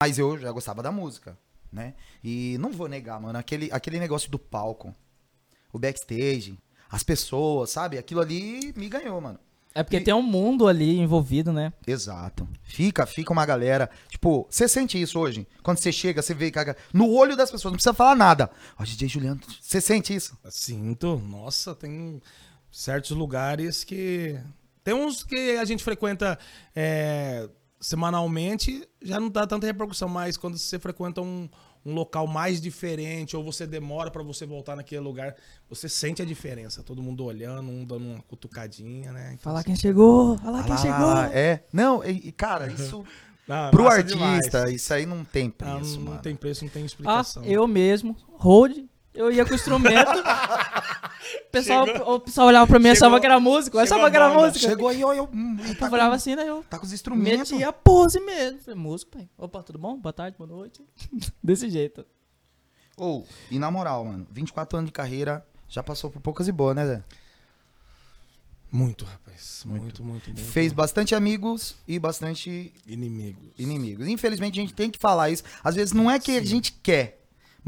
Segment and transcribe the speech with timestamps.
[0.00, 1.36] Mas eu já gostava da música,
[1.72, 1.94] né?
[2.22, 4.94] E não vou negar, mano, aquele, aquele negócio do palco,
[5.72, 6.56] o backstage,
[6.88, 7.98] as pessoas, sabe?
[7.98, 9.40] Aquilo ali me ganhou, mano.
[9.74, 11.72] É porque E- tem um mundo ali envolvido, né?
[11.84, 12.48] Exato.
[12.62, 13.90] Fica, fica uma galera.
[14.08, 15.48] Tipo, você sente isso hoje?
[15.64, 18.48] Quando você chega, você vê caga no olho das pessoas, não precisa falar nada.
[18.78, 20.38] Ó, DJ Juliano, você sente isso?
[20.48, 21.18] Sinto.
[21.18, 22.22] Nossa, tem
[22.70, 24.38] certos lugares que.
[24.84, 26.38] Tem uns que a gente frequenta
[26.74, 27.48] é,
[27.80, 31.48] semanalmente, já não dá tanta repercussão, mas quando você frequenta um,
[31.84, 35.34] um local mais diferente, ou você demora pra você voltar naquele lugar,
[35.68, 36.82] você sente a diferença.
[36.82, 39.28] Todo mundo olhando, um dando uma cutucadinha, né?
[39.32, 41.16] Então, Falar quem chegou, falar quem Ah, chegou.
[41.32, 41.64] É.
[41.72, 43.04] Não, e, e, cara, isso.
[43.48, 44.72] ah, pro artista, demais.
[44.74, 46.22] isso aí não tem Ah, preço, não, não mano.
[46.22, 47.44] tem preço, não tem Ah, explicação.
[47.44, 48.88] eu mesmo, Road,
[49.18, 50.10] eu ia com o instrumento.
[50.10, 54.06] o, pessoal, Chegou- o pessoal olhava pra mim e achava que era música, eu achava
[54.06, 54.46] a que era banda.
[54.48, 54.68] música.
[54.68, 55.28] Chegou aí, ó, eu.
[55.32, 56.48] hum, Eu tá, olhava com, assim, né?
[56.48, 57.50] Eu tá com os instrumentos.
[57.50, 58.60] metia pose mesmo.
[58.60, 59.28] Falei, músico, pai.
[59.36, 59.96] Opa, tudo bom?
[59.98, 60.82] Boa tarde, boa noite.
[61.42, 62.06] Desse jeito.
[62.96, 66.74] Ou, e na moral, mano, 24 anos de carreira, já passou por poucas e boas,
[66.74, 67.02] né, Zé?
[68.70, 69.62] Muito, rapaz.
[69.64, 70.40] Muito, muito, muito.
[70.42, 73.48] Fez bastante amigos e bastante inimigos.
[73.58, 74.06] inimigos.
[74.08, 75.42] Infelizmente, a gente tem que falar isso.
[75.64, 77.17] Às vezes não é que a gente quer,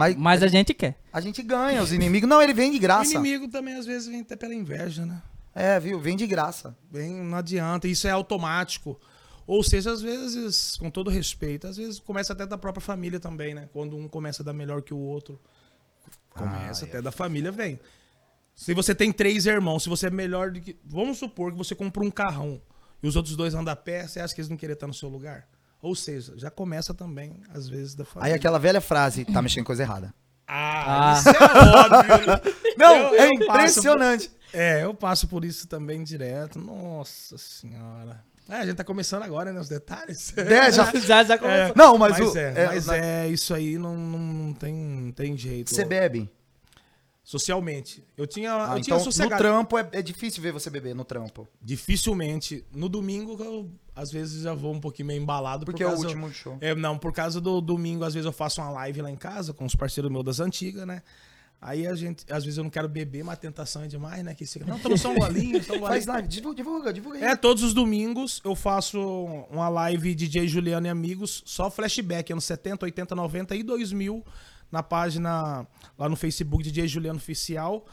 [0.00, 0.98] mas, Mas a gente quer.
[1.12, 2.28] a gente ganha os inimigos.
[2.28, 3.12] Não, ele vem de O graça.
[3.14, 5.22] inimigo também às vezes vem até pela inveja, né?
[5.54, 6.00] É, viu?
[6.00, 6.76] Vem de graça.
[6.90, 8.98] Bem, não adianta, isso é automático.
[9.46, 13.52] Ou seja, às vezes, com todo respeito, às vezes começa até da própria família também,
[13.54, 13.68] né?
[13.72, 15.40] Quando um começa a dar melhor que o outro,
[16.30, 17.78] começa Ah, até da família, vem.
[18.54, 20.76] Se você tem três irmãos, se você é melhor do que.
[20.84, 22.60] Vamos supor que você comprou um carrão
[23.02, 24.94] e os outros dois andam a pé, você acha que eles não querem estar no
[24.94, 25.48] seu lugar?
[25.82, 28.32] Ou seja, já começa também, às vezes, da família.
[28.34, 30.12] Aí aquela velha frase, tá mexendo coisa errada.
[30.46, 31.18] Ah, Ah.
[31.18, 32.54] isso é óbvio.
[32.76, 34.30] Não, Eu- é eu passo impressionante.
[34.52, 36.58] É, eu passo por isso também direto.
[36.58, 38.22] Nossa senhora.
[38.48, 39.60] É, a gente tá começando agora, né?
[39.60, 40.36] Os detalhes.
[40.36, 41.74] É, já- já, já começou.
[41.76, 44.74] Não, mas, Mas, o, é, é, mas na- é, isso aí não, não, não tem,
[44.74, 45.70] não tem jeito.
[45.70, 46.28] Você bebe?
[47.30, 48.02] Socialmente.
[48.16, 49.40] Eu tinha, Ah, eu tinha então, no sossegado.
[49.40, 51.46] trampo é, é difícil ver você beber no trampo.
[51.62, 52.64] Dificilmente.
[52.74, 55.64] No domingo, eu, às vezes, já vou um pouquinho meio embalado.
[55.64, 56.58] Porque é por o causa- último show.
[56.60, 59.52] É, não, por causa do domingo, às vezes eu faço uma live lá em casa
[59.52, 61.02] com os parceiros meus das antigas, né?
[61.62, 64.34] Aí a gente, às vezes eu não quero beber, mas a tentação é demais, né?
[64.34, 67.24] Que não, toma só um golinho, só um Faz live, divulga, divulga, divulga aí.
[67.24, 68.98] É, todos os domingos eu faço
[69.48, 74.24] uma live DJ Juliano e amigos, só flashback, anos 70, 80, 90 e 2000,
[74.70, 75.66] na página
[75.98, 77.84] lá no Facebook DJ Juliano Oficial,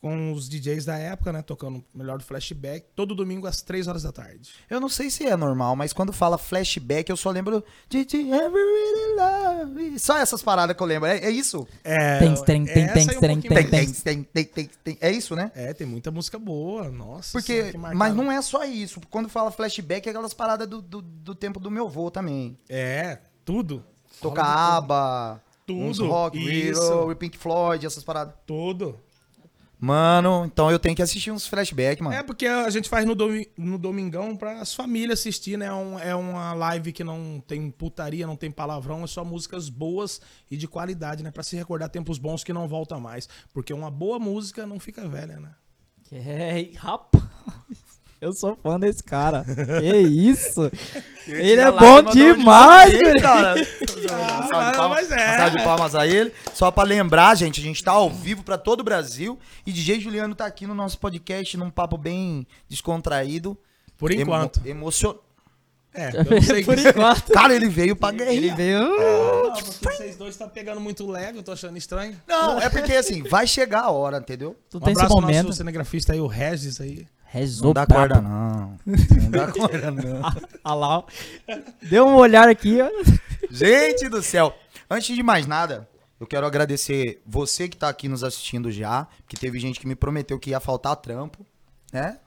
[0.00, 3.88] com os DJs da época, né, tocando o melhor do flashback, todo domingo às 3
[3.88, 4.52] horas da tarde.
[4.68, 8.32] Eu não sei se é normal, mas quando fala flashback, eu só lembro Did you
[8.32, 9.98] ever really love me?
[9.98, 11.08] Só essas paradas que eu lembro.
[11.08, 11.66] É, é isso?
[11.82, 14.22] É, Tem, tem, tem, tem, tem, tem.
[14.22, 14.98] Tem, tem, tem.
[15.00, 15.50] É isso, né?
[15.54, 17.32] É, tem muita música boa, nossa.
[17.32, 19.00] Porque, mas não é só isso.
[19.10, 22.56] Quando fala flashback, é aquelas paradas do, do, do tempo do meu avô também.
[22.68, 23.84] É, tudo.
[24.20, 26.80] Tocar aba, Tudo, uns rock, isso.
[26.80, 28.34] Hero, Pink Floyd, essas paradas.
[28.46, 28.98] Tudo.
[29.78, 32.16] Mano, então eu tenho que assistir uns flashbacks, mano.
[32.16, 35.66] É porque a gente faz no, domi- no domingão para as famílias assistir, né?
[35.66, 39.68] É um- é uma live que não tem putaria, não tem palavrão, é só músicas
[39.68, 40.18] boas
[40.50, 41.30] e de qualidade, né?
[41.30, 43.28] Pra se recordar tempos bons que não volta mais.
[43.52, 45.50] Porque uma boa música não fica velha, né?
[46.10, 47.22] É, rapaz.
[48.20, 49.44] Eu sou fã desse cara.
[49.80, 50.70] Que isso?
[51.28, 53.20] Ele é bom demais, velho.
[53.20, 53.54] cara.
[54.12, 55.36] Ah, mas é.
[55.38, 56.32] Salve de palmas a ele.
[56.54, 59.38] Só pra lembrar, gente, a gente tá ao vivo pra todo o Brasil.
[59.66, 63.56] E DJ Juliano tá aqui no nosso podcast num papo bem descontraído.
[63.98, 64.60] Por enquanto.
[64.64, 65.20] Emo emocionante.
[65.92, 66.88] É, eu não sei Por que...
[66.88, 67.32] enquanto.
[67.32, 68.56] Cara, ele veio pra Ele guerrear.
[68.56, 68.86] veio.
[69.80, 72.20] Porque vocês dois estão pegando muito leve, eu tô achando estranho.
[72.26, 74.54] Não, é porque assim, vai chegar a hora, entendeu?
[74.68, 75.46] Tu Um tem esse abraço pro momento.
[75.46, 77.06] nosso cinegrafista aí, o Regis aí.
[77.28, 78.14] Rezou Não dá brabo.
[78.14, 78.78] corda, não.
[78.86, 80.20] Não dá corda, não.
[80.64, 81.04] Ah lá, ó.
[81.82, 82.88] Deu um olhar aqui, ó.
[83.50, 84.54] Gente do céu.
[84.90, 85.88] Antes de mais nada,
[86.18, 89.94] eu quero agradecer você que tá aqui nos assistindo já, que teve gente que me
[89.94, 91.44] prometeu que ia faltar trampo,
[91.92, 92.18] né?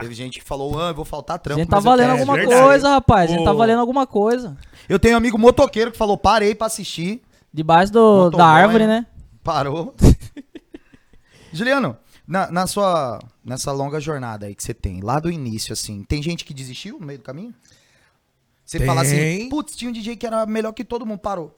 [0.00, 1.60] Teve gente que falou, ah, eu vou faltar A trampo.
[1.60, 2.62] gente tá valendo quero." alguma verdade.
[2.62, 3.30] coisa, rapaz.
[3.30, 4.56] A gente tá valendo alguma coisa.
[4.88, 7.22] Eu tenho um amigo motoqueiro que falou, parei pra assistir.
[7.52, 9.06] Debaixo do, Motoboy, da árvore, né?
[9.42, 9.94] Parou.
[11.52, 11.96] Juliano,
[12.26, 16.22] na, na sua, nessa longa jornada aí que você tem, lá do início, assim, tem
[16.22, 17.54] gente que desistiu no meio do caminho?
[18.64, 19.48] Você fala assim, Tem.
[19.48, 21.56] putz, tinha um DJ que era melhor que todo mundo, parou.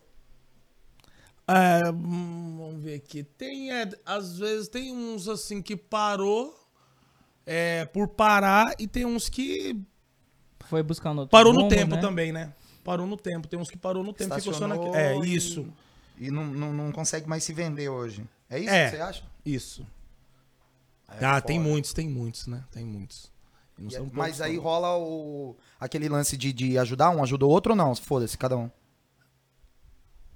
[1.47, 3.23] É, hum, vamos ver aqui.
[3.23, 6.55] Tem, é, às vezes, tem uns assim que parou
[7.47, 9.81] é, por parar e tem uns que
[10.67, 12.01] Foi buscando outro parou no tempo né?
[12.03, 12.53] também, né?
[12.85, 13.49] Parou no tempo.
[13.49, 14.75] Tem uns que parou no tempo ficou só na...
[14.75, 15.67] Estacionou É, e- isso.
[16.19, 18.23] E não, não, não consegue mais se vender hoje.
[18.51, 18.91] É isso É.
[18.91, 19.25] que você acha?
[19.47, 19.87] Isso.
[21.09, 21.43] É ah, foda.
[21.43, 22.65] tem muitos, tem muitos, né?
[22.71, 23.31] Tem muitos.
[23.79, 24.63] E são Mas poucos, aí não.
[24.63, 27.95] rola o, aquele lance de, de ajudar um, ajuda o outro ou não?
[27.95, 28.71] Foda-se, cada um.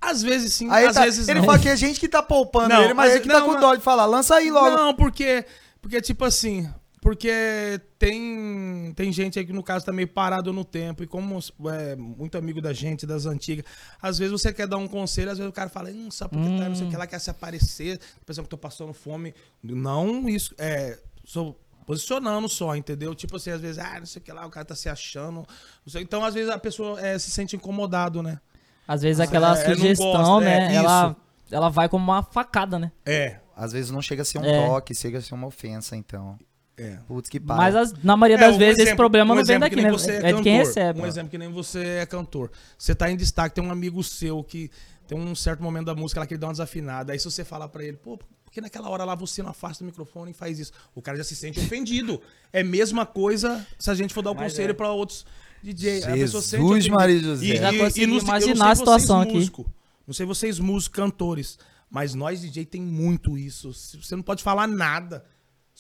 [0.01, 1.47] Às vezes sim, Aí às tá- vezes ele não.
[1.47, 3.53] fala que é gente que tá poupando Não, ele, mas ele que tá não, com
[3.53, 4.05] mas- dó de falar.
[4.07, 4.77] Lança aí logo.
[4.77, 5.45] Não, porque,
[5.81, 6.69] porque tipo assim,
[7.03, 11.37] porque tem, tem gente aí que no caso tá meio parado no tempo e como
[11.69, 13.65] é muito amigo da gente, das antigas,
[14.01, 16.47] às vezes você quer dar um conselho, às vezes o cara fala, hum, só porque
[16.57, 19.35] tá não sei o que lá, quer se aparecer, pensando que eu tô passando fome.
[19.61, 23.13] Não, isso, é, sou posicionando só, entendeu?
[23.17, 25.45] Tipo assim, às vezes, ah, não sei o que lá, o cara tá se achando.
[25.85, 28.39] não sei- então, às vezes a pessoa é, se sente incomodado, né?
[28.87, 30.67] Às vezes aquela é, não sugestão, gosta, é, né?
[30.69, 30.77] isso.
[30.85, 31.17] ela,
[31.51, 32.93] ela vai como uma facada, né?
[33.05, 33.41] É.
[33.57, 34.67] Às vezes não chega a ser um É.
[34.69, 36.39] toque, chega a ser uma ofensa, então.
[36.77, 36.97] É.
[37.07, 37.39] Putz, que.
[37.39, 39.77] Mas as- na maioria É, das um vezes esse exemplo- problema um não vem daqui,
[39.77, 39.91] né?
[39.91, 40.67] você É, de quem cantor.
[40.67, 41.01] recebe.
[41.01, 42.51] Um exemplo que nem você é cantor.
[42.79, 44.71] Você tá em destaque, tem um amigo seu que
[45.07, 47.13] tem um certo momento da música lá que ele dá uma desafinada.
[47.13, 49.85] Aí se você falar pra ele, pô, por que naquela hora lá você não afasta
[49.85, 50.73] o microfone e faz isso?
[50.95, 52.21] O cara já se sente ofendido.
[52.53, 54.75] É a mesma coisa se a gente for dar o Mas conselho é.
[54.75, 55.27] pra outros
[55.63, 55.91] DJ.
[55.99, 56.95] a pessoa Jesus sente ofendida.
[56.97, 57.45] Maria José.
[57.45, 59.37] E, Já e- e não sei- eu não imaginar a situação vocês aqui.
[59.37, 59.73] músico,
[60.07, 61.59] Não sei vocês músicos, cantores,
[61.91, 63.73] mas nós DJ tem muito isso.
[63.73, 65.25] Você não pode falar nada.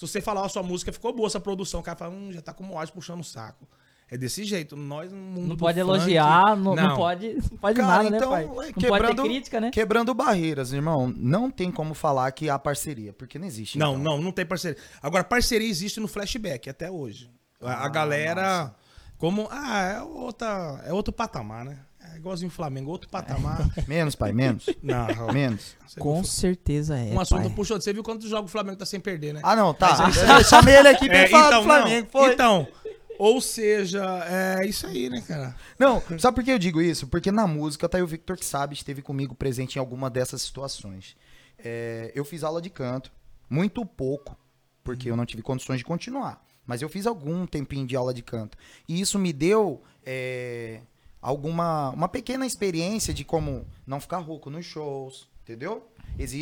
[0.06, 2.40] Se você falar, a sua música ficou boa, essa produção, o cara fala, hum, já
[2.42, 3.66] tá com moagem puxando o saco.
[4.10, 4.76] É desse jeito.
[4.76, 8.44] Nós Não pode elogiar, não, não pode, não pode Cara, nada, então, né, pai?
[8.44, 9.70] é, Não pode quebrando- ter crítica, né?
[9.70, 11.10] Quebrando barreiras, irmão.
[11.16, 13.78] Não tem como falar que há parceria, porque não existe.
[13.78, 14.02] Não, então.
[14.16, 14.76] não, não tem parceria.
[15.00, 17.30] Agora, parceria existe no flashback até hoje.
[17.62, 18.74] A, a galera,
[19.16, 19.48] como.
[19.50, 21.78] Ah, é, outra, é outro patamar, né?
[22.12, 23.66] É igualzinho o Flamengo, outro patamar.
[23.88, 24.66] Menos, pai, menos.
[24.82, 25.76] não, menos.
[25.98, 26.24] Com viu?
[26.24, 27.50] certeza é, Um assunto pai.
[27.54, 27.80] puxou.
[27.80, 29.40] Você viu quantos jogos o Flamengo tá sem perder, né?
[29.42, 29.96] Ah, não, tá.
[30.38, 32.08] Eu chamei ele aqui pra É, ele falar então, do Flamengo.
[32.12, 32.20] não.
[32.22, 32.32] Foi.
[32.34, 32.68] Então,
[33.18, 35.54] ou seja, é isso aí, né, cara?
[35.78, 37.06] Não, sabe por que eu digo isso?
[37.06, 40.42] Porque na música, tá aí o Victor que sabe, esteve comigo presente em alguma dessas
[40.42, 41.16] situações.
[41.58, 43.12] É, eu fiz aula de canto,
[43.48, 44.36] muito pouco,
[44.82, 46.42] porque eu não tive condições de continuar.
[46.66, 48.56] Mas eu fiz algum tempinho de aula de canto.
[48.88, 50.80] E isso me deu é,
[51.22, 55.88] alguma uma pequena experiência de como não ficar rouco nos shows, entendeu?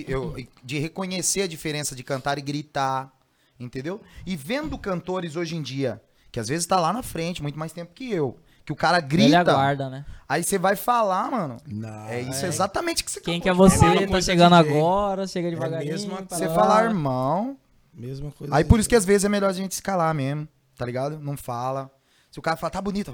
[0.09, 0.35] Eu-
[0.65, 3.13] de reconhecer a diferença de cantar e gritar,
[3.59, 4.01] entendeu?
[4.27, 7.73] E vendo cantores hoje em dia, que às vezes tá lá na frente, muito mais
[7.73, 10.05] tempo que eu, que o cara Ele grita, aguarda, né?
[10.29, 11.57] aí você vai falar, mano.
[11.67, 12.07] Não.
[12.09, 13.85] É isso exatamente que você Quem que acabou é você?
[13.85, 15.93] É tá chegando agora, chega devagarinho.
[15.93, 17.57] mesma pra Você falar, irmão.
[17.93, 18.55] Mesma coisa.
[18.55, 21.19] Aí por isso que às vezes é melhor a gente se calar mesmo, tá ligado?
[21.19, 21.91] Não fala.
[22.31, 23.13] Se o cara fala, tá bonito,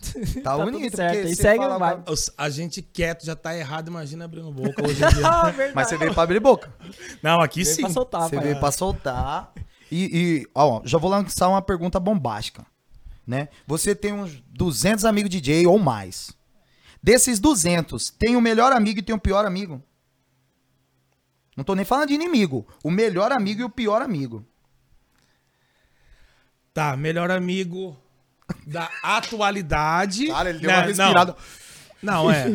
[0.00, 0.42] vai.
[0.42, 2.04] Tá, bonito, certo, porque e segue fala.
[2.08, 5.26] Os- A gente quieto já tá errado, imagina abrindo boca hoje em dia.
[5.26, 5.72] Ah, verdade.
[5.74, 6.72] Mas você veio pra abrir boca.
[7.22, 7.82] Não, aqui Veio sim.
[7.82, 8.44] pra soltar, Você pai.
[8.44, 9.52] veio pra soltar.
[9.90, 10.04] E,
[10.44, 12.64] e, ó, já vou lançar uma pergunta bombástica,
[13.26, 13.48] né?
[13.66, 16.30] Você tem uns 200 amigos DJ ou mais.
[17.02, 19.82] Desses 200, tem o melhor amigo e tem o pior amigo?
[21.56, 22.66] Não tô nem falando de inimigo.
[22.84, 24.44] O melhor amigo e o pior amigo.
[26.72, 27.96] Tá, melhor amigo
[28.66, 30.26] da atualidade.
[30.28, 31.36] Cara, ele deu Não, uma respirada.
[32.02, 32.46] Não, não é.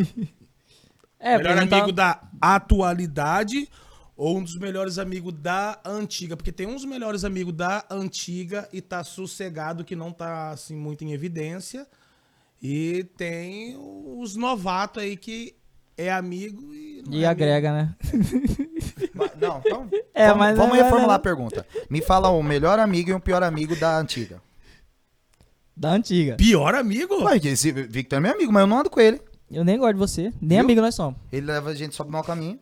[1.19, 3.69] É, melhor amigo da atualidade
[4.15, 6.35] ou um dos melhores amigos da antiga?
[6.35, 11.03] Porque tem uns melhores amigos da antiga e tá sossegado que não tá assim muito
[11.03, 11.87] em evidência.
[12.61, 15.55] E tem os novatos aí que
[15.97, 17.95] é amigo e não E é agrega, né?
[19.13, 19.89] Mas- Não, então.
[20.15, 21.65] É, vamos mas vamos é- reformular é- a pergunta.
[21.89, 24.41] Me fala o melhor amigo e o pior amigo da antiga.
[25.75, 26.35] Da antiga.
[26.35, 27.23] Pior amigo?
[27.23, 29.19] Ué, esse Victor é meu amigo, mas eu não ando com ele.
[29.51, 30.21] Eu nem gosto de você.
[30.41, 30.59] Nem Viu?
[30.61, 31.15] amigo nós somos.
[31.31, 32.59] Ele leva a gente só pro mau caminho.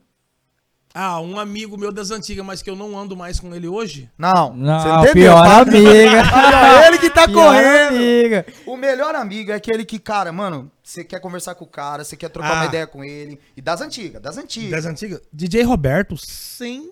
[0.93, 4.09] Ah, um amigo meu das antigas, mas que eu não ando mais com ele hoje?
[4.17, 5.13] Não, Não, você entendeu?
[5.13, 6.23] pior amiga.
[6.35, 7.95] Olha, ele que tá Pior correndo.
[7.95, 8.45] amiga.
[8.65, 12.17] O melhor amigo é aquele que, cara, mano, você quer conversar com o cara, você
[12.17, 12.55] quer trocar Ah.
[12.55, 13.39] uma ideia com ele.
[13.55, 14.71] E das antigas, das antigas.
[14.71, 15.21] Das antigas?
[15.31, 16.91] DJ Roberto, sem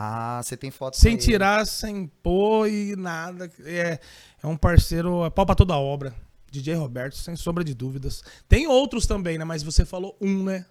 [0.00, 3.50] Ah, você tem foto Sem tirar, sem pôr e nada.
[3.64, 3.98] É,
[4.40, 6.14] é um parceiro, é pau pra toda obra.
[6.52, 8.22] DJ Roberto, sem sombra de dúvidas.
[8.48, 9.44] Tem outros também, né?
[9.44, 10.64] Mas você falou um, né?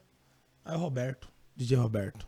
[0.63, 1.27] É o Roberto.
[1.57, 2.25] DJ Roberto.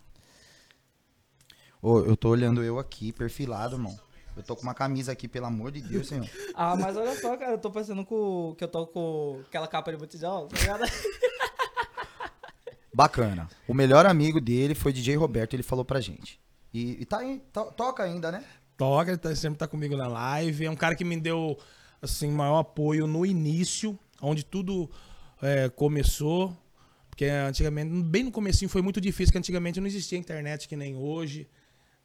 [1.82, 3.98] Ô, eu tô olhando eu aqui, perfilado, irmão.
[4.36, 6.30] Eu tô com uma camisa aqui, pelo amor de Deus, senhor.
[6.54, 9.90] Ah, mas olha só, cara, eu tô parecendo com que eu tô com aquela capa
[9.90, 10.84] de botijão, tá ligado?
[12.94, 13.48] Bacana.
[13.70, 16.38] O melhor amigo dele foi DJ Roberto, ele falou pra gente.
[16.74, 18.44] E, e tá aí, to- toca ainda, né?
[18.78, 20.66] Toca, ele tá- sempre tá comigo na live.
[20.66, 21.58] É um cara que me deu,
[22.02, 24.90] assim, maior apoio no início, onde tudo
[25.42, 26.56] é, começou.
[27.10, 30.96] Porque antigamente, bem no comecinho foi muito difícil, porque antigamente não existia internet que nem
[30.96, 31.50] hoje.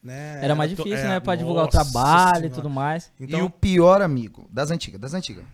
[0.03, 0.41] Né?
[0.43, 1.21] Era mais difícil, é, né?
[1.21, 2.55] Pra divulgar o trabalho e Senhora.
[2.55, 3.11] tudo mais.
[3.19, 5.45] Então, E o pior amigo, das antigas, das antigas.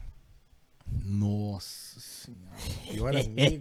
[1.05, 2.57] Nossa senhora.
[2.91, 3.61] Pior amigo.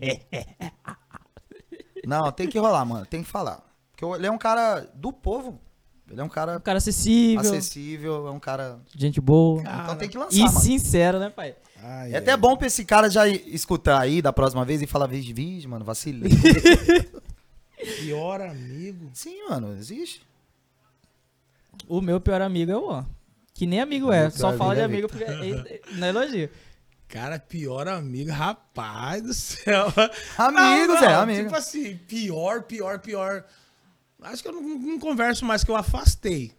[2.05, 3.61] Não, tem que rolar, mano, tem que falar.
[3.99, 5.59] Porque ele é um cara do povo.
[6.09, 8.79] Ele é um cara Um cara acessível, acessível, é um cara.
[8.95, 9.61] gente boa.
[9.61, 10.35] Então tem que lançar.
[10.37, 10.59] E mano.
[10.59, 11.55] sincero, né, pai?
[11.83, 15.05] Ai, É até bom pra esse cara já escutar aí da próxima vez e falar,
[15.07, 16.31] vixe, vixe, mano, vacilei.
[17.99, 19.09] Pior amigo.
[19.13, 20.21] Sim, mano, existe.
[21.87, 23.05] O meu pior amigo é o Juan.
[23.53, 26.49] Que nem amigo é, só fala de amigo amigo porque é- é- não é elogio.
[27.07, 29.87] Cara, pior amigo, rapaz do céu.
[30.37, 31.43] Amigos, Não, não, é, amigo.
[31.43, 33.45] Tipo assim, pior, pior, pior.
[34.23, 36.53] Acho que eu não, não converso mais, que eu afastei,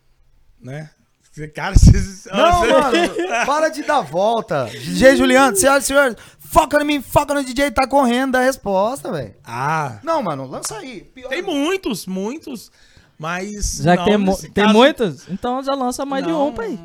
[0.61, 0.91] né?
[1.31, 2.27] Você- Cara, vocês...
[2.27, 3.15] Não, você- mano,
[3.47, 4.65] para de dar volta.
[4.67, 9.13] DJ Juliano, senhoras e senhores, foca em mim, foca no DJ, tá correndo da resposta,
[9.13, 9.35] velho.
[9.45, 11.03] Ah, Não, mano, lança aí.
[11.03, 12.73] Pior- tem muitos, muitos,
[13.19, 13.77] mas...
[13.83, 16.49] Já não que tem, mu- nesse tem caso- muitos, então já lança mais de Não,
[16.49, 16.79] um, pai.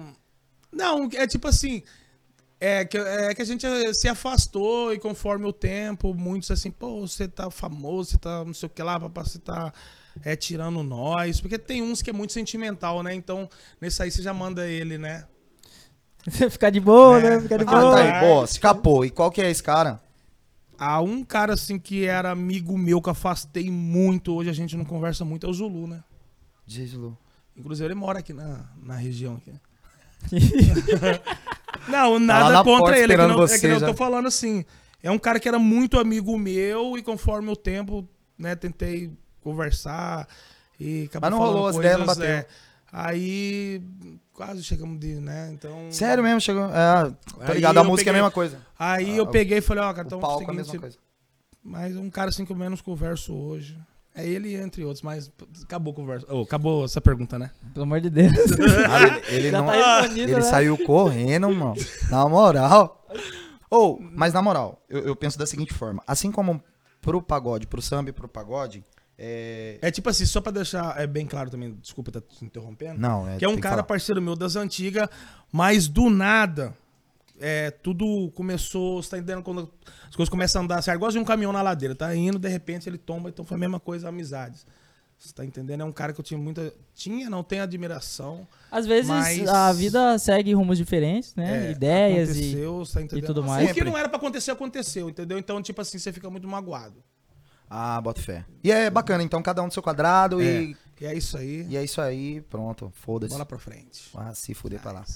[0.71, 1.81] Não, é tipo assim.
[2.59, 7.01] É que, é que a gente se afastou e conforme o tempo, muitos assim, pô,
[7.05, 9.73] você tá famoso, você tá não sei o que lá, papai, você tá
[10.23, 11.39] é, tirando nós.
[11.41, 13.13] Porque tem uns que é muito sentimental, né?
[13.13, 13.49] Então,
[13.81, 15.25] nesse aí você já manda ele, né?
[16.49, 17.29] Ficar de boa, É.
[17.31, 17.41] né?
[17.41, 17.91] Ficar de Ah, boa.
[17.95, 19.05] tá aí, boa, escapou.
[19.05, 20.01] E qual que é esse cara?
[20.77, 24.75] Há um cara assim que era amigo meu que eu afastei muito, hoje a gente
[24.75, 26.03] não conversa muito, é o Zulu, né?
[26.65, 27.17] DJ Zulu.
[27.55, 29.53] Inclusive ele mora aqui na, na região aqui.
[31.87, 33.13] Não, nada Tá na contra ele.
[33.13, 33.85] É que, não, é você que eu já.
[33.87, 34.65] tô falando assim.
[35.03, 38.07] É um cara que era muito amigo meu e conforme o tempo,
[38.37, 39.11] né, tentei
[39.45, 40.27] conversar
[40.79, 42.25] e acabou Mas não falando rolou, as ideias não bateu.
[42.25, 42.45] é,
[42.91, 43.81] aí
[44.33, 45.91] quase chegamos de, né, então...
[45.91, 46.65] Sério mesmo, chegou.
[46.65, 47.11] É,
[47.45, 48.57] tô ligado, a música é a peguei- mesma coisa.
[48.77, 50.97] Aí Ah, eu peguei e falei, ó, cara, então palco é a seguinte, mesma coisa.
[51.63, 53.77] mas um cara assim que eu menos converso hoje.
[54.17, 55.29] É ele entre outros, mas
[55.63, 56.25] acabou a conversa.
[56.29, 57.51] Oh, acabou essa pergunta, né?
[57.73, 58.31] Pelo amor de Deus.
[58.89, 60.41] Ah, ele ele Já não, tá ele né?
[60.41, 61.75] saiu correndo, mano.
[62.09, 63.05] Na moral.
[63.69, 66.01] Ou, mas na moral, eu, eu penso da seguinte forma.
[66.07, 66.63] Assim como
[67.01, 68.85] pro pagode, pro samba e pro pagode,
[69.17, 69.77] é...
[69.81, 72.99] É tipo assim, só pra deixar é bem claro também, desculpa estar te interrompendo.
[72.99, 73.37] Não, é...
[73.37, 73.83] que é um cara falar.
[73.83, 75.07] parceiro meu das antigas,
[75.51, 76.75] mas do nada,
[77.39, 79.43] é, tudo começou, você tá entendendo?
[79.43, 79.71] Quando
[80.07, 82.49] as coisas começam a andar, você gosta de um caminhão na ladeira, tá indo, de
[82.49, 84.65] repente ele tomba, então foi a mesma coisa, amizades.
[85.17, 85.81] Você tá entendendo?
[85.81, 86.73] É um cara que eu tinha muita.
[86.93, 88.45] Tinha, não tem admiração.
[88.69, 91.67] Às vezes Mas- a vida segue rumos diferentes, né?
[91.67, 92.55] É, Ideias e.
[92.93, 93.25] tá entendendo?
[93.25, 93.71] tudo mais.
[93.71, 95.37] O que não era pra acontecer, aconteceu, entendeu?
[95.39, 97.01] Então, tipo assim, você fica muito magoado.
[97.69, 98.45] Ah, bota fé.
[98.63, 100.75] E é bacana, então cada um do seu quadrado e...
[101.01, 101.65] E é isso aí.
[101.69, 103.33] E é isso aí, pronto, foda-se.
[103.33, 104.09] Bola pra frente.
[104.15, 105.05] Ah, se fuder pra lá.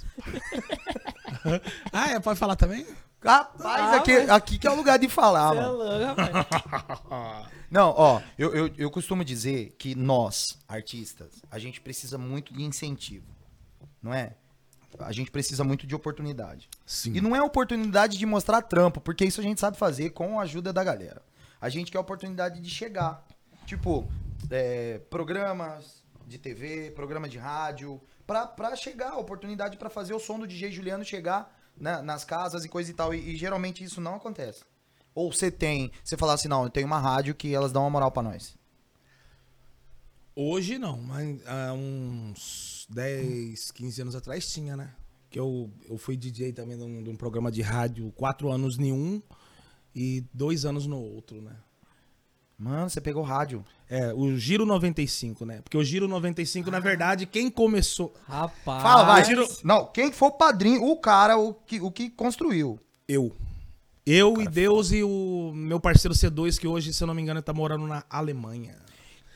[1.93, 2.19] Ah, é?
[2.19, 2.85] Pode falar também?
[3.23, 3.63] Rapaz,
[3.93, 5.73] Ah, aqui, mas- aqui que é o lugar de falar, Cê é mano.
[5.77, 7.47] louco, rapaz.
[7.69, 12.63] Não, ó, eu, eu, eu costumo dizer que nós, artistas, a gente precisa muito de
[12.63, 13.27] incentivo,
[14.01, 14.33] não é?
[14.99, 16.67] A gente precisa muito de oportunidade.
[16.85, 17.13] Sim.
[17.15, 20.43] E não é oportunidade de mostrar trampo, porque isso a gente sabe fazer com a
[20.43, 21.21] ajuda da galera.
[21.61, 23.25] A gente quer a oportunidade de chegar.
[23.65, 24.07] Tipo,
[24.49, 30.47] é, programas de TV, programa de rádio, pra chegar, oportunidade pra fazer o som do
[30.47, 33.13] DJ Juliano chegar né, nas casas e coisa e tal.
[33.13, 34.63] E, e geralmente isso não acontece.
[35.13, 37.89] Ou você tem, você fala assim, não, eu tenho uma rádio que elas dão uma
[37.89, 38.57] moral pra nós.
[40.35, 44.93] Hoje não, mas há uns 10, 15 anos atrás tinha, né?
[45.29, 48.79] Que eu, eu fui DJ também de um, de um programa de rádio, quatro anos
[48.79, 49.21] em um
[49.95, 51.53] e dois anos no outro, né?
[52.57, 53.63] Mano, você pegou rádio.
[53.89, 55.61] É, o Giro 95, né?
[55.63, 58.13] Porque o Giro 95, na verdade, quem começou.
[58.27, 58.83] Rapaz.
[58.83, 59.23] Fala, vai.
[59.23, 62.77] tiro- Não, quem foi o padrinho, o cara, o que, o que construiu.
[63.07, 63.33] Eu.
[64.05, 67.41] Eu e Deus e o meu parceiro C2, que hoje, se eu não me engano,
[67.41, 68.75] tá morando na Alemanha.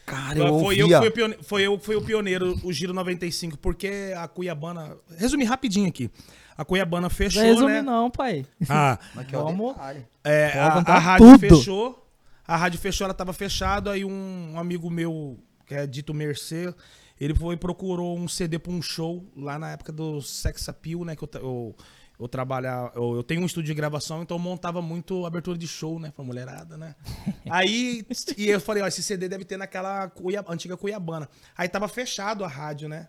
[0.06, 1.00] Cara, eu foi, eu, ouvia.
[1.12, 4.98] que fui foi eu que fui o pioneiro, o Giro 95, porque a Cuiabana.
[5.18, 6.12] Resumir rapidinho aqui.
[6.58, 7.82] A Cuiabana Não fechou, resume né?
[7.82, 8.46] não, pai.
[8.70, 9.76] Ah, é Vamos-.
[10.24, 11.40] É, a, a rádio tudo.
[11.40, 12.08] fechou.
[12.48, 13.92] A rádio fechou, ela tava fechada.
[13.92, 16.74] Aí um, amigo meu, que é dito Mercê,
[17.20, 21.06] ele foi e procurou um CD pra um show lá na época do Sex Appeal,
[21.06, 21.16] né?
[21.16, 21.76] Que eu, eu,
[22.20, 22.92] eu trabalhava.
[22.96, 26.12] Eu, eu tenho um estúdio de gravação, então eu montava muito abertura de show, né?
[26.16, 26.96] Pra mulherada, né?
[27.50, 28.06] Aí
[28.38, 31.28] e eu falei, ó, esse CD deve ter naquela Cuiab- antiga Cuiabana.
[31.58, 33.08] Aí tava fechado a rádio, né?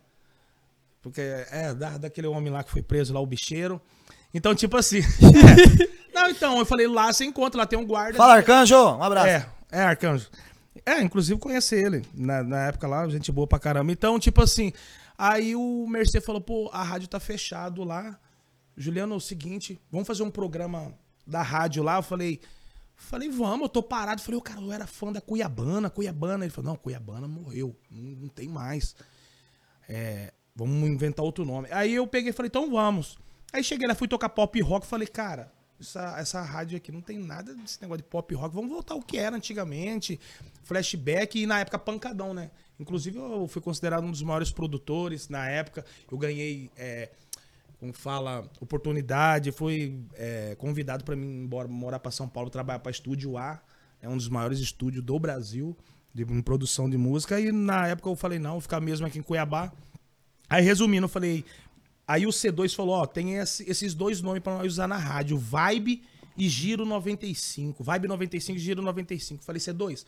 [1.04, 3.78] Porque é da, daquele homem lá que foi preso lá, o bicheiro.
[4.32, 5.00] Então, tipo assim.
[5.00, 5.94] é.
[6.14, 8.16] Não, então, eu falei, lá você encontra, lá tem um guarda.
[8.16, 9.28] Fala, Arcanjo, um abraço.
[9.28, 10.30] É, é, Arcanjo.
[10.86, 12.06] É, inclusive conheci ele.
[12.14, 13.92] Na, na época lá, gente boa pra caramba.
[13.92, 14.72] Então, tipo assim,
[15.18, 18.18] aí o Mercê falou, pô, a rádio tá fechado lá.
[18.74, 20.94] Juliano, é o seguinte, vamos fazer um programa
[21.26, 21.96] da rádio lá.
[21.96, 22.40] Eu falei,
[22.96, 24.22] falei, vamos, eu tô parado.
[24.22, 26.44] Falei, ô, cara, eu era fã da Cuiabana, Cuiabana.
[26.44, 28.96] Ele falou, não, Cuiabana morreu, não, não tem mais.
[29.86, 31.68] É, vamos inventar outro nome.
[31.70, 33.18] Aí eu peguei e falei, então vamos.
[33.52, 37.18] Aí cheguei lá, fui tocar pop rock, falei, cara, essa, essa rádio aqui não tem
[37.18, 38.54] nada desse negócio de pop rock.
[38.54, 40.18] Vamos voltar ao que era antigamente.
[40.62, 42.50] Flashback e na época pancadão, né?
[42.78, 45.84] Inclusive eu fui considerado um dos maiores produtores na época.
[46.10, 47.10] Eu ganhei, é,
[47.78, 49.52] como fala, oportunidade.
[49.52, 53.60] Fui é, convidado para mim embora morar para São Paulo, trabalhar para Estúdio A.
[54.00, 55.76] É um dos maiores estúdios do Brasil
[56.12, 57.40] de produção de música.
[57.40, 59.72] E na época eu falei, não, vou ficar mesmo aqui em Cuiabá.
[60.48, 61.44] Aí resumindo, eu falei,
[62.06, 65.38] Aí o C2 falou, ó, tem esse- esses dois nomes pra nós usar na rádio,
[65.38, 66.02] Vibe
[66.36, 67.82] e Giro 95.
[67.82, 69.42] Vibe 95 e Giro 95.
[69.42, 70.04] Falei, C2,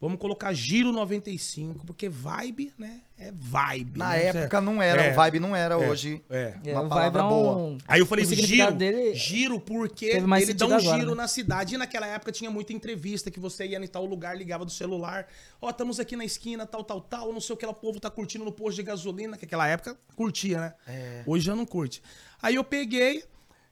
[0.00, 3.98] vamos colocar Giro 95, porque Vibe, né, é vibe.
[3.98, 4.24] Na né?
[4.24, 5.12] época não era, É.
[5.12, 6.22] o vibe não era É, hoje.
[6.30, 6.54] É.
[6.64, 7.56] É, Uma o palavra Vibe é boa.
[7.56, 7.78] um...
[7.86, 11.16] Aí eu falei, giro, dele giro porque ele dá um agora, giro né?
[11.16, 11.74] na cidade.
[11.74, 15.26] E naquela época tinha muita entrevista que você ia em tal lugar, ligava do celular.
[15.60, 18.08] Ó, estamos aqui na esquina, tal, tal, tal, não sei o que, o povo tá
[18.10, 20.74] curtindo no posto de gasolina, que naquela época curtia, né?
[20.88, 21.22] É.
[21.26, 22.02] Hoje já não curte.
[22.40, 23.22] Aí eu peguei,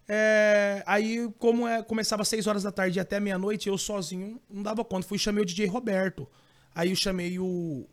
[0.08, 4.62] é, aí como é, começava às 6 horas da tarde até meia-noite, eu sozinho não
[4.62, 5.06] dava conta.
[5.06, 6.26] Fui chamei o DJ Roberto.
[6.74, 7.86] Aí eu chamei o,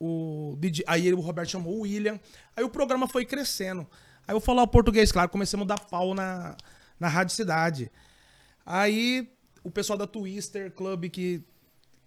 [0.00, 2.18] o DJ, aí o Roberto chamou o William.
[2.56, 3.86] Aí o programa foi crescendo.
[4.26, 6.56] Aí eu falar o português, claro, comecei a dar pau na,
[6.98, 7.90] na Rádio Cidade.
[8.66, 9.30] Aí
[9.62, 11.42] o pessoal da Twister Club que,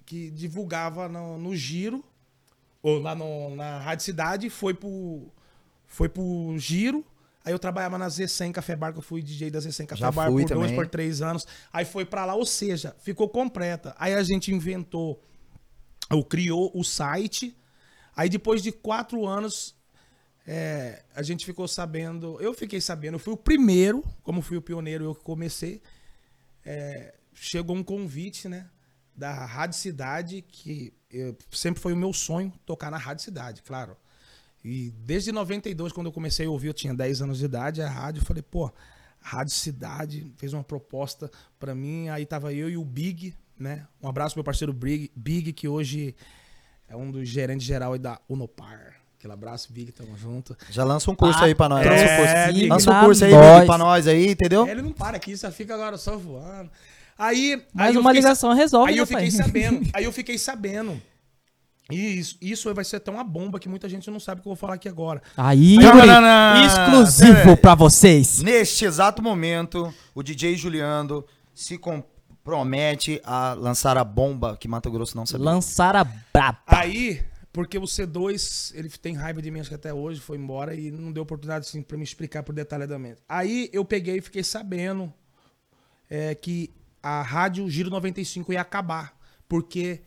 [0.06, 2.04] que divulgava no, no giro,
[2.82, 5.32] ou lá no- na Rádio Cidade, foi pro,
[5.88, 7.06] foi pro giro.
[7.46, 10.12] Aí eu trabalhava na Z100 Café Bar, que eu fui DJ da Z100 Café Já
[10.12, 10.76] Bar por dois, também.
[10.76, 11.46] por três anos.
[11.74, 13.94] Aí foi pra lá, ou seja, ficou completa.
[14.00, 15.22] Aí a gente inventou,
[16.10, 17.56] ou criou o site.
[18.16, 19.76] Aí depois de quatro anos,
[20.48, 24.62] é, a gente ficou sabendo, eu fiquei sabendo, eu fui o primeiro, como fui o
[24.62, 25.82] pioneiro, eu que comecei.
[26.66, 28.70] é, chegou um convite, né?
[29.14, 33.98] Da Rádio Cidade, que eu- sempre foi o meu sonho tocar na Rádio Cidade, claro.
[34.64, 37.90] E desde 92, quando eu comecei a ouvir, eu tinha 10 anos de idade, a
[37.90, 38.72] rádio, eu falei, pô, a
[39.22, 41.30] Rádio Cidade fez uma proposta
[41.60, 43.86] pra mim, aí tava eu e o Big, né?
[44.02, 46.16] Um abraço pro meu parceiro Big, Big que hoje
[46.88, 48.96] é um dos gerentes geral da Unopar.
[49.18, 50.56] Aquele abraço, Big, tamo junto.
[50.70, 51.86] Já lança um curso aí pra nós.
[51.86, 52.68] É, lança um curso, Big.
[52.68, 53.56] lança um curso aí, nós.
[53.56, 54.68] Big, pra nós aí, entendeu?
[54.68, 56.70] Ele não para aqui, só fica agora só voando.
[57.18, 59.32] Aí, Mas aí uma fiquei ligação resolve, Aí né, eu fiquei pai?
[59.32, 59.90] sabendo.
[59.94, 61.02] Aí eu fiquei sabendo.
[61.92, 64.48] E isso, isso vai ser até uma bomba que muita gente não sabe o que
[64.48, 65.22] eu vou falar aqui agora.
[65.36, 65.78] Aí,
[66.66, 68.42] exclusivo pra vocês.
[68.42, 75.18] Neste exato momento, o DJ Juliando se compromete a lançar a bomba que Mato Grosso
[75.18, 75.46] não sabia.
[75.46, 76.60] Lançar a braba.
[76.68, 80.74] Aí, porque o C2, ele tem raiva de mim, acho que até hoje, foi embora
[80.74, 83.22] e não deu oportunidade assim, pra me explicar por detalhadamente.
[83.28, 85.14] Aí eu peguei e fiquei sabendo
[86.10, 89.14] é, que a rádio Giro 95 ia acabar.
[89.48, 90.02] Porque,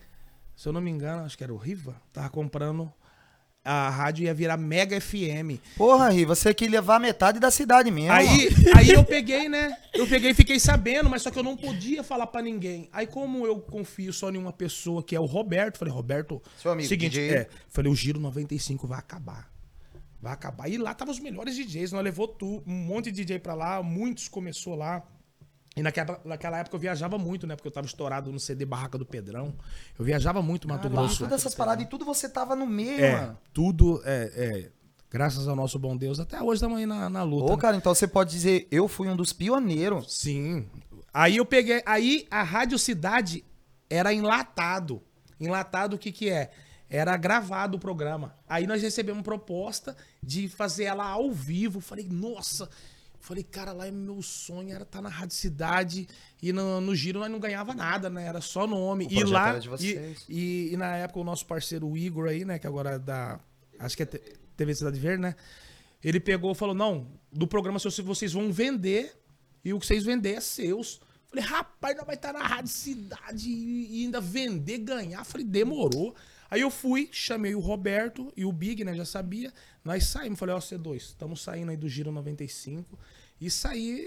[0.57, 2.92] se eu não me engano, acho que era o Riva, tava comprando.
[3.62, 5.59] A rádio ia virar Mega FM.
[5.77, 8.12] Porra, Riva, você quer levar metade da cidade mesmo.
[8.12, 9.77] Aí, aí eu peguei, né?
[9.92, 12.88] Eu peguei e fiquei sabendo, mas só que eu não podia falar pra ninguém.
[12.92, 16.71] Aí, como eu confio só em uma pessoa, que é o Roberto, falei, Roberto, Seu
[16.71, 17.35] amigo, seguinte, DJ.
[17.35, 19.51] é, falei, o Giro 95 vai acabar.
[20.23, 20.69] Vai acabar.
[20.69, 23.83] E lá tava os melhores DJs, nós levou tu, um monte de DJ pra lá,
[23.83, 25.03] muitos começou lá.
[25.77, 27.55] E naquela, naquela época eu viajava muito, né?
[27.55, 29.55] Porque eu tava estourado no CD Barraca do Pedrão.
[29.99, 31.19] Eu viajava muito Mato Caralho, Grosso.
[31.19, 33.39] todas essas paradas e tudo você tava no meio, É, mano.
[33.53, 34.71] tudo, é, é,
[35.11, 37.53] graças ao nosso bom Deus, até hoje estamos aí na, na luta.
[37.53, 37.61] Ô, né?
[37.61, 40.15] cara, então você pode dizer, eu fui um dos pioneiros.
[40.15, 40.67] Sim.
[41.12, 41.83] Aí eu peguei.
[41.85, 43.45] Aí a Rádio Cidade
[43.91, 45.03] era enlatado.
[45.39, 46.51] Enlatado o que que é?
[46.89, 48.35] Era gravado o programa.
[48.49, 51.81] Aí nós recebemos proposta de fazer ela ao vivo.
[51.81, 52.71] Falei, nossa.
[53.27, 56.07] Falei, cara, lá é meu sonho, era estar na Rádio Cidade
[56.41, 58.25] e no, no giro nós não ganhava nada, né?
[58.25, 59.05] Era só nome.
[59.07, 59.59] O e lá.
[59.81, 62.57] e, e, e na época o nosso parceiro o Igor aí, né?
[62.57, 63.41] Que agora é da.
[63.81, 65.35] Acho que é TV Cidade Verde, né?
[66.05, 69.21] Ele pegou e falou: não, do programa se vocês vão vender
[69.65, 71.01] e o que vocês vender é seus.
[71.27, 75.25] Falei, rapaz, nós vai estar na Rádio Cidade e ainda vender, ganhar.
[75.25, 76.15] Falei, demorou.
[76.51, 78.95] Aí eu fui, chamei o Roberto e o Big, né?
[78.95, 79.53] Já sabia.
[79.85, 80.39] Nós saímos.
[80.39, 82.99] Falei, ó, C2, estamos saindo aí do Giro 95.
[83.41, 84.07] E saí,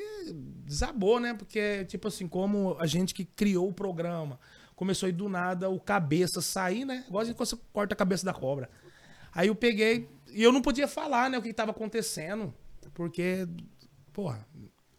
[0.66, 1.34] desabou, né?
[1.34, 4.40] Porque, tipo assim, como a gente que criou o programa,
[4.76, 7.04] começou aí do nada o cabeça sair, né?
[7.08, 8.70] Igual quando você corta a cabeça da cobra.
[9.34, 12.54] Aí eu peguei, e eu não podia falar, né, o que tava acontecendo.
[12.94, 13.48] Porque,
[14.12, 14.48] porra,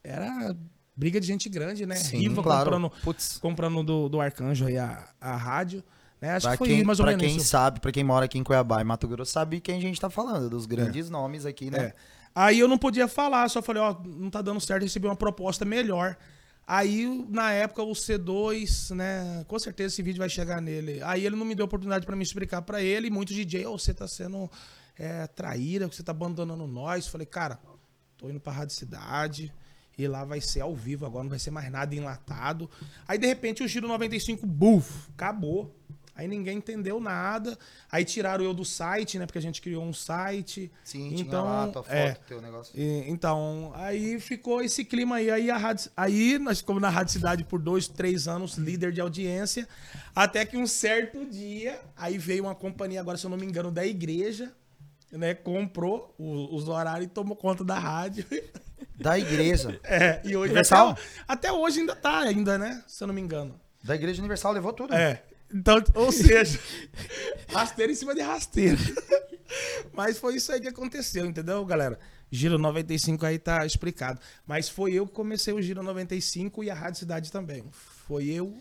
[0.04, 0.56] era
[0.94, 1.96] briga de gente grande, né?
[1.96, 2.70] Sim, Riva claro.
[2.70, 3.38] comprando, Putz.
[3.38, 5.82] comprando do, do Arcanjo aí a, a rádio.
[6.20, 6.32] Né?
[6.32, 7.46] Acho Pra que foi quem, mais ou menos quem isso.
[7.46, 10.10] sabe, pra quem mora aqui em Cuiabá e Mato Grosso, sabe quem a gente tá
[10.10, 11.78] falando, dos grandes nomes aqui, né?
[11.78, 11.94] É.
[12.34, 15.64] Aí eu não podia falar, só falei, ó, não tá dando certo, recebi uma proposta
[15.64, 16.16] melhor.
[16.66, 21.00] Aí, na época, o C2, né, com certeza esse vídeo vai chegar nele.
[21.02, 23.72] Aí ele não me deu oportunidade pra me explicar pra ele, e muitos DJ, ó,
[23.72, 24.48] você tá sendo
[24.96, 27.08] é, traíra, você tá abandonando nós.
[27.08, 27.58] Falei, cara,
[28.16, 29.52] tô indo pra Rádio Cidade,
[29.98, 32.70] E lá vai ser ao vivo agora, não vai ser mais nada enlatado.
[33.08, 35.76] Aí, de repente, o Giro 95, buf, acabou.
[36.20, 37.58] Aí ninguém entendeu nada.
[37.90, 39.24] Aí tiraram eu do site, né?
[39.24, 40.70] Porque a gente criou um site.
[40.84, 42.78] Sim, então, lá a tua foto, é, teu negócio.
[42.78, 45.30] e- então, aí ficou esse clima aí.
[45.30, 49.00] Aí, a rádio, aí nós ficamos na Rádio Cidade por dois, três anos, líder de
[49.00, 49.66] audiência.
[50.14, 53.70] Até que um certo dia, aí veio uma companhia, agora se eu não me engano,
[53.70, 54.52] da igreja,
[55.10, 55.32] né?
[55.32, 58.26] Comprou o- os horários e tomou conta da rádio.
[58.98, 59.80] Da igreja.
[59.82, 60.90] É, e hoje Universal?
[60.90, 61.02] até,
[61.48, 62.84] até hoje ainda tá, ainda, né?
[62.86, 63.58] Se eu não me engano.
[63.82, 64.92] Da igreja universal levou tudo.
[64.94, 65.22] É.
[65.52, 66.58] Então, ou seja,
[67.48, 68.78] rasteira em cima de rasteira.
[69.92, 71.98] Mas foi isso aí que aconteceu, entendeu, galera?
[72.30, 74.20] Giro 95 aí tá explicado.
[74.46, 77.64] Mas foi eu que comecei o Giro 95 e a Rádio Cidade também.
[78.06, 78.56] Foi eu,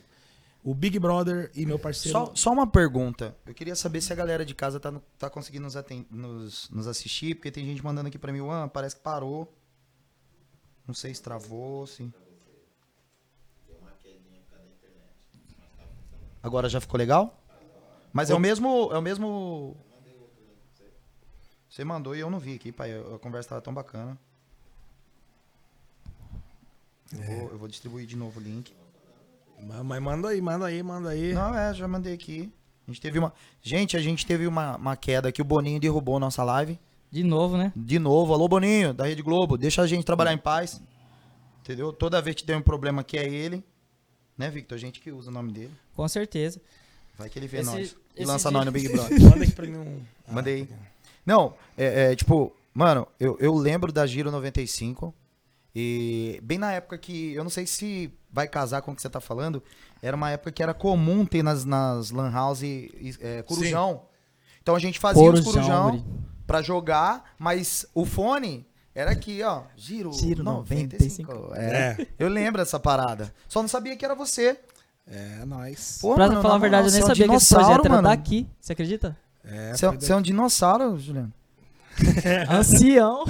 [0.63, 2.17] o Big Brother e meu parceiro.
[2.17, 3.37] Só, só uma pergunta.
[3.45, 5.75] Eu queria saber se a galera de casa tá, tá conseguindo nos,
[6.09, 9.53] nos, nos assistir, porque tem gente mandando aqui pra mim, Juan, parece que parou.
[10.87, 12.11] Não sei se travou, sim.
[16.41, 17.37] Agora já ficou legal?
[18.13, 18.89] Mas é o mesmo.
[18.91, 19.75] É o mesmo.
[21.69, 22.91] Você mandou e eu não vi aqui, pai.
[23.13, 24.17] A conversa tava tão bacana.
[27.13, 28.73] Eu, vou, eu vou distribuir de novo o link.
[29.61, 31.33] Mas mas manda aí, manda aí, manda aí.
[31.33, 32.51] Não, é, já mandei aqui.
[32.87, 33.33] A gente teve uma.
[33.61, 35.41] Gente, a gente teve uma, uma queda aqui.
[35.41, 36.79] O Boninho derrubou nossa live.
[37.11, 37.73] De novo, né?
[37.75, 38.33] De novo.
[38.33, 39.57] Alô, Boninho, da Rede Globo.
[39.57, 40.81] Deixa a gente trabalhar em paz.
[41.61, 41.91] Entendeu?
[41.91, 43.63] Toda vez que tem um problema aqui é ele.
[44.39, 44.75] Né, Victor?
[44.75, 45.71] A gente que usa o nome dele.
[45.95, 46.59] Com certeza.
[47.17, 47.95] Vai que ele vê Esse- nós.
[48.15, 49.21] E lança dia- nós no Big Brother.
[49.21, 50.01] Manda aqui pra mim um.
[50.31, 50.67] Mandei.
[51.25, 55.13] Não, é, é, tipo, mano, eu, eu lembro da Giro 95.
[55.75, 57.33] E bem na época que.
[57.33, 59.61] Eu não sei se vai casar com o que você tá falando.
[60.01, 64.03] Era uma época que era comum ter nas, nas Lan House e, é, corujão.
[64.61, 66.03] Então a gente fazia os Corujão, corujão guri.
[66.47, 68.65] pra jogar, mas o fone
[68.99, 69.63] era aqui, ó.
[69.75, 71.53] Giro, Giro 95.
[71.55, 72.07] É, É.
[72.17, 73.33] Eu lembro dessa parada.
[73.47, 74.59] Só não sabia que era você.
[75.07, 75.97] É, nóis.
[76.01, 77.85] Pô, pra mano, falar a verdade, eu nem é sabia um que esse projeto dinossauro,
[77.87, 78.07] era mano.
[78.09, 78.47] daqui.
[78.61, 79.17] Você acredita?
[79.43, 81.33] É, Você é, você é um dinossauro, Juliano.
[82.49, 83.25] Ancião.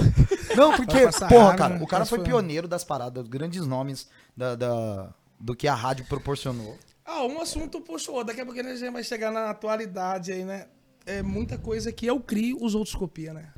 [0.56, 5.54] Não, porque, porra, cara, o cara foi pioneiro das paradas, grandes nomes da, da- do
[5.56, 6.76] que a rádio proporcionou.
[7.04, 8.28] Ah, um assunto puxou, outro.
[8.28, 10.66] daqui a pouco a gente vai chegar na atualidade aí, né?
[11.06, 13.48] É muita coisa que eu crio, os outros copiam, né?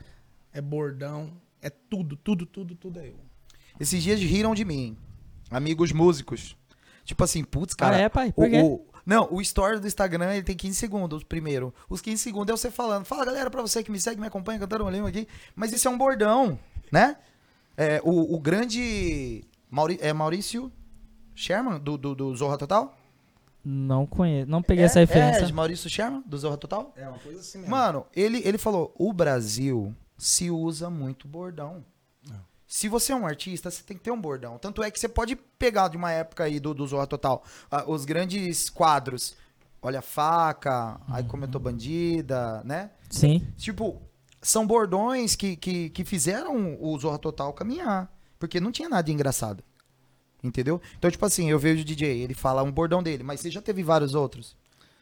[0.52, 1.30] É bordão,
[1.62, 3.16] é tudo, tudo, tudo, tudo é eu.
[3.80, 4.96] Esses dias riram de mim,
[5.50, 6.56] amigos músicos.
[7.04, 7.96] Tipo assim, putz, cara.
[7.96, 8.28] Ah, é, pai?
[8.28, 8.60] o- Por quê?
[8.62, 11.74] o- não, o story do Instagram ele tem 15 segundos primeiro.
[11.88, 13.04] Os 15 segundos é você falando.
[13.04, 15.26] Fala, galera, pra você que me segue, me acompanha, cantando um lima aqui.
[15.56, 16.58] Mas isso é um bordão,
[16.92, 17.16] né?
[17.76, 20.70] É, o, o grande Mauri- é Maurício
[21.34, 22.96] Sherman, do, do, do Zorra Total?
[23.64, 24.50] Não conheço.
[24.50, 25.40] Não peguei É, essa referência.
[25.40, 26.92] É, de Maurício Sherman, do Zorra Total?
[26.96, 27.70] É uma coisa assim mesmo.
[27.70, 31.84] Mano, ele, ele falou: o Brasil se usa muito bordão.
[32.72, 34.56] Se você é um artista, você tem que ter um bordão.
[34.56, 37.84] Tanto é que você pode pegar de uma época aí do, do Zorra Total ah,
[37.86, 39.36] os grandes quadros.
[39.82, 42.90] Olha a faca, aí comentou bandida, né?
[43.10, 43.46] Sim.
[43.58, 44.00] Tipo,
[44.40, 48.10] são bordões que, que, que fizeram o Zorra Total caminhar.
[48.38, 49.62] Porque não tinha nada de engraçado.
[50.42, 50.80] Entendeu?
[50.96, 53.60] Então, tipo assim, eu vejo o DJ, ele fala um bordão dele, mas você já
[53.60, 54.56] teve vários outros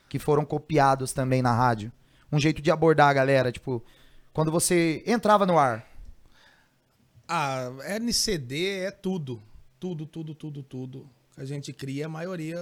[0.09, 1.93] que foram copiados também na rádio.
[2.33, 3.81] Um jeito de abordar a galera, tipo,
[4.33, 5.87] quando você entrava no ar.
[7.29, 9.41] Ah, NCD é tudo.
[9.79, 11.07] Tudo, tudo, tudo, tudo.
[11.35, 12.57] Que a gente cria, a maioria.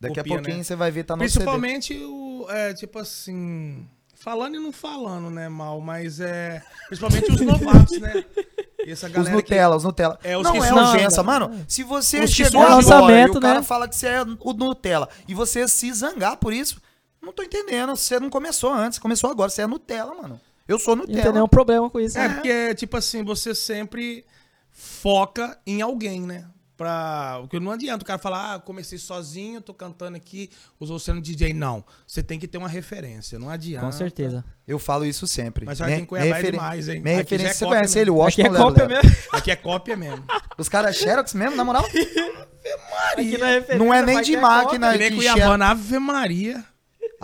[0.00, 0.64] Daqui a copia, pouquinho né?
[0.64, 1.32] você vai ver, tá no CD.
[1.34, 2.46] Principalmente o.
[2.48, 3.86] É, tipo assim.
[4.14, 6.62] Falando e não falando, né, mal, mas é.
[6.86, 8.24] Principalmente os novatos, né?
[8.84, 10.18] E essa Os galera Nutella, os Nutella.
[10.24, 11.26] É, os não que é urgência, né?
[11.26, 11.64] mano.
[11.68, 13.62] Se você Os que chegou agora e Lançamento, o cara né?
[13.64, 16.80] fala que você é o Nutella e você se zangar por isso,
[17.20, 17.94] não tô entendendo.
[17.94, 19.50] Você não começou antes, começou agora.
[19.50, 20.40] Você é Nutella, mano.
[20.72, 21.34] Eu sou Não tem Nutella.
[21.34, 22.18] nenhum problema com isso.
[22.18, 22.34] É, né?
[22.34, 24.24] porque, tipo assim, você sempre
[24.70, 26.46] foca em alguém, né?
[26.76, 27.38] Pra...
[27.42, 31.52] Porque não adianta o cara falar, ah, comecei sozinho, tô cantando aqui, usou sendo DJ.
[31.52, 31.84] Não.
[32.06, 33.84] Você tem que ter uma referência, não adianta.
[33.86, 34.44] Com certeza.
[34.66, 35.66] Eu falo isso sempre.
[35.66, 37.00] Mas já Minha- tem Cuiabá é demais, hein?
[37.00, 38.02] Minha Aqui é referência, você cópia conhece mesmo.
[38.02, 39.06] ele, o Aqui Washington é Lero cópia Lero.
[39.06, 39.28] mesmo.
[39.32, 40.24] Aqui é cópia mesmo.
[40.58, 41.84] Os caras Xerox mesmo, na moral?
[43.12, 46.64] Aqui na referência, Não é nem de que máquina Que nem de Cuiabana, Ave Maria.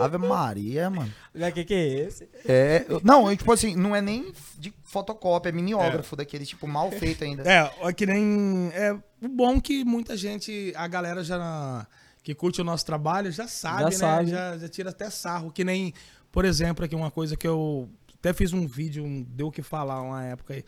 [0.05, 1.11] Ave Maria, mano.
[1.35, 2.29] O que, que é esse?
[2.45, 6.91] É, não, eu, tipo assim, não é nem de fotocópia, é mimeógrafo daquele, tipo, mal
[6.91, 7.43] feito ainda.
[7.49, 8.69] É, é que nem.
[8.73, 11.85] É o bom que muita gente, a galera já.
[12.21, 13.91] Que curte o nosso trabalho já sabe, Já né?
[13.91, 14.29] sabe.
[14.31, 15.51] Já, já tira até sarro.
[15.51, 15.93] Que nem,
[16.31, 19.61] por exemplo, aqui uma coisa que eu até fiz um vídeo, um- deu o que
[19.61, 20.63] falar uma época aí.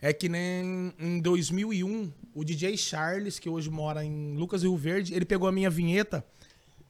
[0.00, 5.14] É que nem em 2001, o DJ Charles, que hoje mora em Lucas Rio Verde,
[5.14, 6.24] ele pegou a minha vinheta,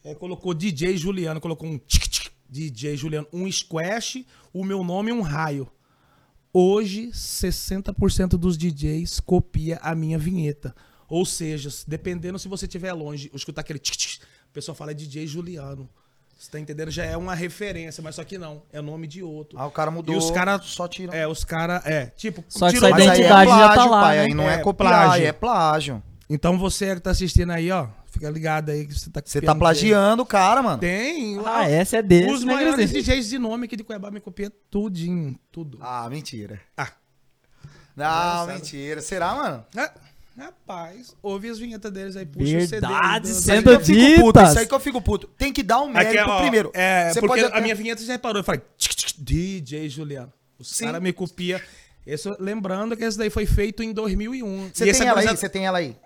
[0.07, 5.11] é, colocou DJ Juliano, colocou um tic, tic, DJ Juliano, um squash, o meu nome
[5.11, 5.69] e um raio.
[6.53, 10.75] Hoje, 60% dos DJs copia a minha vinheta.
[11.09, 14.93] Ou seja, dependendo se você estiver longe, ou escutar aquele tch, tch, o pessoal fala
[14.93, 15.89] é DJ Juliano.
[16.39, 16.91] Você tá entendendo?
[16.91, 18.63] Já é uma referência, mas só que não.
[18.73, 19.59] É nome de outro.
[19.59, 20.15] Ah, o cara mudou.
[20.15, 21.13] E os cara- só tiram.
[21.13, 21.85] É, os caras.
[21.87, 24.17] É, tipo, Só que tirou- sua Mas aí é identidade já tá plágio, lá, pai.
[24.19, 24.23] né?
[24.25, 25.13] Aí não é, É, copiar, plágio.
[25.13, 26.03] aí é plágio.
[26.29, 29.55] Então você que tá assistindo aí, ó, fica ligado aí que você tá Você tá
[29.55, 30.79] plagiando o cara, mano.
[30.79, 31.39] Tem.
[31.45, 33.03] Ah, essa é desse, Os né, maiores Grisinho?
[33.03, 35.79] DJs de nome aqui de Cuiabá me copiam tudinho, tudo.
[35.81, 36.61] Ah, mentira.
[36.77, 36.91] Ah.
[37.95, 38.53] Não, Engraçado.
[38.55, 39.01] mentira.
[39.01, 39.65] Será, mano?
[39.77, 39.93] Ah,
[40.39, 42.81] rapaz, ouve as vinhetas deles aí, puxa o CD.
[42.87, 44.41] Verdade, Sendo que eu fico puto.
[44.43, 45.27] Isso aí que eu fico puto.
[45.39, 46.71] Tem que dar um mérito Aqui, ó, primeiro.
[46.75, 48.41] É, Você porque pode até- a minha vinheta já reparou.
[48.41, 50.33] Eu falei, tch, tch, tch, DJ Juliano.
[50.59, 50.87] Os Sim.
[50.87, 51.61] caras me copiam.
[52.07, 54.71] Esse, lembrando que esse daí foi feito em 2001.
[54.73, 55.27] Você E esse tem é ela aí?
[55.29, 55.97] Você tem ela aí?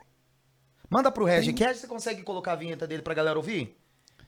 [0.91, 1.53] Manda pro Regi.
[1.53, 3.77] Quer você consegue colocar a vinheta dele pra galera ouvir?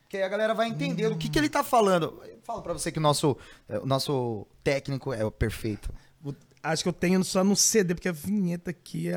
[0.08, 2.22] Que aí a galera vai entender o que, que ele tá falando.
[2.24, 3.36] Eu falo pra você que o nosso,
[3.68, 5.92] eh, o nosso técnico é o perfeito.
[6.62, 9.16] Acho que eu tenho só no CD, porque a vinheta aqui é...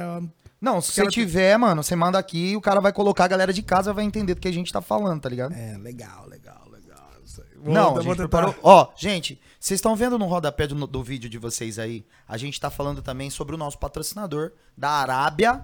[0.60, 3.54] Não, se você tiver, mano, você manda aqui e o cara vai colocar, a galera
[3.54, 5.54] de casa vai entender do que a gente tá falando, tá ligado?
[5.54, 7.12] É, legal, legal, legal.
[7.58, 8.56] Vou- Não, gente preparou.
[8.64, 12.04] Ó, gente, vocês estão vendo no rodapé do, do vídeo de vocês aí?
[12.28, 15.64] A gente tá falando também sobre o nosso patrocinador da Arábia.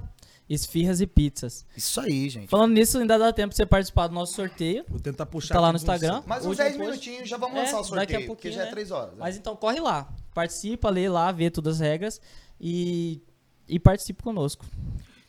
[0.54, 1.66] Esfirras e pizzas.
[1.78, 2.50] Isso aí, gente.
[2.50, 4.84] Falando nisso, ainda dá tempo pra você participar do nosso sorteio.
[4.90, 5.82] Vou tentar puxar Tá lá aqui no.
[5.82, 6.24] Instagram.
[6.28, 8.26] Mais uns Hoje 10 depois- minutinhos já vamos É, lançar o daqui a sorteio, porque
[8.28, 8.72] pouquinho, já é né?
[8.72, 9.12] 3 horas.
[9.12, 9.18] né?
[9.20, 10.10] Mas então corre lá.
[10.34, 12.20] Participa, lê lá, vê todas as regras
[12.60, 13.22] e,
[13.68, 14.66] e participe conosco.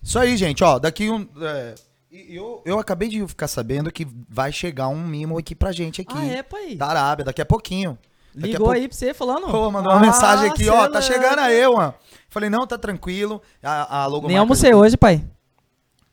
[0.03, 1.29] Isso aí, gente, ó, daqui um.
[1.41, 1.75] é,
[2.11, 6.13] eu, eu acabei de ficar sabendo que vai chegar um mimo aqui pra gente aqui.
[6.17, 6.75] Ah, é, pai?
[6.75, 7.97] Da Arábia, daqui a pouquinho.
[8.35, 9.47] Ligou pouco- aí pra você falando?
[9.49, 11.95] Pô, mandou uma Ah, mensagem aqui, ó, cê tá é chegando aí, mano.
[12.29, 13.43] Falei, não, tá tranquilo.
[13.63, 15.23] A, a logomarca Nem almocei hoje, pai.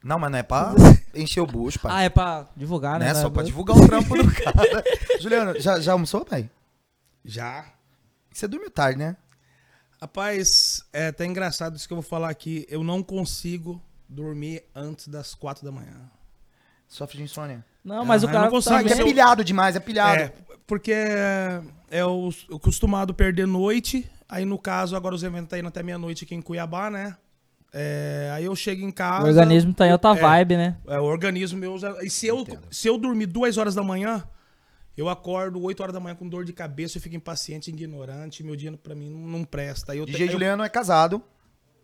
[0.03, 0.73] Não, mas não é pra
[1.15, 1.91] encher o bucho, pai.
[1.93, 3.11] Ah, é pra divulgar, né?
[3.11, 4.83] Não é Só pra divulgar o trampo do cara.
[5.19, 6.49] Juliano, já, já almoçou, pai?
[7.23, 7.65] Já.
[8.31, 9.15] Você dormiu tarde, né?
[10.01, 12.65] Rapaz, é até engraçado isso que eu vou falar aqui.
[12.69, 16.09] Eu não consigo dormir antes das quatro da manhã.
[16.87, 17.63] Sofre de insônia.
[17.83, 20.21] Não, mas Ah, o cara não Ah, que é pilhado demais, é pilhado.
[20.21, 20.33] É,
[20.65, 20.93] porque
[21.91, 24.09] é, o, o costumado perder noite.
[24.27, 27.15] Aí, no caso, agora os eventos tá indo até meia-noite aqui em Cuiabá, né?
[27.71, 29.25] É, aí eu chego em casa.
[29.25, 30.15] O organismo tá em outra É.
[30.21, 30.77] vibe, né?
[30.87, 31.75] É, o organismo meu.
[32.01, 34.23] E se eu, se eu dormir duas horas da manhã,
[34.97, 38.43] eu acordo 8 horas da manhã com dor de cabeça, eu fico impaciente, ignorante.
[38.43, 39.91] Meu dia pra mim não, não presta.
[39.91, 41.21] Aí eu te- DJ eu- Juliano é casado.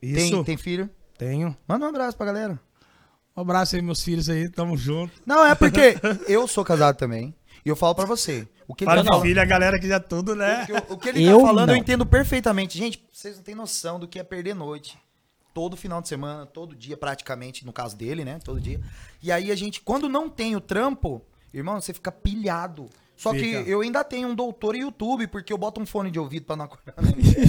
[0.02, 0.90] Isso, Tem, tem filho.
[1.18, 1.56] tenho.
[1.68, 2.60] Manda um abraço pra galera.
[3.38, 5.14] Um abraço aí, meus filhos aí, tamo junto.
[5.26, 5.96] Não, é porque
[6.28, 7.34] eu sou casado também.
[7.66, 8.48] E eu falo pra você.
[8.68, 10.64] O que ele tá falando, filha, a galera que já tudo, né?
[10.64, 11.82] o que- o que ele Eu tá falando, eu não.
[11.82, 12.78] entendo perfeitamente.
[12.78, 14.98] Gente, vocês não têm noção do que é perder noite.
[15.54, 18.40] Todo final de semana, todo dia praticamente, no caso dele, né?
[18.44, 18.80] Todo dia.
[19.24, 21.22] E aí a gente, quando não tem o trampo,
[21.54, 22.90] irmão, você fica pilhado.
[23.16, 23.64] Só Fica.
[23.64, 26.46] que eu ainda tenho um doutor em YouTube, porque eu boto um fone de ouvido
[26.46, 26.96] pra não acordar.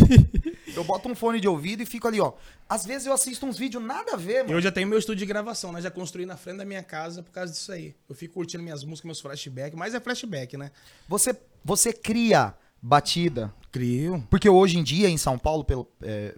[0.75, 2.33] eu boto um fone de ouvido e fico ali, ó.
[2.69, 4.57] Às vezes eu assisto uns vídeos nada a ver, mano.
[4.57, 5.83] eu já tenho meu estúdio de gravação, né?
[5.83, 7.95] Já construí na frente da minha casa por causa disso aí.
[8.09, 10.71] Eu fico curtindo minhas músicas, meus flashbacks, mas é flashback, né?
[11.09, 13.53] Você, você cria batida.
[13.73, 14.27] Crio.
[14.31, 16.35] Porque hoje em dia, em São Paulo, pelo, é,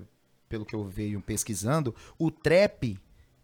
[0.48, 2.98] pelo que eu venho pesquisando, o trap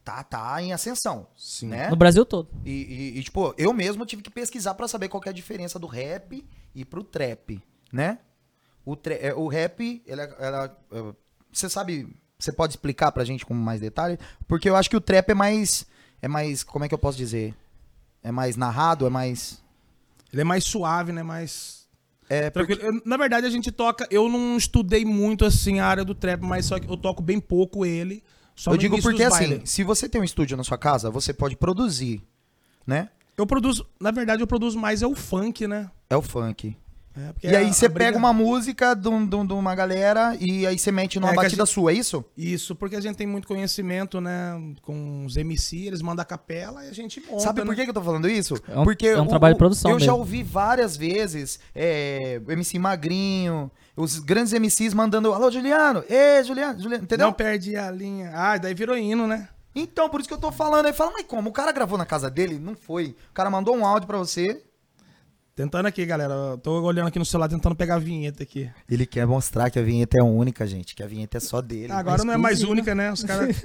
[0.04, 1.26] tá, tá em ascensão.
[1.36, 1.68] Sim.
[1.68, 1.88] Né?
[1.88, 2.48] No Brasil todo.
[2.64, 5.34] E, e- e, tipo, eu mesmo tive que pesquisar pra saber qual que é a
[5.34, 7.62] diferença do rap e pro trap,
[7.92, 8.18] né?
[8.84, 11.14] O, tra- é, o rap, ela, ela, é,
[11.50, 12.06] você sabe,
[12.38, 14.18] você pode explicar pra gente com mais detalhe?
[14.46, 15.86] Porque eu acho que o trap é mais,
[16.20, 17.54] é mais, como é que eu posso dizer?
[18.22, 19.62] É mais narrado, é mais...
[20.32, 21.22] Ele é mais suave, né?
[21.22, 21.86] Mais.
[22.28, 22.50] É.
[22.80, 24.04] Eu- na verdade, a gente toca.
[24.10, 27.38] Eu não estudei muito assim a área do trap, mas só que eu toco bem
[27.38, 28.20] pouco ele.
[28.54, 31.56] Só eu digo porque assim, se você tem um estúdio na sua casa, você pode
[31.56, 32.22] produzir,
[32.86, 33.08] né?
[33.36, 33.86] Eu produzo.
[33.98, 35.90] Na verdade, eu produzo mais é o funk, né?
[36.08, 36.76] É o funk.
[37.16, 39.72] É, porque E aí você briga- pega uma música de, um- de um- de uma
[39.74, 42.24] galera e aí você mete numa É batida gente- sua, é isso?
[42.36, 44.60] Isso, porque a gente tem muito conhecimento, né?
[44.82, 47.74] Com os MC, eles mandam a capela e a gente monta, Sabe por né?
[47.76, 48.54] que, que eu tô falando isso?
[48.68, 50.18] É um- Porque é um trabalho de produção Eu já mesmo.
[50.18, 56.80] ouvi várias vezes é, o MC Magrinho, os grandes MCs mandando, alô, Juliano, ê, Juliano,
[56.80, 57.26] Juliano, entendeu?
[57.28, 58.32] Não perde a linha.
[58.34, 59.48] Ah, daí virou hino, né?
[59.76, 60.86] Então, por isso que eu tô falando.
[60.86, 61.50] Aí fala, mas como?
[61.50, 62.58] O cara gravou na casa dele?
[62.60, 63.14] Não foi.
[63.30, 64.62] O cara mandou um áudio pra você.
[65.54, 66.34] Tentando aqui, galera.
[66.34, 68.70] Eu Tô olhando aqui no celular, tentando pegar a vinheta aqui.
[68.90, 71.92] Ele quer mostrar que a vinheta é única, gente, que a vinheta é só dele.
[71.92, 73.12] Agora não é mais única, né?
[73.12, 73.64] Os caras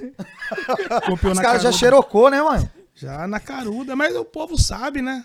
[1.32, 2.70] Os caras já xerocou, né, mano?
[2.94, 5.24] Já na caruda, mas o povo sabe, né?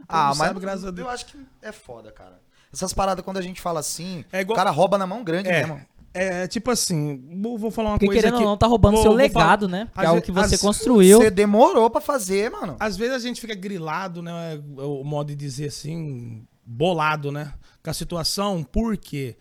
[0.00, 1.06] O Ah, mas sabe, graças a Deus.
[1.06, 2.40] eu acho que é foda, cara.
[2.72, 5.48] Essas paradas, quando a gente fala assim, É igual- o cara rouba na mão grande
[5.48, 5.80] mesmo.
[6.14, 8.44] É, é tipo assim, vou, vou falar uma Porque coisa querendo aqui.
[8.44, 9.90] ou não, tá roubando Vou- seu vou legado, falar- né?
[9.92, 11.18] Que é algo que você às- construiu.
[11.18, 12.76] Você demorou pra fazer, mano.
[12.78, 14.62] Às vezes a gente fica grilado, né?
[14.78, 17.52] O modo de dizer assim, bolado, né?
[17.82, 19.36] Com a situação, porque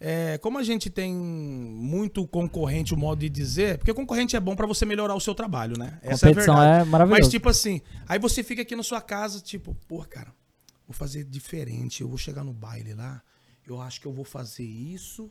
[0.00, 4.56] é, como a gente tem muito concorrente, o modo de dizer, porque concorrente é bom
[4.56, 5.98] pra você melhorar o seu trabalho, né?
[6.02, 6.82] Essa Competição a verdade.
[6.82, 7.20] é maravilhoso.
[7.22, 10.32] Mas tipo assim, aí você fica aqui na sua casa, tipo, pô, cara,
[10.88, 13.22] vou fazer diferente, eu vou chegar no baile lá,
[13.68, 15.30] eu acho que eu vou fazer isso,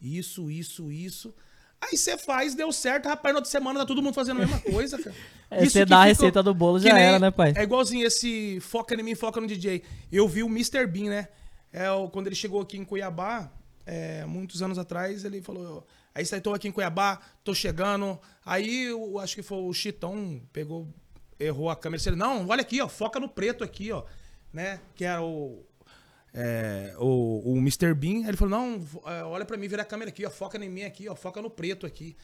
[0.00, 1.34] isso, isso, isso.
[1.80, 4.60] Aí você faz, deu certo, rapaz, na outra semana tá todo mundo fazendo a mesma
[4.70, 5.14] coisa, cara.
[5.50, 7.54] É, você dá a receita do bolo, já nem- era, né, pai?
[7.56, 9.82] É igualzinho esse foca em mim, foca no DJ.
[10.12, 10.86] Eu vi o Mr.
[10.86, 11.28] Bean, né?
[11.72, 13.50] É, o- quando ele chegou aqui em Cuiabá,
[13.86, 18.18] é, muitos anos atrás, ele falou: Aí estou aqui em Cuiabá, tô chegando.
[18.44, 20.86] Aí eu acho que foi o Chitão, pegou,
[21.38, 22.02] errou a câmera.
[22.06, 24.04] Ele não, olha aqui, ó, foca no preto aqui, ó.
[24.52, 24.80] Né?
[24.94, 25.64] Que era o.
[26.32, 27.92] é, o, o Mr.
[27.94, 30.68] Bean, ele falou: Não, é, olha pra mim, vira a câmera aqui, ó, foca em
[30.68, 32.16] mim aqui, ó, foca no preto aqui.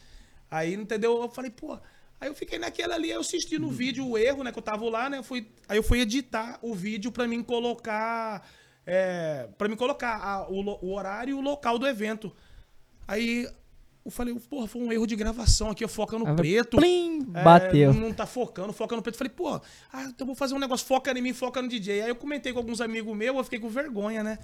[0.51, 1.21] Aí, entendeu?
[1.23, 1.77] Eu falei, pô.
[2.21, 4.51] Aí eu fiquei naquela ali, eu assisti no vídeo o erro, né?
[4.53, 5.19] Que eu tava lá, né?
[5.19, 8.49] Eu fui, aí eu fui editar o vídeo pra mim colocar.
[8.87, 12.33] É, para mim colocar a- o, o horário e o local do evento.
[13.07, 13.47] Aí
[14.07, 16.77] eu falei, porra, foi um erro de gravação aqui, eu foca no Aí preto.
[16.77, 17.93] plim, É, bateu.
[17.93, 19.19] não tá focando, foca no preto.
[19.19, 19.61] Falei, pô,
[19.93, 22.03] ah, então eu vou fazer um negócio, foca em mim, foca no DJ.
[22.03, 24.39] Aí eu comentei com alguns amigos meus, eu fiquei com vergonha, né?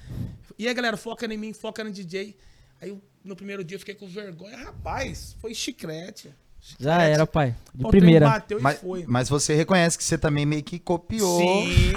[0.58, 2.36] E aí, galera, foca em mim, foca no DJ.
[2.80, 4.56] Aí eu, no primeiro dia eu fiquei com vergonha.
[4.56, 6.34] Rapaz, foi chiclete.
[6.78, 7.14] Já Chiclete.
[7.14, 7.56] era, pai.
[7.74, 8.28] De primeira.
[8.28, 9.04] Bateu e Mas, foi.
[9.06, 11.40] mas você reconhece que você também meio que copiou.
[11.40, 11.92] Sim,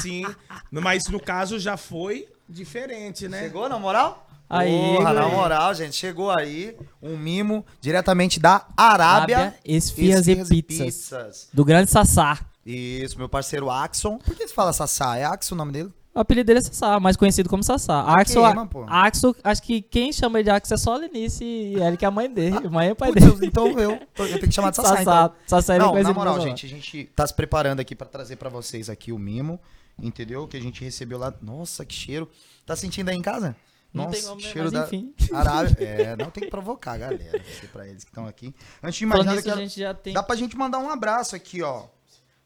[0.00, 0.24] sim.
[0.70, 3.42] Mas no caso já foi diferente, né?
[3.42, 4.28] Chegou na moral?
[4.50, 9.38] Aí, Porra, na moral, gente, chegou aí um mimo diretamente da Arábia.
[9.38, 10.86] Arábia, esfirras e pizzas.
[10.86, 11.48] pizzas.
[11.54, 12.40] Do grande Sassá.
[12.66, 14.18] Isso, meu parceiro Axon.
[14.18, 15.16] Por que você fala Sassá?
[15.16, 15.92] É Axon o nome dele?
[16.12, 18.00] O apelido dele é Sassá, mais conhecido como Sassá.
[18.00, 18.68] Ah, Axel, queima.
[18.88, 22.04] Axel, acho que quem chama ele de Axel é só a Lenice e ele que
[22.04, 22.68] é a mãe dele.
[22.68, 23.46] Mãe é pai Putz, dele.
[23.46, 25.02] então eu, eu tenho que chamar de Sassá, Sassá.
[25.02, 25.32] então.
[25.46, 28.48] Sassá é Não, na moral, gente, a gente tá se preparando aqui pra trazer pra
[28.50, 29.60] vocês aqui o mimo,
[30.02, 30.48] entendeu?
[30.48, 31.32] Que a gente recebeu lá.
[31.40, 32.28] Nossa, que cheiro.
[32.66, 33.54] Tá sentindo aí em casa?
[33.92, 34.48] Não Nossa, tem como, né?
[34.48, 35.14] cheiro Mas da enfim.
[35.32, 35.76] Arábia.
[35.80, 37.42] É, não tem que provocar, galera.
[37.72, 38.54] Pra eles que estão aqui.
[38.82, 40.14] Antes de mais nada, quero- gente já tem...
[40.14, 41.86] dá pra gente mandar um abraço aqui, ó.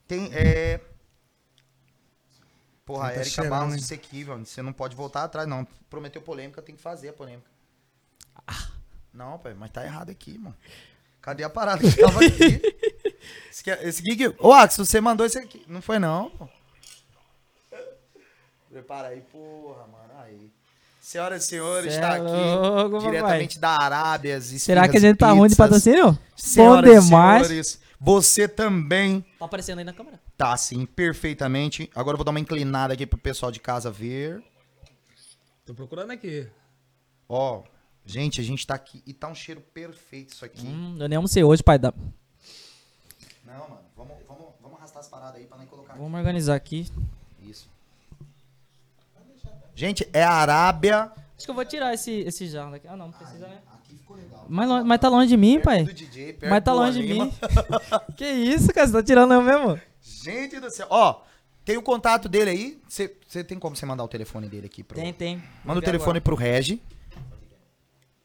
[0.09, 0.81] Tem, é...
[2.87, 3.79] Porra, Tá Erika Barros hein?
[3.81, 4.39] dissequível.
[4.45, 5.67] Você não pode voltar atrás, não.
[5.91, 7.51] Prometeu polêmica, tem que fazer a polêmica.
[9.13, 10.57] Não, pai, mas tá errado aqui, mano.
[11.21, 12.61] Cadê a parada que tava aqui?
[13.51, 14.35] Esse, aqui, é- esse aqui que...
[14.39, 15.65] Ô, Axel, você mandou esse aqui.
[15.67, 16.47] Não foi, não, pô.
[18.69, 20.13] Prepara aí, porra, mano.
[20.21, 20.51] Aí.
[21.05, 24.41] Senhoras e senhores, Cê está é aqui louco, diretamente da Arábia.
[24.41, 26.13] Será que a gente tá ruim de patrocínio?
[26.13, 27.47] Bom Senhoras e demais.
[27.47, 30.19] senhores, você também Tá aparecendo aí na câmera.
[30.35, 31.91] tá assim, perfeitamente.
[31.95, 34.43] Agora eu vou dar uma inclinada aqui pro pessoal de casa ver.
[35.67, 36.47] Tô procurando aqui.
[37.29, 37.63] Ó,
[38.07, 40.67] gente, a gente tá aqui e tá um cheiro perfeito isso aqui.
[40.67, 41.79] Hum, eu nem almocei hoje, pai.
[41.79, 41.93] Dá.
[43.45, 46.91] Não, mano, vamos, vamos, vamos arrastar as paradas aí pra nem colocar Vamos organizar aqui.
[49.75, 51.11] Gente, é Arábia.
[51.37, 52.87] Acho que eu vou tirar esse, esse jarro daqui.
[52.87, 53.59] Ah, não, não precisa, né?
[53.75, 54.47] Aqui ficou legal.
[54.49, 55.85] Mas, mas tá longe de mim, pai.
[55.85, 57.33] DJ, Mas tá longe de mim.
[58.17, 58.87] que isso, cara?
[58.87, 59.81] Você tá tirando eu mesmo?
[60.01, 60.87] Gente do céu.
[60.91, 61.23] Ó,
[61.65, 62.83] tem o contato dele aí.
[62.89, 63.09] Você
[63.45, 64.97] tem como você mandar o telefone dele aqui pro...
[64.97, 65.43] Tem, tem.
[65.65, 66.81] Manda o telefone pro Regi.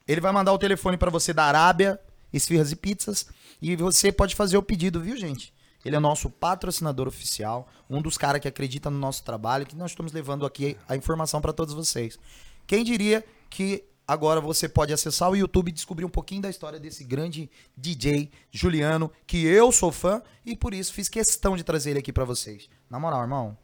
[0.07, 1.99] Ele vai mandar o telefone pra você da Arábia,
[2.33, 3.27] esfirras e pizzas.
[3.61, 5.53] E você pode fazer o pedido, viu, gente?
[5.85, 9.91] Ele é nosso patrocinador oficial, um dos caras que acredita no nosso trabalho, que nós
[9.91, 12.19] estamos levando aqui a informação pra todos vocês.
[12.67, 16.79] Quem diria que agora você pode acessar o YouTube e descobrir um pouquinho da história
[16.79, 21.91] desse grande DJ Juliano, que eu sou fã e por isso fiz questão de trazer
[21.91, 22.69] ele aqui pra vocês.
[22.89, 23.57] Na moral, irmão,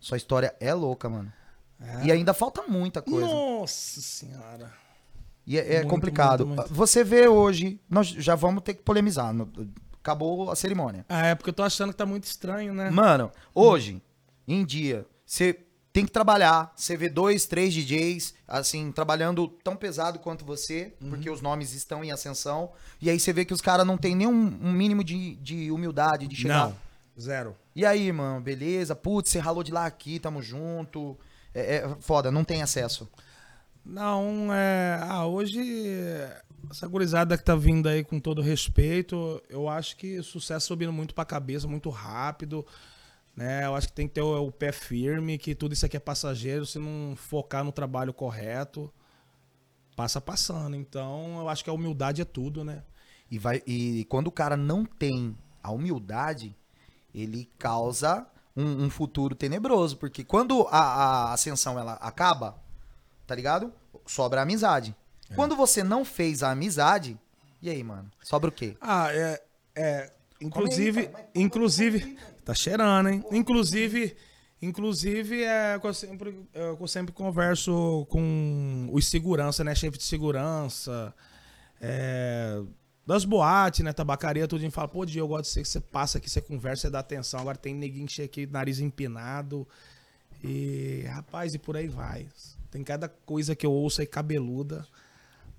[0.00, 1.32] sua história é louca, mano.
[2.04, 3.26] E ainda falta muita coisa.
[3.26, 4.72] Nossa senhora.
[5.46, 6.46] E é, é Muito, complicado.
[6.46, 6.74] muito, muito.
[6.74, 9.32] Você vê hoje, nós já vamos ter que polemizar.
[9.32, 9.50] no-
[10.02, 11.04] acabou a cerimônia.
[11.08, 12.90] Ah, é porque eu tô achando que tá muito estranho, né?
[12.90, 14.02] Mano, hoje,
[14.46, 15.58] em dia, você
[15.92, 16.72] tem que trabalhar.
[16.76, 21.10] Você vê dois, três DJs, assim, trabalhando tão pesado quanto você, Uhum.
[21.10, 22.70] porque os nomes estão em ascensão.
[23.00, 26.26] E aí você vê que os caras não tem nenhum um mínimo de, de humildade
[26.28, 26.68] de chegar.
[26.68, 26.76] Não.
[27.20, 27.56] Zero.
[27.76, 28.94] E aí, mano, beleza?
[28.94, 31.18] Putz, você ralou de lá aqui, tamo junto.
[31.52, 33.08] É, é foda, não tem acesso.
[33.84, 35.00] Não, é.
[35.02, 35.60] Ah, hoje.
[36.68, 40.92] Essa gurizada que tá vindo aí com todo respeito, eu acho que o sucesso subindo
[40.92, 42.66] muito pra cabeça, muito rápido.
[43.36, 43.64] Né?
[43.64, 46.00] Eu acho que tem que ter o, o pé firme, que tudo isso aqui é
[46.00, 48.92] passageiro, se não focar no trabalho correto,
[49.96, 50.76] passa passando.
[50.76, 52.82] Então, eu acho que a humildade é tudo, né?
[53.30, 56.56] E, vai, e quando o cara não tem a humildade,
[57.14, 58.26] ele causa
[58.56, 59.96] um, um futuro tenebroso.
[59.96, 62.58] Porque quando a, a ascensão ela acaba,
[63.26, 63.72] tá ligado?
[64.06, 64.94] Sobra a amizade.
[65.34, 67.18] Quando você não fez a amizade,
[67.62, 68.10] e aí, mano?
[68.22, 68.76] Sobra o quê?
[68.80, 69.42] Ah, é.
[69.74, 72.18] é inclusive, aí, pai, inclusive.
[72.44, 73.24] Tá cheirando, hein?
[73.30, 74.16] Inclusive,
[74.62, 79.74] Inclusive, é, eu, sempre, é, eu sempre converso com os segurança, né?
[79.74, 81.14] Chefe de segurança,
[81.80, 82.60] é,
[83.06, 83.92] das boates, né?
[83.92, 84.62] Tabacaria, tudo.
[84.62, 86.90] E fala, pô, Diego, eu gosto de você que você passa aqui, você conversa, você
[86.90, 87.40] dá atenção.
[87.40, 89.66] Agora tem neguinho chega aqui, nariz empinado.
[90.44, 92.28] E, rapaz, e por aí vai.
[92.70, 94.86] Tem cada coisa que eu ouço aí cabeluda.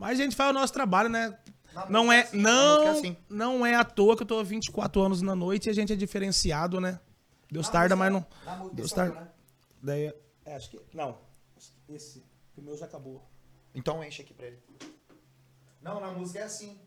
[0.01, 1.37] Mas a gente faz o nosso trabalho, né?
[1.87, 3.17] Não é, assim, não, é assim.
[3.29, 5.93] não é à toa que eu tô há 24 anos na noite e a gente
[5.93, 6.99] é diferenciado, né?
[7.51, 8.25] Deus tarda, mas não.
[8.73, 9.31] Deus tarda.
[9.79, 10.11] Daí,
[10.43, 10.81] é, acho que.
[10.91, 11.19] Não.
[11.87, 12.25] Esse.
[12.57, 13.23] O meu já acabou.
[13.75, 14.57] Então enche aqui pra ele.
[15.83, 16.79] Não, na música é assim.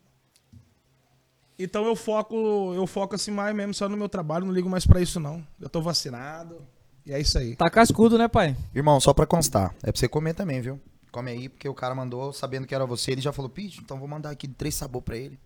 [1.57, 4.85] Então eu foco, eu foco assim mais mesmo só no meu trabalho, não ligo mais
[4.85, 5.41] pra isso não.
[5.57, 6.67] Eu tô vacinado.
[7.05, 7.55] E é isso aí.
[7.55, 8.57] Tá cascudo, né, pai?
[8.73, 10.81] Irmão, só pra constar, é pra você comer também, viu?
[11.15, 13.97] Come aí, porque o cara mandou, sabendo que era você, ele já falou, Pete, então
[13.97, 15.39] vou mandar aqui três sabor pra ele.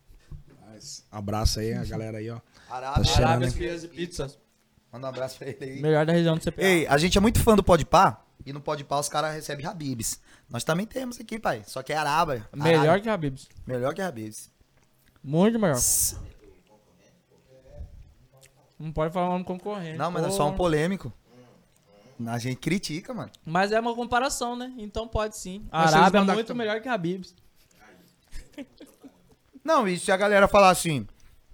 [0.65, 2.39] Mas, abraço aí, a galera aí, ó.
[2.67, 4.39] Arábia, Tá cheirando, Arábia, e pizzas.
[4.91, 5.79] Manda um abraço pra ele aí.
[5.79, 6.63] Melhor da região do CPA.
[6.63, 10.19] Ei, a gente é muito fã do Podpah, e no Podpah os caras recebem Habibs.
[10.49, 12.49] Nós também temos aqui, pai, só que é Arábia.
[12.51, 13.01] Melhor Arábia.
[13.03, 13.47] que Habibs.
[13.67, 14.49] Melhor que Habibs.
[15.23, 15.77] Muito melhor.
[18.79, 19.99] Não pode falar um concorrente.
[19.99, 20.31] Não, mas é Pô.
[20.31, 21.13] só um polêmico.
[22.27, 23.31] A gente critica, mano.
[23.45, 24.73] Mas é uma comparação, né?
[24.77, 25.65] Então pode sim.
[25.71, 27.33] A Mas Arábia é muito melhor que Habibs.
[29.63, 31.07] Não, e se a galera falar assim,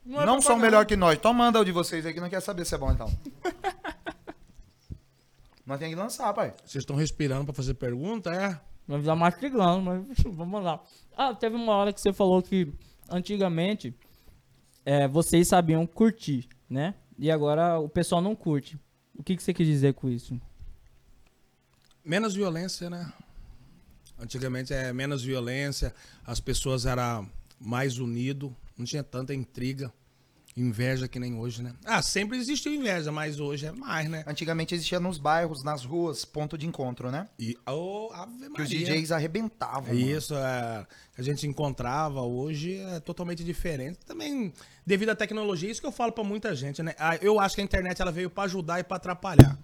[0.06, 2.30] Não, é não são melhor que nós, então manda o de vocês aí que não
[2.30, 3.08] quer saber se é bom então.
[5.66, 6.54] nós temos que lançar, pai.
[6.64, 8.60] Vocês estão respirando pra fazer pergunta, é?
[8.88, 10.82] Vamos dar mastigando, mas vamos lá.
[11.18, 12.72] Ah, teve uma hora que você falou que
[13.10, 13.94] antigamente
[14.86, 16.94] é, vocês sabiam curtir, né?
[17.18, 18.80] E agora o pessoal não curte.
[19.18, 20.40] O que, que você quis dizer com isso?
[22.06, 23.12] Menos violência, né?
[24.20, 25.94] Antigamente é menos violência,
[26.26, 27.30] as pessoas eram
[27.60, 29.92] mais unidas, não tinha tanta intriga,
[30.56, 31.74] inveja que nem hoje, né?
[31.84, 34.24] Ah, sempre existiu inveja, mas hoje é mais, né?
[34.26, 37.28] Antigamente existia nos bairros, nas ruas, ponto de encontro, né?
[37.38, 38.86] E oh, Ave Que os Maria.
[38.86, 39.94] DJs arrebentavam.
[39.94, 40.88] Isso, é,
[41.18, 44.00] a gente encontrava hoje é totalmente diferente.
[44.06, 44.52] Também,
[44.86, 46.94] devido à tecnologia, isso que eu falo pra muita gente, né?
[47.00, 49.58] Ah, Eu acho que a internet ela veio pra ajudar e pra atrapalhar.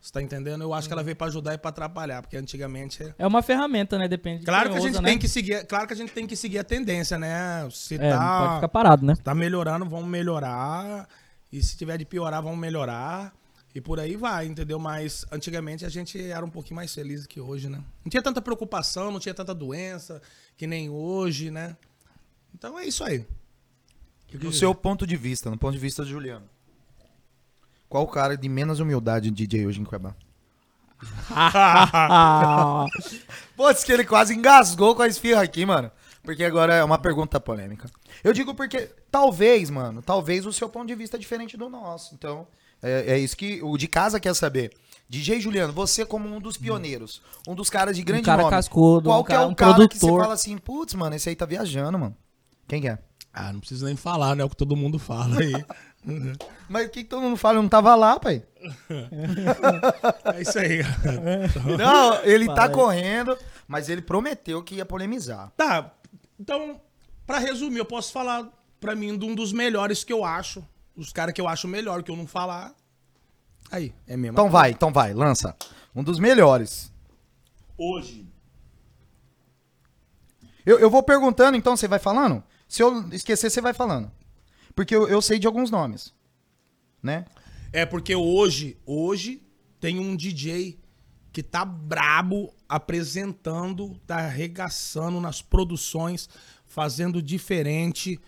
[0.00, 0.62] Você tá entendendo?
[0.62, 3.14] Eu acho que ela veio pra ajudar e pra atrapalhar, porque antigamente.
[3.18, 4.08] É uma ferramenta, né?
[4.08, 5.20] Depende de Claro que a gente usa, tem né?
[5.20, 7.68] que seguir, claro que a gente tem que seguir a tendência, né?
[7.70, 9.14] Se É, não pode tá, ficar parado, né?
[9.22, 11.06] tá melhorando, vamos melhorar.
[11.52, 13.32] E se tiver de piorar, vamos melhorar.
[13.74, 14.78] E por aí vai, entendeu?
[14.78, 17.82] Mas antigamente a gente era um pouquinho mais feliz que hoje, né?
[18.04, 20.20] Não tinha tanta preocupação, não tinha tanta doença
[20.56, 21.76] que nem hoje, né?
[22.54, 23.24] Então é isso aí.
[24.32, 26.48] Do seu ponto de vista, no ponto de vista de Juliano.
[27.88, 30.14] Qual o cara de menos humildade DJ hoje em Cuiabá?
[33.56, 35.90] Pô, disse que ele quase engasgou com a esfirra aqui, mano.
[36.22, 37.90] Porque agora é uma pergunta polêmica.
[38.22, 42.14] Eu digo porque, talvez, mano, talvez o seu ponto de vista é diferente do nosso.
[42.14, 42.46] Então,
[42.82, 44.72] é, é isso que o de casa quer saber.
[45.08, 48.50] DJ Juliano, você como um dos pioneiros, um dos caras de grande cara nome.
[48.54, 50.20] cascudo, qual um que é cara- o um cara que você produtor.
[50.22, 52.16] fala assim, putz, mano, esse aí tá viajando, mano.
[52.68, 52.98] Quem que é?
[53.32, 54.42] Ah, não precisa nem falar, né?
[54.42, 55.52] É o que todo mundo fala aí.
[56.68, 57.58] Mas o que, que todo mundo fala?
[57.58, 58.42] Eu não tava lá, pai.
[60.34, 61.48] é isso aí, galera.
[61.78, 62.72] Não, ele tá Fala aí.
[62.74, 65.50] correndo, mas ele prometeu que ia polemizar.
[65.56, 65.92] Tá,
[66.38, 66.80] então,
[67.26, 68.48] pra resumir, eu posso falar
[68.80, 70.64] pra mim de um dos melhores que eu acho.
[71.00, 72.74] Os caras que eu acho melhor que eu não falar.
[73.70, 74.34] Aí, é mesmo.
[74.34, 75.56] Então vai, então vai, lança.
[75.96, 76.92] Um dos melhores.
[77.78, 78.28] Hoje.
[80.66, 82.44] Eu, eu vou perguntando, então você vai falando?
[82.68, 84.12] Se eu esquecer, você vai falando.
[84.74, 86.14] Porque eu, eu sei de alguns nomes.
[87.02, 87.24] Né?
[87.72, 89.42] É porque hoje, hoje
[89.80, 90.78] tem um DJ
[91.32, 96.28] que tá brabo apresentando, tá arregaçando nas produções,
[96.66, 98.20] fazendo diferente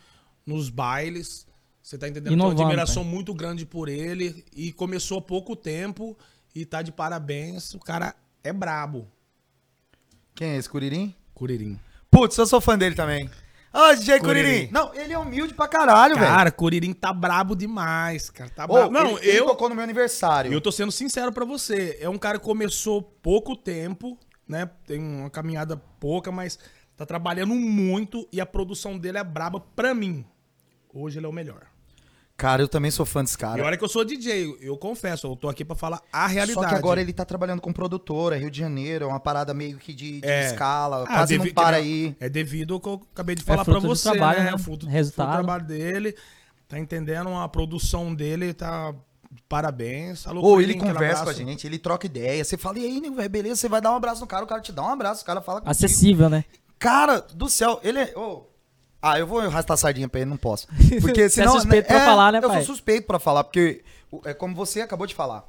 [0.46, 1.46] nos bailes.
[1.82, 2.32] Você tá entendendo?
[2.32, 6.16] Inovando, Tenho uma admiração muito grande por ele e começou há pouco tempo
[6.54, 7.74] e tá de parabéns.
[7.74, 8.14] O cara
[8.44, 9.08] é brabo,
[10.34, 11.14] Quem é esse, Curirim?
[11.34, 11.78] Curirim.
[12.10, 13.28] Putz, eu sou fã dele também.
[13.72, 14.42] Ah, DJ Curirim.
[14.42, 14.68] Curirim.
[14.70, 16.26] Não, ele é humilde pra caralho, velho.
[16.26, 18.50] Cara, Curirim tá brabo demais, cara.
[18.50, 18.90] Tá Ô, brabo.
[18.90, 20.52] Não, ele, ele eu, tocou no meu aniversário.
[20.52, 21.96] Eu tô sendo sincero pra você.
[22.00, 24.68] É um cara que começou pouco tempo, né?
[24.86, 26.58] Tem uma caminhada pouca, mas
[26.96, 30.24] tá trabalhando muito e a produção dele é braba pra mim.
[30.92, 31.71] Hoje ele é o melhor.
[32.42, 33.64] Cara, eu também sou fã desse E cara.
[33.64, 36.60] olha que eu sou DJ, eu confesso, eu tô aqui pra falar a realidade.
[36.60, 39.78] Só que agora ele tá trabalhando com produtora, Rio de Janeiro, é uma parada meio
[39.78, 40.46] que de, de É.
[40.46, 42.16] escala, Ah, quase não para aí.
[42.18, 44.44] É devido ao que eu acabei de falar pra fruto do você, trabalho, né?
[44.50, 44.54] né?
[44.56, 45.26] É fruto, Resultado.
[45.28, 46.16] fruto do trabalho dele.
[46.66, 47.28] Tá entendendo?
[47.34, 48.92] A produção dele tá
[49.48, 50.26] parabéns.
[50.26, 52.44] Alô, Ou ele conversa com a gente, ele troca ideia.
[52.44, 53.56] Você fala, e aí, nego, velho, beleza?
[53.56, 55.40] Você vai dar um abraço no cara, o cara te dá um abraço, o cara
[55.40, 55.70] fala contigo.
[55.70, 56.44] acessível, né?
[56.78, 58.12] Cara do céu, ele é.
[58.16, 58.46] ô,
[59.02, 60.66] Ah, eu vou arrastar a sardinha pra ele, não posso.
[61.02, 61.54] Porque Você é senão.
[61.54, 62.56] suspeito pra falar, né, Eu pai?
[62.58, 63.82] sou suspeito pra falar, porque
[64.24, 65.44] é como você acabou de falar.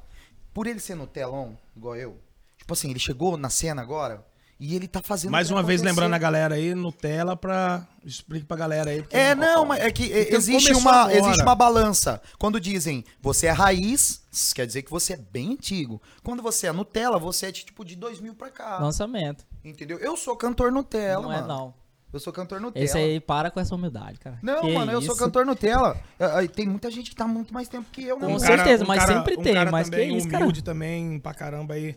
[0.52, 2.18] por ele ser no telão, igual eu,
[2.58, 4.24] tipo assim, ele chegou na cena agora
[4.58, 5.30] e ele tá fazendo.
[5.32, 7.86] Mais uma vez, lembrando a galera aí, Nutella, pra.
[8.04, 9.04] Explique pra galera aí.
[9.10, 11.16] É, não, mas é que é, Então existe, uma, agora.
[11.18, 12.20] existe uma balança.
[12.38, 16.00] Quando dizem você é raiz, isso quer dizer que você é bem antigo.
[16.22, 18.78] Quando você é Nutella, você é de, tipo de 2000 pra cá.
[18.78, 19.44] Lançamento.
[19.64, 19.98] Entendeu?
[19.98, 21.48] Eu sou cantor Nutella, não é, mano.
[21.48, 21.74] não.
[22.14, 22.84] Eu sou cantor Nutella.
[22.84, 24.38] Esse aí para com essa humildade, cara.
[24.40, 25.24] Não, Que mano, eu sou isso.
[25.24, 26.00] cantor Nutella.
[26.18, 28.22] É, é, Tem muita gente que tá muito mais tempo que eu, né?
[28.26, 28.40] Com mano?
[28.40, 30.44] certeza, mas sempre tem, cara mas também que isso, cara?
[30.44, 31.96] humilde também, pra caramba aí.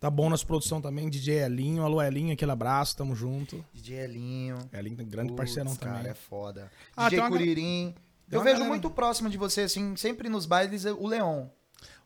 [0.00, 1.82] Tá bom nas produções também, DJ Elinho.
[1.82, 3.64] Alô, Elinho, aquele abraço, tamo junto.
[3.72, 4.58] DJ Elinho.
[4.72, 6.10] Elinho, grande Putz, parceirão cara, também.
[6.10, 6.70] é foda.
[6.96, 7.94] Ah, DJ tem uma Curirim.
[8.28, 11.46] tem Eu vejo galera- muito próximo de você, assim, sempre nos bailes, o Leon.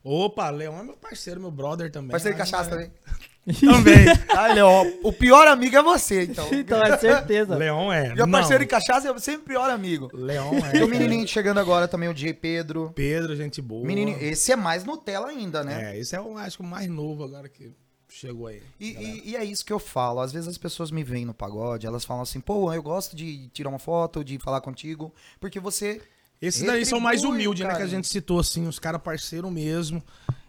[0.03, 2.11] Opa, Leão é meu parceiro, meu brother também.
[2.11, 2.71] Parceiro de Ah, cachaça é.
[2.73, 2.91] também.
[3.59, 4.05] Também.
[4.29, 6.47] Ah, Leon, o pior amigo é você, então.
[6.53, 7.55] Então, é certeza.
[7.55, 8.13] Leão é.
[8.13, 10.09] Meu parceiro de cachaça é sempre pior amigo.
[10.13, 10.71] Leão é.
[10.71, 12.91] Tem o menininho chegando agora também, o DJ Pedro.
[12.95, 13.85] Pedro, gente boa.
[13.85, 15.93] Menininho, esse é mais Nutella ainda, né?
[15.95, 17.71] É, esse é o, acho que o mais novo agora que
[18.07, 18.61] chegou aí.
[18.79, 20.19] E, e- e é isso que eu falo.
[20.19, 23.47] Às vezes as pessoas me veem no pagode, elas falam assim, pô, eu gosto de
[23.49, 25.99] tirar uma foto, de falar contigo, porque você.
[26.39, 27.75] Esses daí são mais humildes, né?
[27.75, 30.03] Que a gente citou, assim, os caras parceiro mesmo.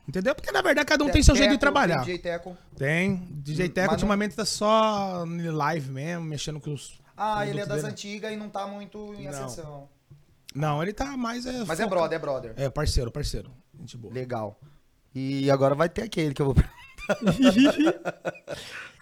[0.09, 0.35] Entendeu?
[0.35, 1.99] Porque, na verdade, cada um Te- tem seu jeito de trabalhar.
[2.01, 2.57] DJ Teco.
[2.77, 3.17] Tem.
[3.31, 7.01] DJ Teco Mas não- ultimamente tá só em live mesmo, mexendo com os.
[7.17, 7.93] Ah, ele é das dele.
[7.93, 9.31] antigas e não tá muito em Não.
[9.31, 9.89] ascensão.
[10.55, 11.47] Não, ele tá mais.
[11.47, 12.53] É, Mas é foca- brother, é brother.
[12.57, 13.51] É, parceiro, parceiro.
[13.79, 14.13] Gente boa.
[14.13, 14.59] Legal.
[15.15, 16.57] E agora vai ter aquele que eu vou.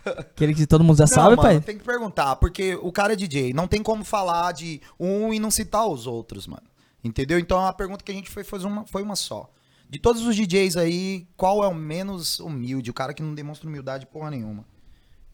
[0.05, 1.61] Aquele que todo mundo já Não, sabe, mano, pai?
[1.61, 5.39] tem que perguntar, porque o cara é DJ, não tem como falar de um e
[5.39, 6.63] não citar os outros, mano.
[7.05, 7.39] Entendeu?
[7.39, 9.51] Então a pergunta que a gente foi fazer uma, foi uma só.
[9.91, 12.91] De todos os DJs aí, qual é o menos humilde?
[12.91, 14.65] O cara que não demonstra humildade porra nenhuma.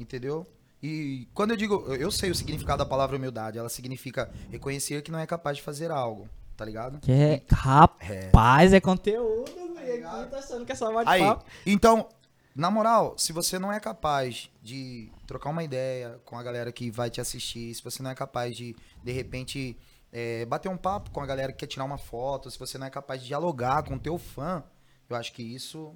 [0.00, 0.46] Entendeu?
[0.82, 5.10] E quando eu digo, eu- sei o significado da palavra humildade, ela significa reconhecer que
[5.10, 6.26] não é capaz de fazer algo,
[6.56, 7.00] tá ligado?
[7.00, 10.08] Que é, rapaz, é conteúdo, velho.
[10.08, 11.20] Aqui tá achando que é só Aí,
[11.66, 12.08] então,
[12.54, 16.90] na moral, se você não é capaz de trocar uma ideia com a galera que
[16.90, 19.76] vai te assistir, se você não é capaz de, de repente,
[20.18, 22.86] é, bater um papo com a galera que quer tirar uma foto, se você não
[22.86, 24.62] é capaz de dialogar com o teu fã,
[25.10, 25.94] eu acho que isso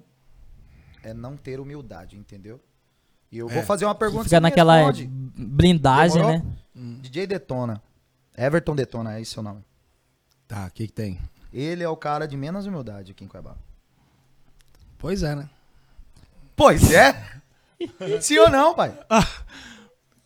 [1.01, 2.61] é não ter humildade, entendeu?
[3.31, 3.65] E eu vou É.
[3.65, 4.25] fazer uma pergunta.
[4.25, 5.07] Fica você me naquela responde.
[5.07, 6.39] blindagem, Demorou?
[6.75, 6.97] né?
[7.01, 7.81] DJ Detona.
[8.37, 9.63] Everton Detona, é esse seu nome.
[10.47, 11.19] Tá, o que, que tem?
[11.51, 13.55] Ele é o cara de menos humildade aqui em Cuiabá.
[14.99, 15.49] Pois é, né?
[16.55, 17.41] Pois é?
[18.21, 18.95] Sim ou não, pai?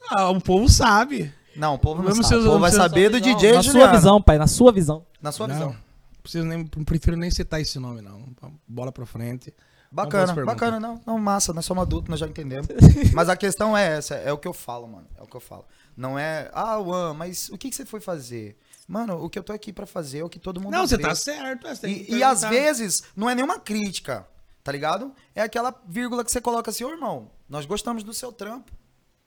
[0.10, 1.34] Ah, o povo sabe.
[1.56, 2.36] Não, o povo não Vamos sabe.
[2.42, 3.86] seus- O povo vai saber do Não, DJ Na Juliano.
[3.88, 5.06] sua visão, pai, na sua visão.
[5.22, 5.70] Na sua não, visão.
[5.70, 8.26] não preciso nem, não prefiro nem citar esse nome, não.
[8.68, 9.54] Bola pra frente.
[9.92, 12.68] Bacana, bacana, não, não, massa, nós somos adultos, nós já entendemos.
[13.14, 15.40] mas a questão é essa, é o que eu falo, mano, é o que eu
[15.40, 15.64] falo.
[15.96, 18.58] Não é, ah, Juan, mas o que, que você foi fazer?
[18.88, 20.98] Mano, o que eu tô aqui pra fazer é o que todo mundo Não, você
[20.98, 21.66] tá certo.
[21.66, 24.28] você tem E, e às vezes, não é nenhuma crítica,
[24.64, 25.14] tá ligado?
[25.34, 28.74] É aquela vírgula que você coloca assim, ô irmão, nós gostamos do seu trampo,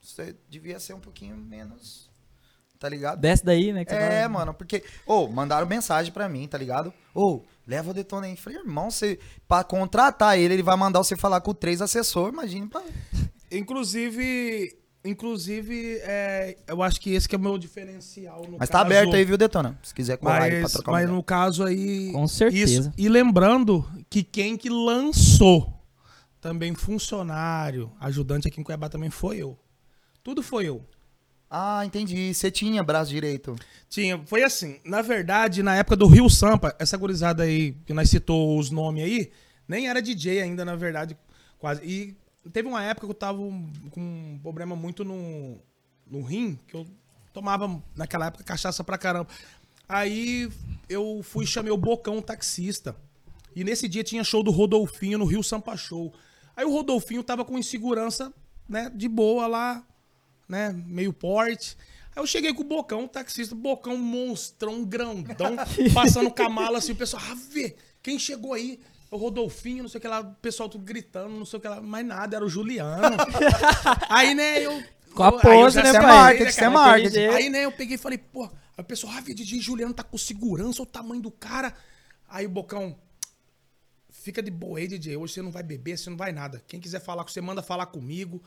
[0.02, 2.07] você devia ser um pouquinho menos,
[2.78, 3.20] tá ligado?
[3.20, 3.84] Desce daí, né?
[3.88, 4.82] É, vai- mano, porque.
[5.06, 6.92] Ô, mandaram mensagem pra mim, tá ligado?
[7.14, 8.36] Ô, leva o Detona aí.
[8.36, 9.18] Falei, irmão, você.
[9.46, 12.68] Pra contratar ele, ele vai mandar você falar com três assessores, imagina.
[12.68, 12.82] Pra...
[13.50, 18.42] Inclusive, inclusive é, eu acho que esse que é o meu diferencial.
[18.48, 19.78] No Mas tá caso- aberto aí, viu, Detona?
[19.82, 21.16] Se quiser colar aí pra Mas, trocar mas ideia.
[21.16, 22.12] no caso aí.
[22.12, 22.80] Com certeza.
[22.80, 22.92] Isso.
[22.96, 25.74] E lembrando que quem que lançou
[26.40, 29.58] também funcionário, ajudante aqui em Cuiabá também foi eu.
[30.22, 30.84] Tudo foi eu.
[31.50, 32.32] Ah, entendi.
[32.34, 33.56] Você tinha braço direito.
[33.88, 38.10] Tinha, foi assim, na verdade, na época do Rio Sampa, essa gurizada aí, que nós
[38.10, 39.32] citou os nomes aí,
[39.66, 41.16] nem era DJ ainda, na verdade,
[41.58, 41.82] quase.
[41.84, 42.14] E
[42.50, 45.58] teve uma época que eu tava com um problema muito no,
[46.06, 46.86] no rim, que eu
[47.32, 49.28] tomava, naquela época, cachaça pra caramba.
[49.88, 50.50] Aí
[50.88, 52.94] eu fui chamei o Bocão, um taxista.
[53.56, 56.12] E nesse dia tinha show do Rodolfinho no Rio Sampa Show.
[56.54, 58.32] Aí o Rodolfinho tava com insegurança,
[58.68, 59.86] né, de boa lá,
[60.48, 61.76] né, meio porte.
[62.14, 65.56] Aí eu cheguei com o Bocão, o taxista, Bocão, monstrão, grandão,
[65.94, 68.80] passando com a mala assim, o pessoal, ah, vê, quem chegou aí?
[69.10, 71.68] O Rodolfinho, não sei o que lá, o pessoal tudo gritando, não sei o que
[71.68, 73.16] lá, mais nada, era o Juliano.
[74.08, 74.82] aí, né, eu...
[75.14, 76.02] Com a pose, né, pai?
[76.02, 76.70] marketing, né, é cara?
[76.70, 77.18] marketing.
[77.18, 80.18] Aí, né, eu peguei e falei, pô, aí o pessoal, ah, DJ Juliano tá com
[80.18, 81.74] segurança, o tamanho do cara.
[82.28, 82.96] Aí o Bocão,
[84.10, 86.62] fica de boa aí, DJ, hoje você não vai beber, você não vai nada.
[86.68, 88.42] Quem quiser falar com você, manda falar comigo.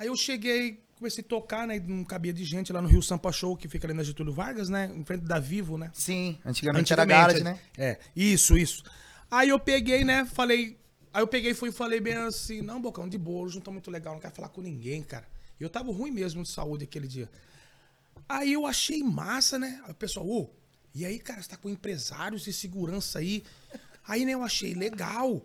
[0.00, 3.30] Aí eu cheguei, comecei a tocar, né, não cabia de gente lá no Rio Sampa
[3.30, 5.90] Show, que fica ali na Getúlio Vargas, né, em frente da Vivo, né.
[5.92, 7.60] Sim, antigamente, era garage, né?
[7.76, 8.82] É, isso, isso.
[9.30, 10.78] Aí eu peguei, né, falei.
[11.12, 13.60] Aí eu peguei e fui e falei bem assim, não, Bocão, de boa, hoje não
[13.60, 15.28] tô muito legal, não quero falar com ninguém, cara.
[15.60, 17.28] E eu tava ruim mesmo de saúde aquele dia.
[18.26, 19.82] Aí eu achei massa, né?
[19.84, 20.48] Aí o pessoal, ô,
[20.94, 23.44] e aí, cara, você tá com empresários e segurança aí.
[24.08, 25.44] Aí, né, eu achei legal.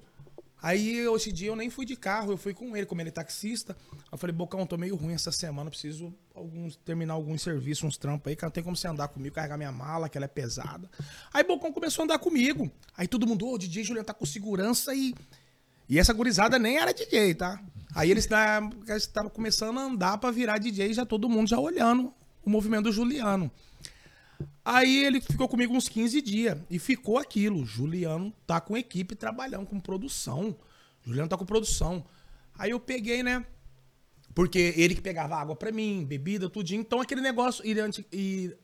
[0.65, 3.11] Aí, esse dia, eu nem fui de carro, eu fui com ele, como ele é
[3.11, 3.77] taxista.
[4.11, 8.31] Eu falei, Bocão, tô meio ruim essa semana, preciso alguns, terminar alguns serviços, uns trampos
[8.31, 10.89] aí, que não tem como você andar comigo, carregar minha mala, que ela é pesada.
[11.31, 12.71] Aí, Bocão começou a andar comigo.
[12.97, 15.13] Aí todo mundo, ô, o DJ Juliano tá com segurança e...
[15.87, 17.61] E essa gurizada nem era DJ, tá?
[17.93, 18.27] Aí eles
[18.97, 22.11] estavam começando a andar pra virar DJ, já todo mundo já olhando
[22.43, 23.51] o movimento do Juliano.
[24.63, 27.65] Aí ele ficou comigo uns 15 dias e ficou aquilo.
[27.65, 30.57] Juliano tá com equipe trabalhando com produção.
[31.03, 32.03] Juliano tá com produção.
[32.57, 33.45] Aí eu peguei, né?
[34.33, 36.81] Porque ele que pegava água para mim, bebida, tudinho.
[36.81, 37.63] Então aquele negócio.
[37.65, 37.75] E,
[38.11, 38.55] e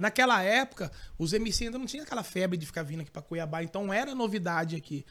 [0.00, 3.62] naquela época, os MC ainda não tinha aquela febre de ficar vindo aqui pra Cuiabá.
[3.62, 5.04] Então era novidade aqui.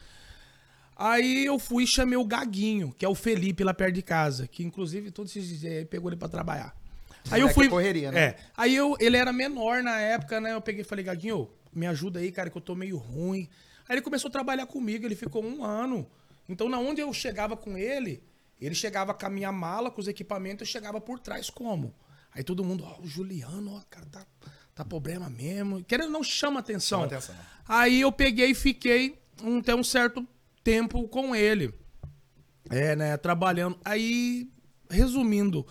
[0.96, 4.48] Aí eu fui e chamei o Gaguinho, que é o Felipe lá perto de casa.
[4.48, 6.76] Que inclusive todos esses dias aí pegou ele pra trabalhar.
[7.30, 7.68] Aí eu fui.
[7.68, 8.20] correria, né?
[8.20, 8.36] É.
[8.56, 10.52] Aí eu, ele era menor na época, né?
[10.52, 13.48] Eu peguei e falei, Gaguinho, me ajuda aí, cara, que eu tô meio ruim.
[13.88, 16.06] Aí ele começou a trabalhar comigo, ele ficou um ano.
[16.48, 18.22] Então, na onde eu chegava com ele,
[18.60, 21.94] ele chegava com a minha mala, com os equipamentos, eu chegava por trás como?
[22.34, 24.26] Aí todo mundo, ó, oh, o Juliano, ó, cara, tá,
[24.74, 25.84] tá problema mesmo.
[25.84, 27.00] Querendo não chama atenção.
[27.00, 27.34] Chama atenção.
[27.66, 30.26] Aí eu peguei e fiquei um, até um certo
[30.64, 31.74] tempo com ele.
[32.70, 33.78] É, né, trabalhando.
[33.84, 34.50] Aí,
[34.88, 35.66] resumindo,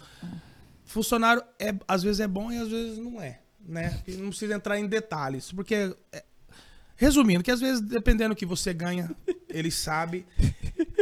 [0.92, 4.02] funcionário é, às vezes é bom e às vezes não é, né?
[4.08, 6.24] E não precisa entrar em detalhes, porque é,
[6.96, 9.10] resumindo, que às vezes dependendo do que você ganha,
[9.50, 10.26] ele sabe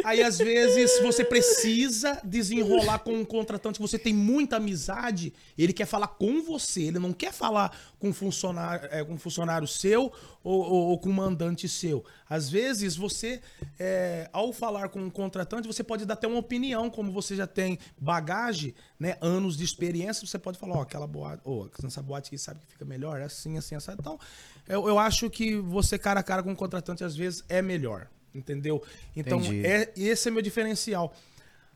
[0.03, 5.73] Aí, às vezes, você precisa desenrolar com um contratante que você tem muita amizade, ele
[5.73, 9.67] quer falar com você, ele não quer falar com um funcionário, é, com um funcionário
[9.67, 10.11] seu
[10.43, 12.03] ou, ou, ou, com um mandante seu.
[12.29, 13.41] Às vezes, você,
[13.79, 17.47] é, ao falar com um contratante, você pode dar até uma opinião, como você já
[17.47, 22.01] tem bagagem, né, anos de experiência, você pode falar, ó, oh, aquela boate, oh, essa
[22.01, 23.91] boate aqui sabe que fica melhor, é assim, assim, assim.
[23.91, 24.19] Então,
[24.67, 28.07] eu, eu acho que você cara a cara com um contratante, às vezes, é melhor.
[28.33, 28.83] Entendeu?
[29.15, 31.13] Então, é, esse é meu diferencial.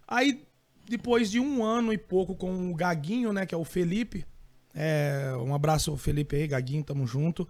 [0.08, 0.44] Aí,
[0.88, 3.46] depois de um ano e pouco com o Gaguinho, né?
[3.46, 4.26] Que é o Felipe.
[4.74, 7.48] É, um abraço ao Felipe aí, Gaguinho, tamo junto.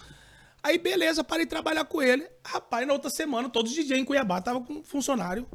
[0.61, 2.25] Aí, beleza, parei de trabalhar com ele.
[2.45, 5.47] Rapaz, na outra semana, todos os DJ em Cuiabá tava com um funcionário.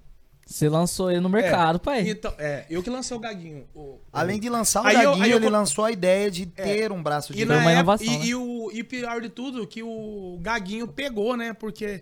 [0.49, 2.09] Você lançou ele no mercado, é, pai.
[2.09, 3.66] Então, é, eu que lancei o Gaguinho.
[3.74, 6.62] O, Além de lançar o aí Gaguinho, eu, eu, ele lançou a ideia de é,
[6.62, 8.24] ter um braço de e, uma inovação, e, né?
[8.24, 11.53] e, o, e pior de tudo, que o Gaguinho pegou, né?
[11.53, 12.01] Porque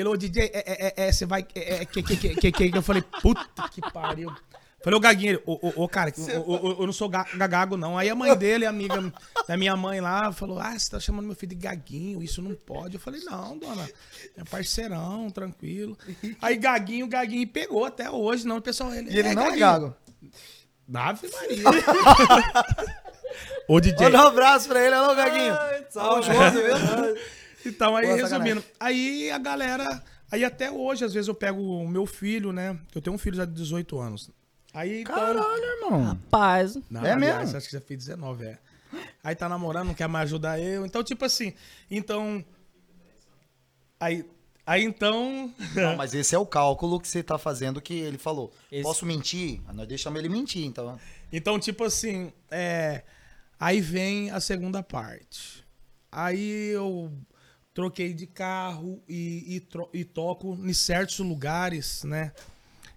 [0.00, 1.46] ele, ô DJ, é, é, é, você vai.
[1.54, 4.32] É, que, que, que, que, que, Eu falei, puta que pariu.
[4.86, 7.98] Falei, ô Gaguinho, ô, ô, cara, eu não sou gagago, não.
[7.98, 9.12] Aí a mãe dele, amiga
[9.48, 12.54] da minha mãe lá, falou: Ah, você tá chamando meu filho de gaguinho, isso não
[12.54, 12.94] pode.
[12.94, 13.90] Eu falei, não, dona,
[14.36, 15.98] é parceirão, tranquilo.
[16.40, 18.94] Aí Gaguinho, Gaguinho pegou até hoje, não, pessoal.
[18.94, 19.56] Ele, e ele é não gaguinho.
[19.56, 19.96] é gago.
[20.94, 21.64] Ave Maria.
[23.66, 24.06] Ô DJ.
[24.06, 25.52] Manda um abraço pra ele, alô, Gaguinho.
[25.52, 27.16] Ai, salve, viu?
[27.68, 28.64] Então, aí, Boa resumindo, sacanagem.
[28.80, 30.02] aí a galera.
[30.30, 32.78] Aí até hoje, às vezes, eu pego o meu filho, né?
[32.94, 34.30] Eu tenho um filho já de 18 anos.
[34.72, 35.14] Aí, então...
[35.14, 36.02] Caralho, irmão.
[36.02, 36.76] Rapaz.
[36.90, 37.56] Não, é aliás, mesmo?
[37.56, 38.58] Acho que já fiz 19, é.
[39.22, 40.84] Aí tá namorando, não quer mais ajudar eu.
[40.86, 41.52] Então, tipo assim,
[41.90, 42.44] então.
[43.98, 44.24] Aí.
[44.66, 45.52] Aí então.
[45.74, 48.52] Não, mas esse é o cálculo que você tá fazendo que ele falou.
[48.70, 48.82] Esse...
[48.82, 49.60] Posso mentir?
[49.66, 50.98] Ah, nós deixamos ele mentir, então.
[51.32, 53.02] Então, tipo assim, é.
[53.58, 55.64] Aí vem a segunda parte.
[56.10, 57.12] Aí eu
[57.76, 59.62] troquei de carro e,
[59.92, 62.32] e, e toco em certos lugares, né?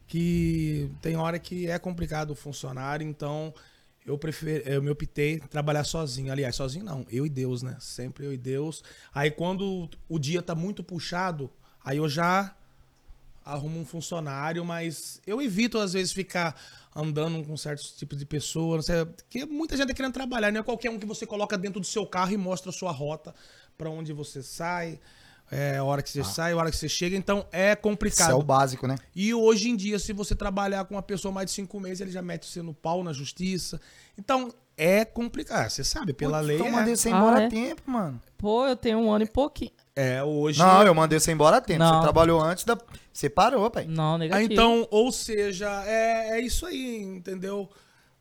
[0.07, 3.53] Que tem hora que é complicado funcionar, então
[4.05, 6.31] eu prefiro, eu me optei trabalhar sozinho.
[6.31, 7.75] Aliás, sozinho não, eu e Deus, né?
[7.81, 8.81] Sempre eu e Deus.
[9.13, 11.51] Aí quando o dia tá muito puxado,
[11.83, 12.55] aí eu já
[13.43, 16.55] arrumo um funcionário, mas eu evito às vezes ficar
[16.95, 20.89] andando com certos tipos de pessoas, porque muita gente tá querendo trabalhar, não é qualquer
[20.89, 23.35] um que você coloca dentro do seu carro e mostra a sua rota
[23.79, 24.99] para onde você sai,
[25.49, 26.25] é, a hora que você ah.
[26.25, 27.15] sai, a hora que você chega.
[27.15, 28.27] Então é complicado.
[28.27, 28.97] Isso é o básico, né?
[29.15, 32.11] E hoje em dia, se você trabalhar com uma pessoa mais de cinco meses, ele
[32.11, 33.79] já mete você no pau na justiça.
[34.17, 35.69] Então é complicado.
[35.69, 36.57] Você sabe, pela Pô, lei.
[36.57, 36.71] Então é...
[36.71, 37.47] mandei você embora ah, é?
[37.47, 38.21] tempo, mano.
[38.37, 39.71] Pô, eu tenho um ano e pouquinho.
[39.95, 40.59] É, hoje.
[40.59, 41.79] Não, eu mandei você embora a tempo.
[41.79, 41.95] Não.
[41.95, 42.77] Você trabalhou antes da.
[43.13, 43.85] Você parou, pai.
[43.87, 44.51] Não, negativo.
[44.51, 47.69] Ah, então, ou seja, é, é isso aí, entendeu?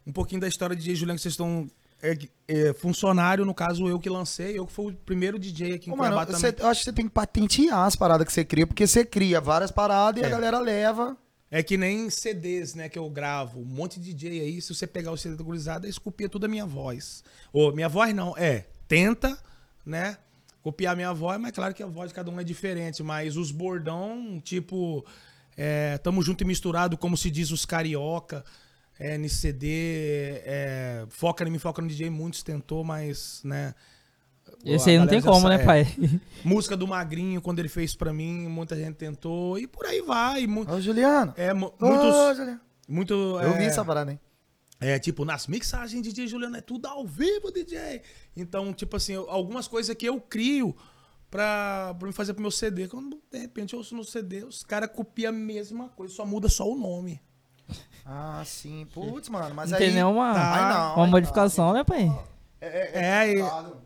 [0.06, 1.68] Um pouquinho da história de Juliano que vocês estão
[2.02, 5.90] é, é, funcionário, no caso, eu que lancei, eu que fui o primeiro DJ aqui
[5.90, 8.44] em Ô, mano, você, Eu acho que você tem que patentear as paradas que você
[8.44, 10.30] cria, porque você cria várias paradas e a é.
[10.30, 11.16] galera leva.
[11.50, 13.60] É que nem CDs, né, que eu gravo.
[13.60, 16.48] Um monte de DJ aí, se você pegar o CD da gurizada, escopia tudo a
[16.48, 17.24] minha voz.
[17.52, 19.36] Ou minha voz não, é, tenta,
[19.84, 20.18] né,
[20.62, 23.02] copiar minha voz, mas claro que a voz de cada um é diferente.
[23.02, 25.04] Mas os bordão, tipo,
[25.56, 28.44] é, tamo junto e misturado, como se diz os carioca
[28.98, 29.68] é, NCD,
[30.44, 33.74] é, foca em mim, foca no DJ, muitos tentou, mas, né,
[34.64, 35.66] Esse aí não tem como, né, sabe.
[35.66, 35.86] pai?
[36.44, 39.58] Música do Magrinho, quando ele fez pra mim, muita gente tentou.
[39.58, 40.46] E por aí vai.
[40.46, 41.32] mu- Ô, Juliano.
[41.36, 42.36] É, mu- Ô, muitos.
[42.36, 42.60] Juliano.
[42.88, 44.18] Muito, Eu é, vi essa parada, hein?
[44.80, 48.00] É, tipo, nas mixagens, DJ Juliano, é tudo ao vivo, DJ.
[48.36, 50.74] Então, tipo assim, algumas coisas que eu crio
[51.30, 52.88] pra, pra me fazer pro meu CD.
[52.88, 56.48] Quando, de repente, eu ouço no CD, os caras copiam a mesma coisa, só muda
[56.48, 57.20] só o nome.
[58.04, 58.86] Ah, sim.
[58.92, 59.84] Putz, mano, mas Não aí...
[59.84, 60.54] tem nenhuma Tá.
[60.54, 62.06] Aí não, uma aí modificação, né, pai?
[62.06, 62.38] não.
[62.60, 63.38] É, é, É,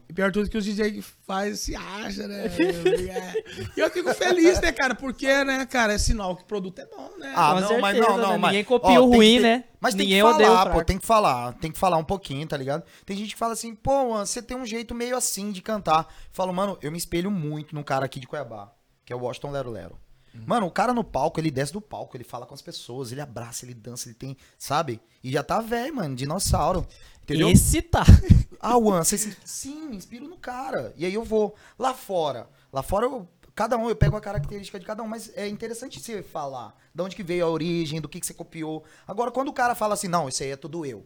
[0.09, 2.47] e, pior tudo que os DJ que faz se acha, né?
[2.47, 3.45] É.
[3.77, 4.95] E eu fico feliz, né, cara?
[4.95, 7.35] Porque, né, cara, é sinal que o produto é bom, né?
[7.37, 8.39] Ah, Com não, mas certeza, não, não, né?
[8.39, 8.51] mas...
[8.53, 9.65] Ninguém copia o ruim, ter- né?
[9.79, 12.57] Mas tem Ninguém que falar, pô, tem que falar, tem que falar um pouquinho, tá
[12.57, 12.83] ligado?
[13.05, 16.07] Tem gente que fala assim, pô, mano, você tem um jeito meio assim de cantar.
[16.09, 18.73] Eu falo, mano, eu me espelho muito num cara aqui de Cuiabá,
[19.05, 19.99] que é o Washington Lero Lero.
[20.47, 23.21] Mano, o cara no palco, ele desce do palco, ele fala com as pessoas, ele
[23.21, 25.01] abraça, ele dança, ele tem, sabe?
[25.23, 26.87] E já tá velho, mano, dinossauro.
[27.23, 27.49] Entendeu?
[27.49, 28.05] Esse tá.
[28.65, 29.37] Ah, Juan, você se...
[29.45, 30.95] Sim, me inspiro no cara.
[30.97, 32.49] E aí eu vou lá fora.
[32.73, 33.29] Lá fora, eu...
[33.57, 35.09] cada um, eu pego a característica de cada um.
[35.09, 38.33] Mas é interessante você falar de onde que veio a origem, do que, que você
[38.33, 38.85] copiou.
[39.05, 41.05] Agora, quando o cara fala assim, não, isso aí é tudo eu.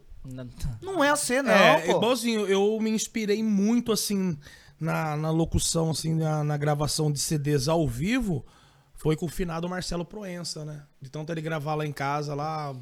[0.83, 1.97] Não é você, não, é, pô.
[1.97, 4.37] igualzinho, eu me inspirei muito, assim,
[4.79, 8.45] na, na locução, assim, na, na gravação de CDs ao vivo,
[8.97, 10.85] foi com o finado Marcelo Proença, né?
[10.99, 12.75] De tanto ele gravar lá em casa, lá,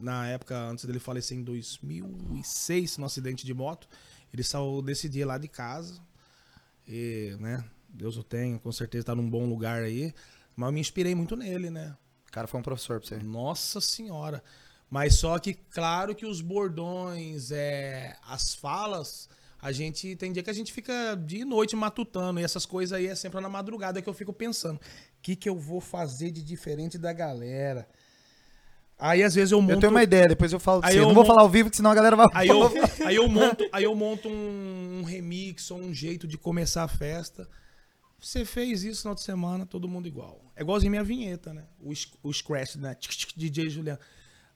[0.00, 3.88] na época, antes dele falecer em 2006, no acidente de moto,
[4.34, 6.00] ele saiu desse dia lá de casa,
[6.86, 10.12] e, né, Deus o tenha, com certeza tá num bom lugar aí,
[10.56, 11.96] mas eu me inspirei muito nele, né?
[12.28, 13.16] O cara foi um professor pra você.
[13.18, 14.42] Nossa senhora.
[14.88, 19.28] Mas só que, claro que os bordões, é, as falas,
[19.60, 22.40] a gente tem dia que a gente fica de noite matutando.
[22.40, 24.80] E essas coisas aí é sempre na madrugada que eu fico pensando.
[25.20, 27.86] O que, que eu vou fazer de diferente da galera?
[28.98, 29.74] Aí às vezes eu monto.
[29.74, 31.90] Eu tenho uma ideia, depois eu falo Aí eu não vou falar ao vivo, senão
[31.90, 32.26] a galera vai...
[32.32, 32.70] Aí eu,
[33.04, 36.88] aí eu monto, aí eu monto um, um remix ou um jeito de começar a
[36.88, 37.46] festa.
[38.18, 40.40] Você fez isso no final de semana, todo mundo igual.
[40.56, 41.64] É igualzinho minha vinheta, né?
[41.82, 41.92] O,
[42.22, 42.94] o Scratch, né?
[42.94, 44.00] Tchic, tchic, DJ Juliano.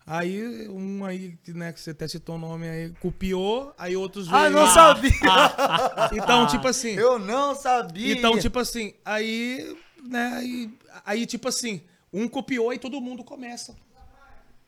[0.07, 4.51] Aí, um aí, né, que você até citou o nome aí, copiou, aí outros Ah,
[4.51, 5.11] não sabia!
[6.13, 6.91] Então, tipo assim.
[6.91, 8.15] Eu não sabia!
[8.15, 9.77] Então, tipo assim, aí,
[10.09, 11.83] né, aí, aí, tipo assim,
[12.13, 13.75] um copiou e todo mundo começa.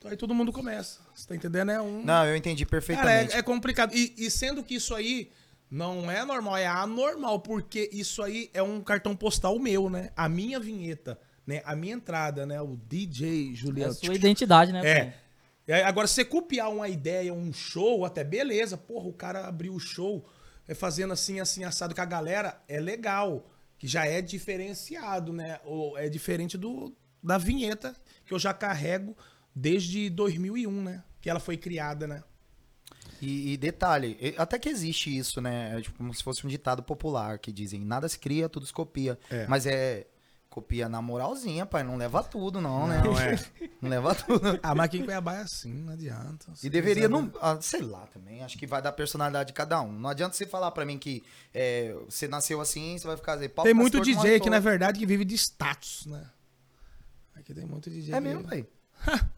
[0.04, 1.00] Aí todo mundo começa.
[1.14, 1.72] Você tá entendendo?
[1.72, 2.04] É um.
[2.04, 3.34] Não, eu entendi Cara, perfeitamente.
[3.34, 3.92] é, é complicado.
[3.92, 5.32] E, e sendo que isso aí
[5.68, 10.10] não é normal, é anormal, porque isso aí é um cartão postal meu, né?
[10.16, 11.60] A minha vinheta, né?
[11.64, 12.60] A minha entrada, né?
[12.62, 13.90] O DJ É Juliano.
[13.90, 15.00] a sua identidade, né, É.
[15.04, 15.14] pai?
[15.66, 18.76] E Agora, você copiar uma ideia, um show, até beleza.
[18.76, 20.24] Porra, o cara abriu o show
[20.68, 23.44] é, fazendo assim, assim, assado com a galera, é legal.
[23.78, 25.60] Que já é diferenciado, né?
[25.64, 29.16] Ou é diferente do, da vinheta que eu já carrego
[29.54, 31.04] desde 2001, né?
[31.20, 32.22] Que ela foi criada, né?
[33.20, 35.78] E, e detalhe, até que existe isso, né?
[35.78, 38.72] É tipo como se fosse um ditado popular que dizem nada se cria, tudo se
[38.72, 39.18] copia.
[39.30, 39.46] É.
[39.46, 40.06] Mas é
[40.56, 41.82] copia na moralzinha, pai.
[41.82, 43.02] Não leva tudo, não, né?
[43.04, 43.36] Não, é.
[43.82, 44.58] Não leva tudo.
[44.62, 46.46] Ah, mas aqui em Cuiabá é assim, não adianta.
[46.62, 49.92] E deveria, não, ah, sei lá também, acho que vai da personalidade de cada um.
[49.92, 53.50] Não adianta você falar pra mim que é, você nasceu assim, você vai ficar assim,
[53.50, 56.24] pau Tem muito DJ aqui, na verdade, que vive de status, né?
[57.34, 58.14] Aqui tem muito DJ.
[58.14, 58.66] É que- mesmo, pai.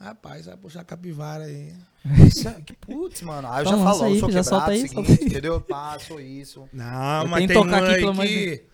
[0.00, 1.72] Rapaz, vai puxar capivara aí.
[2.26, 3.46] Isso é, que putz, mano.
[3.48, 5.26] Aí eu já falo, ó, eu aí, sou já quebrado, solta aí, seguinte, aí.
[5.28, 5.52] entendeu?
[5.54, 6.68] Eu passo isso.
[6.72, 8.66] Não, Eu mas tem que tocar aqui, aí que...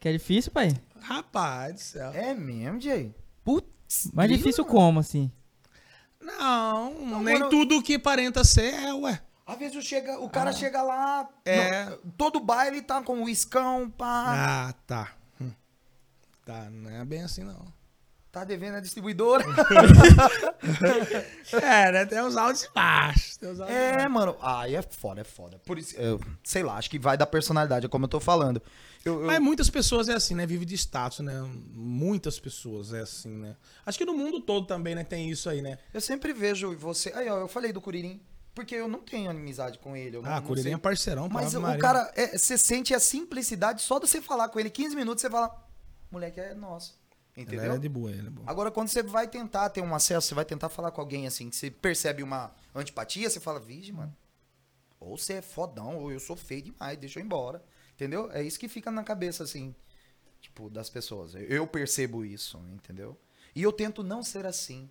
[0.00, 0.68] Que é difícil, pai?
[1.00, 2.10] Rapaz do céu.
[2.12, 3.14] É mesmo, Jay?
[3.44, 4.10] Putz.
[4.12, 4.76] Mais difícil mano.
[4.76, 5.30] como, assim?
[6.20, 9.20] Não, Não, nem mano- tudo que aparenta ser é, ué.
[9.46, 11.86] Às vezes chega, o cara chega lá, É.
[11.86, 15.12] no- todo baile tá com o iscão, pá, Ah, tá.
[15.40, 15.50] Hum.
[16.44, 17.72] Tá, não é bem assim, não.
[18.30, 19.44] Tá devendo a distribuidora.
[21.62, 22.06] É, né?
[22.06, 23.38] Tem os altos e baixos.
[23.68, 25.58] É, mano, aí é foda, é foda.
[25.64, 28.60] Por isso, eu, sei lá, acho que vai da personalidade, é como eu tô falando.
[29.04, 30.44] Eu, eu- Mas muitas pessoas é assim, né?
[30.46, 31.32] Vive de status, né?
[31.72, 33.56] Muitas pessoas é assim, né?
[33.86, 35.04] Acho que no mundo todo também, né?
[35.04, 35.78] Tem isso aí, né?
[35.94, 38.20] eu sempre vejo você, aí ó, eu falei do Curirim,
[38.54, 40.20] porque eu não tenho amizade com ele.
[40.24, 41.80] Ah, Curirim é parceirão, Mas o Maria.
[41.80, 45.30] cara, é, você sente a simplicidade só de você falar com ele 15 minutos, você
[45.30, 45.54] fala,
[46.10, 46.97] moleque é nosso.
[47.38, 47.74] Entendeu?
[47.74, 48.42] é de boa, ele é bom.
[48.46, 51.48] Agora, quando você vai tentar ter um acesso, você vai tentar falar com alguém assim,
[51.48, 54.14] que você percebe uma antipatia, você fala, vige, mano.
[54.98, 57.64] Ou você é fodão, ou eu sou feio demais, deixa eu ir embora.
[57.94, 58.28] Entendeu?
[58.32, 59.72] É isso que fica na cabeça, assim,
[60.40, 61.34] tipo, das pessoas.
[61.34, 63.16] Eu percebo isso, entendeu?
[63.54, 64.90] E eu tento não ser assim.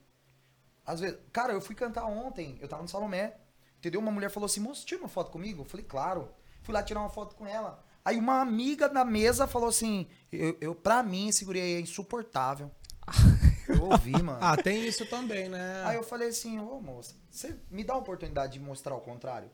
[0.86, 3.38] Às vezes, cara, eu fui cantar ontem, eu tava no Salomé,
[3.78, 4.00] entendeu?
[4.00, 5.64] Uma mulher falou assim, moço, tira uma foto comigo?
[5.64, 6.30] Eu falei, claro.
[6.64, 7.86] Fui lá tirar uma foto com ela.
[8.08, 11.82] Aí uma amiga da mesa falou assim, eu, eu pra mim, esse guri aí é
[11.82, 12.72] insuportável.
[13.68, 14.40] Eu ouvi, mano.
[14.40, 15.84] Ah, tem isso também, né?
[15.84, 19.52] Aí eu falei assim, ô moça, você me dá a oportunidade de mostrar o contrário?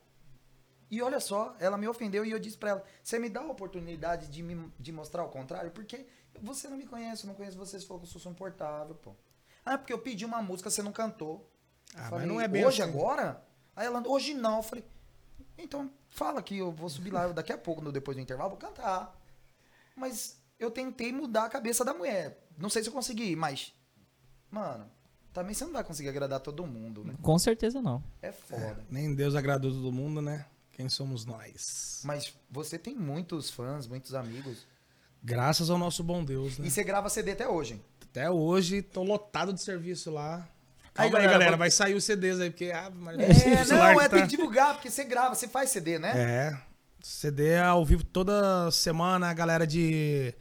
[0.91, 3.47] E olha só, ela me ofendeu e eu disse pra ela: você me dá a
[3.47, 5.72] oportunidade de me de mostrar o contrário?
[5.72, 6.06] Porque
[6.39, 9.16] você não me conhece, eu não conheço você, você falou que eu sou insuportável, pô.
[9.66, 11.51] Ah, porque eu pedi uma música, você não cantou.
[11.95, 12.91] Eu Ah, mas falei, não é bem hoje, assim.
[12.91, 13.43] agora?
[13.76, 14.58] Aí ela, hoje não.
[14.58, 14.86] Eu falei,
[15.58, 18.57] então fala que eu vou subir lá daqui a pouco, no- depois do intervalo, vou
[18.59, 19.20] cantar.
[19.95, 22.39] Mas eu tentei mudar a cabeça da mulher.
[22.57, 23.74] Não sei se eu consegui, mas.
[24.49, 24.86] Mano,
[25.34, 27.16] também você não vai conseguir agradar todo mundo, né?
[27.22, 28.03] Com certeza não.
[28.22, 28.84] É foda.
[28.89, 30.45] Nem Deus agradou todo mundo, né?
[30.72, 32.01] Quem somos nós?
[32.03, 34.66] Mas você tem muitos fãs, muitos amigos.
[35.24, 36.68] Graças ao nosso bom Deus, né?
[36.68, 37.82] E você grava CD até hoje.
[38.01, 40.47] Até hoje, tô lotado de serviço lá.
[40.96, 42.72] Aí, Calma aí, galera, galera, vou- vai sair os CDs aí, porque...
[42.72, 45.98] Ah, mas É, não, é tá- tem que divulgar, porque você grava, você faz CD,
[45.98, 46.12] né?
[46.16, 46.58] É,
[47.02, 50.34] CD é ao vivo toda semana, a galera de...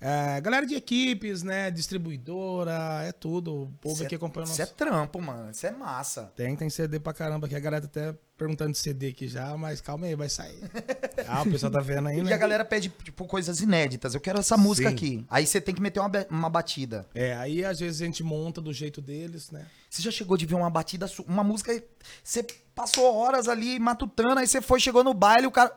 [0.00, 1.70] é, galera de equipes, né?
[1.70, 3.64] Distribuidora, é tudo.
[3.64, 5.50] O povo Isso aqui é- acompanha o Isso é trampo, mano.
[5.50, 6.32] Isso é massa.
[6.36, 7.56] Tem, tem CD pra caramba aqui.
[7.56, 10.58] A galera tá até perguntando de CD aqui já, mas calma aí, vai sair.
[11.28, 12.32] ah, o pessoal tá vendo aí, E né?
[12.32, 14.14] a galera pede, tipo, coisas inéditas.
[14.14, 14.94] Eu quero essa música Sim.
[14.94, 15.26] aqui.
[15.28, 17.06] Aí você tem que meter uma, uma batida.
[17.14, 19.66] É, aí às vezes a gente monta do jeito deles, né?
[19.90, 21.82] Você já chegou de ver uma batida, uma música,
[22.24, 22.42] você
[22.74, 25.76] passou horas ali matutando, aí você foi, chegou no baile, o cara.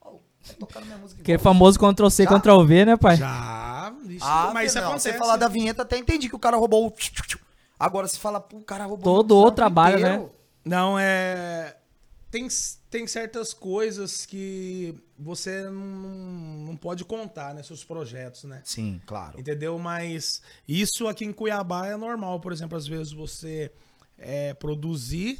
[0.00, 0.18] Oh,
[0.64, 0.80] tá
[1.22, 2.40] Que é famoso Ctrl C, Já?
[2.40, 3.16] Ctrl V, né, pai?
[3.18, 3.92] Já,
[4.22, 5.12] Ah, mas isso não, acontece.
[5.12, 6.94] Você falar da vinheta, até entendi que o cara roubou o.
[7.78, 10.22] Agora se fala, pô, o cara roubou Todo o trabalho, inteiro.
[10.22, 10.28] né?
[10.64, 11.76] Não, é.
[12.30, 12.48] Tem,
[12.90, 17.62] tem certas coisas que você não, não pode contar, né?
[17.62, 18.60] Seus projetos, né?
[18.64, 19.38] Sim, claro.
[19.38, 19.78] Entendeu?
[19.78, 22.40] Mas isso aqui em Cuiabá é normal.
[22.40, 23.70] Por exemplo, às vezes você
[24.18, 25.38] é, produzir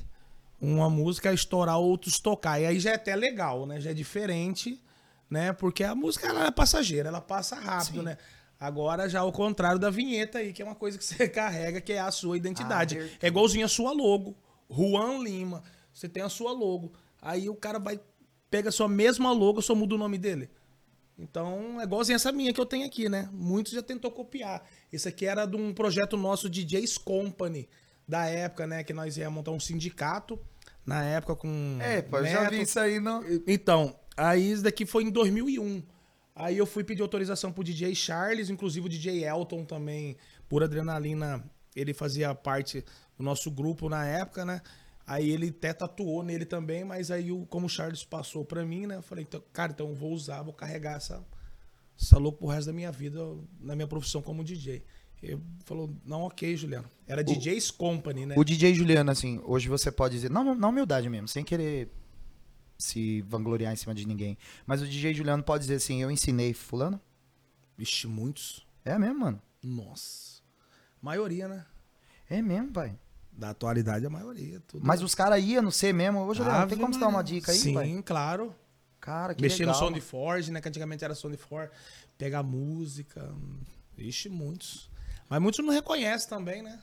[0.61, 2.61] uma música, estourar, outros tocar.
[2.61, 3.81] E aí já é até legal, né?
[3.81, 4.81] Já é diferente,
[5.29, 5.53] né?
[5.53, 8.05] Porque a música ela é passageira, ela passa rápido, Sim.
[8.05, 8.19] né?
[8.59, 11.93] Agora já ao contrário da vinheta aí, que é uma coisa que você carrega, que
[11.93, 12.99] é a sua identidade.
[12.99, 14.37] Ah, é igualzinho a sua logo.
[14.71, 15.63] Juan Lima.
[15.93, 16.93] Você tem a sua logo.
[17.21, 18.01] Aí o cara vai,
[18.51, 20.51] pega a sua mesma logo, só muda o nome dele.
[21.19, 23.29] Então, é igualzinho essa minha que eu tenho aqui, né?
[23.33, 24.63] Muitos já tentou copiar.
[24.93, 27.69] Esse aqui era de um projeto nosso DJs Company,
[28.07, 28.83] da época, né?
[28.83, 30.39] Que nós ia montar um sindicato,
[30.85, 31.79] na época com...
[31.81, 33.23] É, pô, eu já vi isso aí, não.
[33.47, 35.83] Então, aí isso daqui foi em 2001.
[36.35, 40.17] Aí eu fui pedir autorização pro DJ Charles, inclusive o DJ Elton também,
[40.49, 41.45] por adrenalina,
[41.77, 42.85] ele fazia parte
[43.17, 44.61] do nosso grupo na época, né?
[45.07, 48.87] Aí ele até tatuou nele também, mas aí o- como o Charles passou pra mim,
[48.87, 48.97] né?
[48.97, 51.23] Eu falei, então, cara, então eu vou usar, vou carregar essa,
[52.01, 53.21] essa louco pro resto da minha vida,
[53.61, 54.83] na minha profissão como DJ.
[55.23, 56.89] Ele falou, não, ok, Juliano.
[57.07, 58.35] Era DJs Company, né?
[58.37, 61.91] O DJ Juliano, assim, hoje você pode dizer, não, na humildade mesmo, sem querer
[62.77, 64.37] se vangloriar em cima de ninguém.
[64.67, 67.01] Mas o DJ Juliano pode dizer assim, eu ensinei fulano?
[67.77, 68.67] Vixe, muitos.
[68.85, 69.41] É mesmo, mano.
[69.63, 70.43] Nossa.
[71.01, 71.65] Maioria, né?
[72.29, 72.99] É mesmo, pai.
[73.37, 74.61] Da atualidade, a maioria.
[74.69, 74.87] Tudo.
[74.87, 76.21] Mas os caras iam no C mesmo.
[76.21, 78.03] Ô, Juliano, tem Ave como você dar uma dica aí, Sim, pai?
[78.05, 78.55] claro.
[79.01, 79.75] Cara, que Mexer legal.
[79.75, 80.61] no Sound Forge, né?
[80.61, 81.71] Que antigamente era Sound Forge.
[82.17, 83.35] Pegar música.
[83.99, 84.89] Ixi, muitos.
[85.29, 86.79] Mas muitos não reconhecem também, né?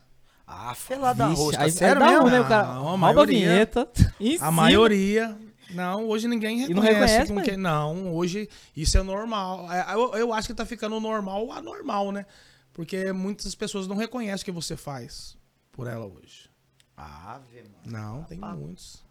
[0.45, 1.63] Ah, fela da Vixe, rosca.
[1.63, 2.25] aí- Sério mesmo?
[2.27, 2.41] um, né?
[2.41, 3.39] O cara Não, a maioria.
[3.39, 3.89] vinheta.
[4.41, 5.37] A maioria.
[5.71, 6.71] Não, hoje ninguém reconhece.
[6.71, 7.45] E não reconhece, com pai?
[7.45, 9.71] quem- Não, hoje isso é normal.
[9.71, 12.25] É, Eu, eu acho que tá ficando normal ou anormal, né?
[12.73, 15.37] Porque muitas pessoas não reconhecem o que você faz
[15.71, 16.49] por ela hoje.
[16.95, 17.73] Ave, mano.
[17.85, 19.03] Não, tem muitos.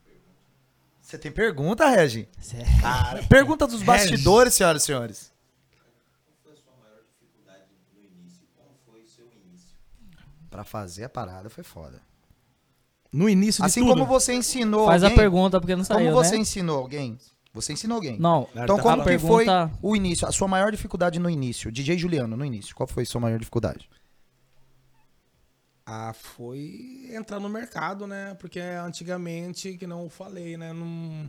[1.01, 2.29] Você tem pergunta, Regi?
[2.81, 5.33] Cara, pergunta dos bastidores, senhoras e senhores.
[6.43, 7.65] foi a sua maior dificuldade
[7.97, 8.47] no início?
[8.57, 9.75] Como foi o seu início?
[10.49, 12.01] Pra fazer a parada foi foda.
[13.13, 13.91] No início de Assim tudo.
[13.91, 16.43] como você ensinou Faz a alguém, pergunta porque não Como saiu, você né?
[16.43, 17.19] ensinou alguém?
[17.53, 18.17] Você ensinou alguém.
[18.21, 20.29] Não, Então como a que foi pergunta- o início?
[20.29, 21.73] A sua maior dificuldade no início?
[21.73, 22.73] DJ Juliano, no início.
[22.77, 23.91] Qual foi a sua maior dificuldade?
[25.93, 28.37] Ah, foi entrar no mercado, né?
[28.39, 30.73] Porque antigamente, que não falei, né?
[30.73, 31.29] Não,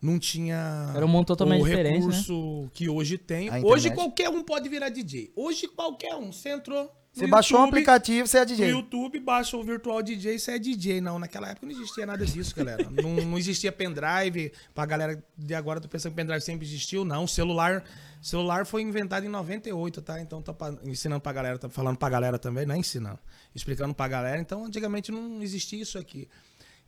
[0.00, 1.98] não tinha Era um mundo totalmente o diferente, né?
[1.98, 3.50] recurso que hoje tem.
[3.50, 3.94] A Hoje internet.
[3.96, 5.30] qualquer um pode virar DJ.
[5.36, 6.32] Hoje qualquer um.
[6.32, 6.84] Você entrou.
[6.84, 8.70] no Você baixou um aplicativo, você é No DJ.
[8.70, 11.02] YouTube, baixa o Virtual DJ, você é DJ.
[11.02, 12.88] Não, naquela época não existia nada disso, galera.
[12.90, 14.52] não, não existia pendrive.
[14.74, 17.04] Pra galera de agora, tô pensando que pendrive sempre existiu.
[17.04, 17.84] Não, celular
[18.26, 20.20] celular foi inventado em 98, tá?
[20.20, 23.18] Então tá ensinando pra galera, tá falando pra galera também, não é ensinando.
[23.54, 24.40] Explicando pra galera.
[24.40, 26.28] Então, antigamente não existia isso aqui.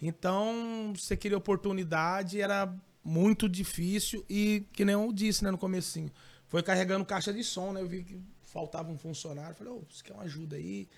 [0.00, 2.74] Então, você queria oportunidade, era
[3.04, 6.10] muito difícil e, que nem eu disse, né, no comecinho,
[6.48, 7.80] foi carregando caixa de som, né?
[7.80, 10.88] Eu vi que faltava um funcionário, falei, ô, você quer uma ajuda aí?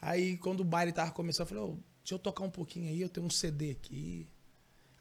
[0.00, 3.00] Aí, quando o baile tava começando, eu falei, ô, deixa eu tocar um pouquinho aí,
[3.00, 4.28] eu tenho um CD aqui.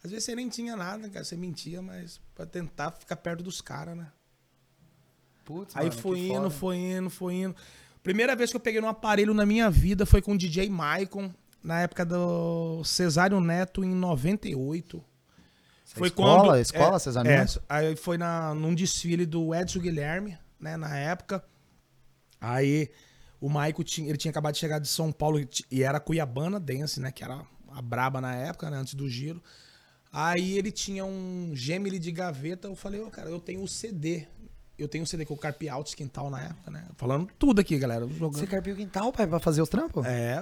[0.03, 3.61] Às vezes você nem tinha nada, cara, você mentia, mas pra tentar ficar perto dos
[3.61, 4.11] caras, né?
[5.43, 6.49] Putz, Aí mano, foi indo, foda.
[6.49, 7.55] foi indo, foi indo.
[8.01, 11.31] Primeira vez que eu peguei um aparelho na minha vida foi com o DJ Maicon,
[11.63, 15.03] na época do Cesário Neto, em 98.
[15.85, 16.59] Foi escola, quando.
[16.59, 17.59] escola, é, Cesar é, Mendes?
[17.69, 21.43] aí foi na, num desfile do Edson Guilherme, né, na época.
[22.41, 22.89] Aí
[23.39, 25.39] o Maico tinha, ele tinha acabado de chegar de São Paulo
[25.69, 27.41] e era Cuiabana Dance, né, que era
[27.71, 29.41] a braba na época, né, antes do giro.
[30.11, 34.27] Aí ele tinha um Gemini de gaveta, eu falei, ô, cara, eu tenho o CD.
[34.77, 36.85] Eu tenho o CD com o Carpe Altos Quintal na época, né?
[36.97, 38.07] Falando tudo aqui, galera.
[38.07, 38.39] Jogando.
[38.39, 40.05] Você carpiu o quintal, pai, pra fazer os trampos?
[40.05, 40.41] É,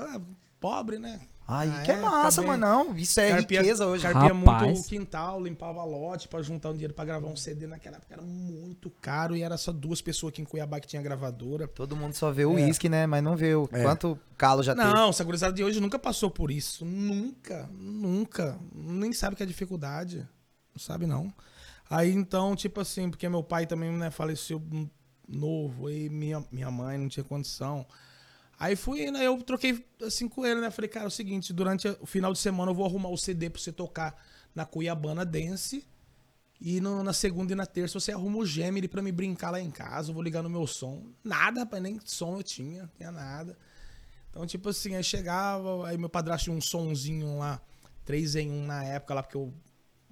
[0.59, 1.19] pobre, né?
[1.47, 2.65] Aí Na que é época, massa, bem- mano.
[2.65, 4.03] Não, isso é Carpia- riqueza hoje.
[4.03, 4.63] Carpia Rapaz.
[4.63, 8.13] muito o quintal, limpava lote pra juntar um dinheiro pra gravar um CD naquela época.
[8.13, 11.67] Era muito caro e era só duas pessoas aqui em Cuiabá que tinha gravadora.
[11.67, 13.05] Todo mundo só vê o uísque, né?
[13.05, 14.93] Mas não vê o quanto calo já teve.
[14.93, 16.85] Não, essa gurizada de hoje nunca passou por isso.
[16.85, 18.57] Nunca, nunca.
[18.73, 20.19] Nem sabe que é dificuldade.
[20.73, 21.33] Não sabe, não.
[21.91, 24.61] Aí então, tipo assim, porque meu pai também né, faleceu
[25.27, 27.85] novo, aí minha, minha mãe não tinha condição.
[28.57, 29.27] Aí fui, né?
[29.27, 30.71] Eu troquei assim com ele, né?
[30.71, 33.49] Falei, cara, é o seguinte, durante o final de semana eu vou arrumar o CD
[33.49, 34.15] pra você tocar
[34.55, 35.85] na Cuiabana Dance.
[36.61, 39.59] E no- na segunda e na terça você arruma o Gemini pra me brincar lá
[39.59, 40.11] em casa.
[40.11, 41.03] Eu vou ligar no meu som.
[41.23, 43.57] Nada, rapaz, nem som eu tinha, tinha nada.
[44.29, 47.61] Então, tipo assim, aí chegava, aí meu padrasto tinha um sonzinho lá,
[48.05, 49.53] 3 em 1 na época lá, porque eu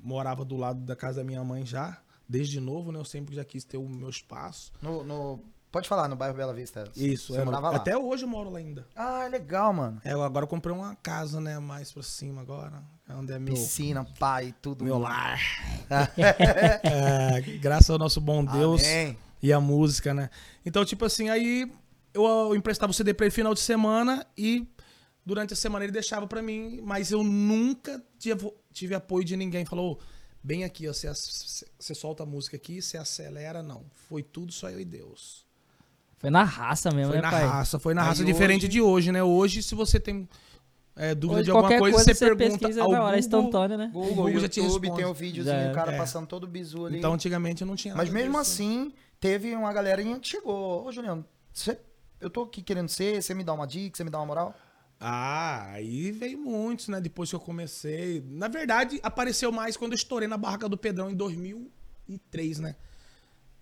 [0.04, 1.98] morava do lado da casa da minha mãe já,
[2.28, 3.00] desde novo, né?
[3.00, 4.72] Eu sempre já quis ter o meu espaço.
[4.82, 5.40] No, no-
[5.72, 6.90] Pode falar, no bairro Bela Vista.
[6.96, 7.76] Isso, é, morava lá.
[7.76, 8.88] até hoje eu moro lá ainda.
[8.96, 10.02] Ah, legal, mano.
[10.04, 13.38] É, eu agora eu comprei uma casa, né, mais pra cima agora, é onde é
[13.38, 14.84] meu, Piscina, pai, tudo.
[14.84, 15.40] meu lar.
[16.84, 19.18] É, graças ao nosso bom Deus Amém.
[19.42, 20.30] e a música, né?
[20.66, 21.72] Então, tipo assim, aí
[22.14, 24.68] eu, emprestava o CD pra ele final de semana e
[25.26, 29.66] durante a semana ele deixava pra mim, mas eu nunca tive, tive apoio de ninguém.
[29.66, 30.00] Falou,
[30.44, 31.12] bem aqui, ó, você,
[31.80, 33.86] você solta a música aqui, você acelera, não.
[34.08, 35.46] Foi tudo só eu e Deus.
[36.18, 37.46] Foi na raça mesmo, Foi né, na pai?
[37.46, 39.24] raça, foi na Aí raça diferente hoje- de hoje, né?
[39.24, 40.28] Hoje, se você tem
[40.96, 43.22] é, dúvida Hoje, de alguma coisa, coisa você, você pergunta pesquisa ao na hora, é
[43.22, 43.40] Google.
[43.42, 43.90] instantâneo, né?
[43.94, 45.02] Google, Google já te YouTube, responde.
[45.02, 45.98] tem o videozinho, o cara é.
[45.98, 46.98] passando todo o bizu ali.
[46.98, 48.42] Então, antigamente eu não tinha Mas mesmo disso.
[48.42, 50.86] assim, teve uma galerinha que chegou.
[50.86, 51.80] Ô, Juliano, você-
[52.20, 54.54] eu tô aqui querendo ser, você me dá uma dica, você me dá uma moral?
[55.00, 57.00] Ah, aí veio muitos, né?
[57.00, 58.22] Depois que eu comecei.
[58.28, 62.76] Na verdade, apareceu mais quando eu estourei na barraca do Pedrão em 2003, né?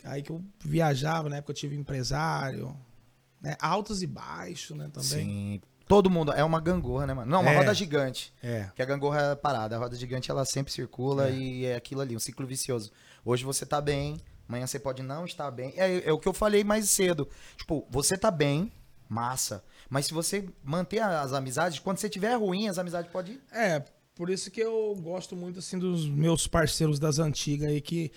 [0.03, 2.75] Aí que eu viajava, na época eu tive empresário,
[3.41, 3.55] né?
[3.61, 4.89] Altos e baixos, né?
[4.91, 5.03] Também.
[5.25, 5.61] Sim.
[5.88, 6.31] Todo mundo.
[6.33, 7.31] É uma gangorra, né, mano?
[7.31, 7.57] Não, uma É.
[7.57, 8.33] roda gigante.
[8.41, 8.69] É.
[8.75, 9.75] Que a gangorra é parada.
[9.75, 12.91] A roda gigante, ela sempre circula e é aquilo ali, um ciclo vicioso.
[13.23, 14.17] Hoje você tá bem,
[14.49, 15.73] amanhã você pode não estar bem.
[15.77, 17.29] É, é o que eu falei mais cedo.
[17.57, 18.71] Tipo, você tá bem,
[19.07, 19.63] massa.
[19.89, 23.41] Mas se você manter as amizades, quando você tiver ruim, as amizades podem ir.
[23.51, 23.83] É,
[24.15, 28.11] por isso que eu gosto muito, assim, dos meus parceiros das antigas aí, que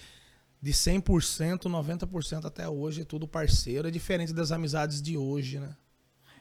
[0.62, 3.86] de 100%, 90% até hoje é tudo parceiro.
[3.88, 5.74] É diferente das amizades de hoje, né?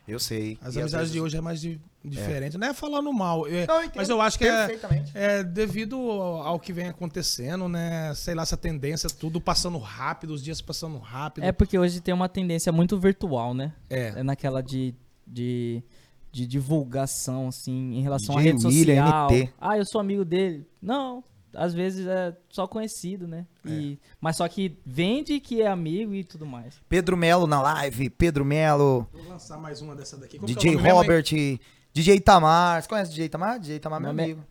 [0.08, 0.58] Eu sei.
[0.60, 2.58] As E amizades vezes- de hoje é mais di- diferente.
[2.58, 4.80] Não é falando mal, é- Não, eu mas eu acho que é,
[5.14, 8.12] é devido ao ao que vem acontecendo, né?
[8.16, 11.44] Sei lá, essa tendência, tudo passando rápido, os dias passando rápido.
[11.44, 13.72] É porque hoje tem uma tendência muito virtual, né?
[13.88, 14.14] É.
[14.18, 14.96] É naquela de,
[15.30, 15.84] de,
[16.32, 19.32] de divulgação, assim, em relação à DJ rede William, social.
[19.32, 19.54] MT.
[19.60, 20.68] Ah, eu sou amigo dele.
[20.82, 21.24] Não,
[21.54, 23.46] às vezes é só conhecido, né?
[23.66, 26.76] E, Mas só que vende que é amigo e tudo mais.
[26.88, 30.38] Pedro Melo na live, Pedro Melo, Vou lançar mais uma dessa daqui.
[30.38, 30.94] Como que é o DJ mesmo, hein?
[30.94, 31.60] Robert,
[31.94, 32.82] DJ Itamar.
[32.82, 33.60] Você conhece o DJ Itamar?
[33.60, 34.44] DJ Itamar é meu é- amigo.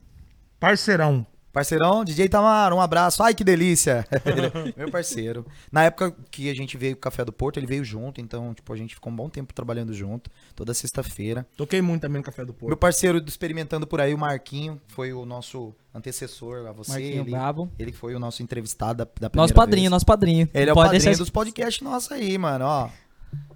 [0.59, 1.27] Parceirão.
[1.53, 3.23] Parceirão, DJ Itamar, um abraço.
[3.23, 4.07] Ai, que delícia.
[4.77, 5.47] meu parceiro.
[5.73, 8.53] Na época que a gente veio com o Café do Porto, ele veio junto, então,
[8.55, 11.47] tipo, a gente ficou um bom tempo trabalhando junto, toda sexta-feira.
[11.57, 12.69] Toquei muito também no Café do Porto.
[12.69, 16.93] Meu parceiro do Experimentando Por Aí, o Marquinho, foi o nosso antecessor a você.
[16.93, 17.71] Marquinho ele, Brabo.
[17.79, 19.91] ele foi o nosso entrevistado da, da primeira Nosso padrinho, vez.
[19.91, 20.49] nosso padrinho.
[20.53, 22.91] Ele é o Pode padrinho deixar dos podcasts nossos aí, mano, ó.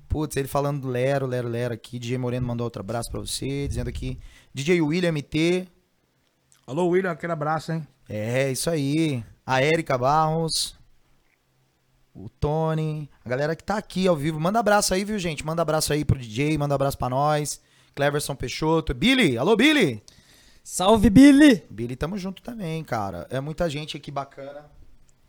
[0.08, 1.98] Putz, ele falando do Lero, Lero, Lero aqui.
[1.98, 4.18] DJ Moreno mandou outro abraço pra você, dizendo aqui.
[4.52, 5.66] DJ William MT.
[6.72, 7.86] Alô, William, aquele abraço, hein?
[8.08, 9.22] É, isso aí.
[9.44, 10.74] A Érica Barros.
[12.14, 13.10] O Tony.
[13.22, 14.40] A galera que tá aqui ao vivo.
[14.40, 15.44] Manda abraço aí, viu, gente?
[15.44, 17.60] Manda abraço aí pro DJ, manda abraço pra nós.
[17.94, 18.94] Cleverson Peixoto.
[18.94, 19.36] Billy!
[19.36, 20.02] Alô, Billy!
[20.64, 21.62] Salve, Billy!
[21.68, 23.26] Billy, tamo junto também, cara.
[23.28, 24.64] É muita gente aqui bacana.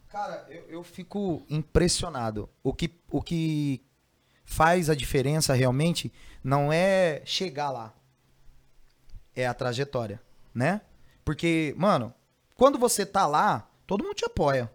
[0.08, 2.50] Cara, eu, eu fico impressionado.
[2.64, 3.82] O que, o que
[4.46, 6.10] faz a diferença realmente
[6.42, 7.94] não é chegar lá.
[9.36, 10.22] É a trajetória,
[10.56, 10.80] né?
[11.24, 12.14] Porque, mano,
[12.56, 14.72] quando você tá lá, todo mundo te apoia,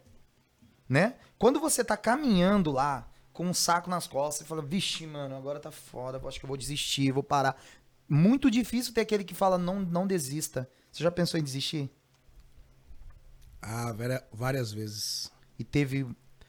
[0.88, 1.14] né?
[1.38, 5.60] Quando você tá caminhando lá, com um saco nas costas, você fala, vixe, mano, agora
[5.60, 7.56] tá foda, acho que eu vou desistir, vou parar.
[8.08, 10.68] Muito difícil ter aquele que fala, não, não desista.
[10.90, 11.88] Você já pensou em desistir?
[13.62, 13.94] Ah,
[14.32, 15.30] várias vezes.
[15.58, 16.06] E teve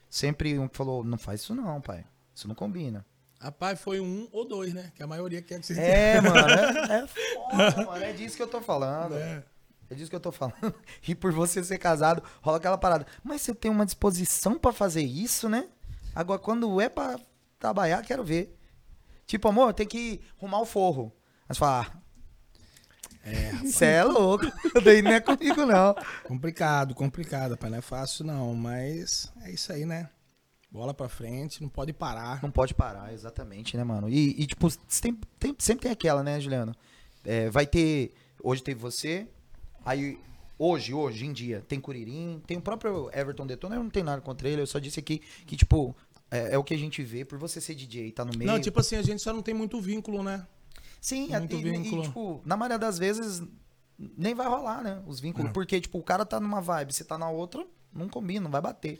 [0.09, 2.05] sempre um que falou, não faz isso não, pai.
[2.33, 3.05] Isso não combina.
[3.39, 4.91] Rapaz, foi um ou dois, né?
[4.95, 8.03] Que a maioria quer que você É, mano, é, é foda, mano.
[8.03, 9.15] É disso que eu tô falando.
[9.15, 9.43] É.
[9.89, 10.73] É disso que eu tô falando.
[11.07, 13.05] E por você ser casado, rola aquela parada.
[13.23, 15.67] Mas você tem uma disposição pra fazer isso, né?
[16.15, 17.19] Agora, quando é pra
[17.57, 18.55] trabalhar, quero ver.
[19.25, 21.13] Tipo, amor, tem que arrumar o forro.
[21.47, 21.87] Aí você fala,
[23.23, 24.45] é, você é louco.
[24.83, 25.95] Daí não é comigo, não.
[26.23, 27.71] Complicado, complicado, rapaz.
[27.71, 28.55] Não é fácil, não.
[28.55, 30.09] Mas é isso aí, né?
[30.71, 32.41] Bola pra frente, não pode parar.
[32.43, 34.07] Não pode parar, exatamente, né, mano?
[34.07, 34.67] E, e, tipo,
[35.01, 36.75] tem, tem- sempre tem aquela, né, Juliano?
[37.23, 38.13] É, vai ter.
[38.43, 39.27] Hoje teve você.
[39.89, 40.19] Aí,
[40.59, 43.75] hoje, hoje em dia, tem Curirim, tem o próprio Everton Detona.
[43.75, 45.17] Eu não tenho nada contra ele, eu só disse aqui
[45.47, 45.95] que, tipo,
[46.29, 48.51] é, é o que a gente vê por você ser DJ, tá no meio.
[48.51, 50.45] Não, tipo assim, a gente só não tem muito vínculo, né?
[51.01, 52.03] Sim, muito e, e, vínculo.
[52.03, 53.41] tipo, na maioria das vezes
[53.97, 55.01] nem vai rolar, né?
[55.07, 55.49] Os vínculos.
[55.49, 55.53] É.
[55.53, 58.61] Porque, tipo, o cara tá numa vibe, você tá na outra, não combina, não vai
[58.61, 58.99] bater.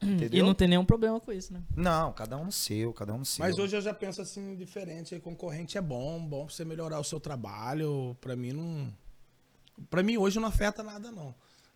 [0.00, 0.46] E Entendeu?
[0.46, 1.60] não tem nenhum problema com isso, né?
[1.74, 3.44] Não, cada um no seu, cada um no seu.
[3.44, 5.18] Mas hoje eu já penso assim, diferente.
[5.18, 8.16] Concorrente é bom, bom pra você melhorar o seu trabalho.
[8.20, 8.92] Pra mim não.
[9.90, 11.34] Pra mim hoje não afeta nada, não.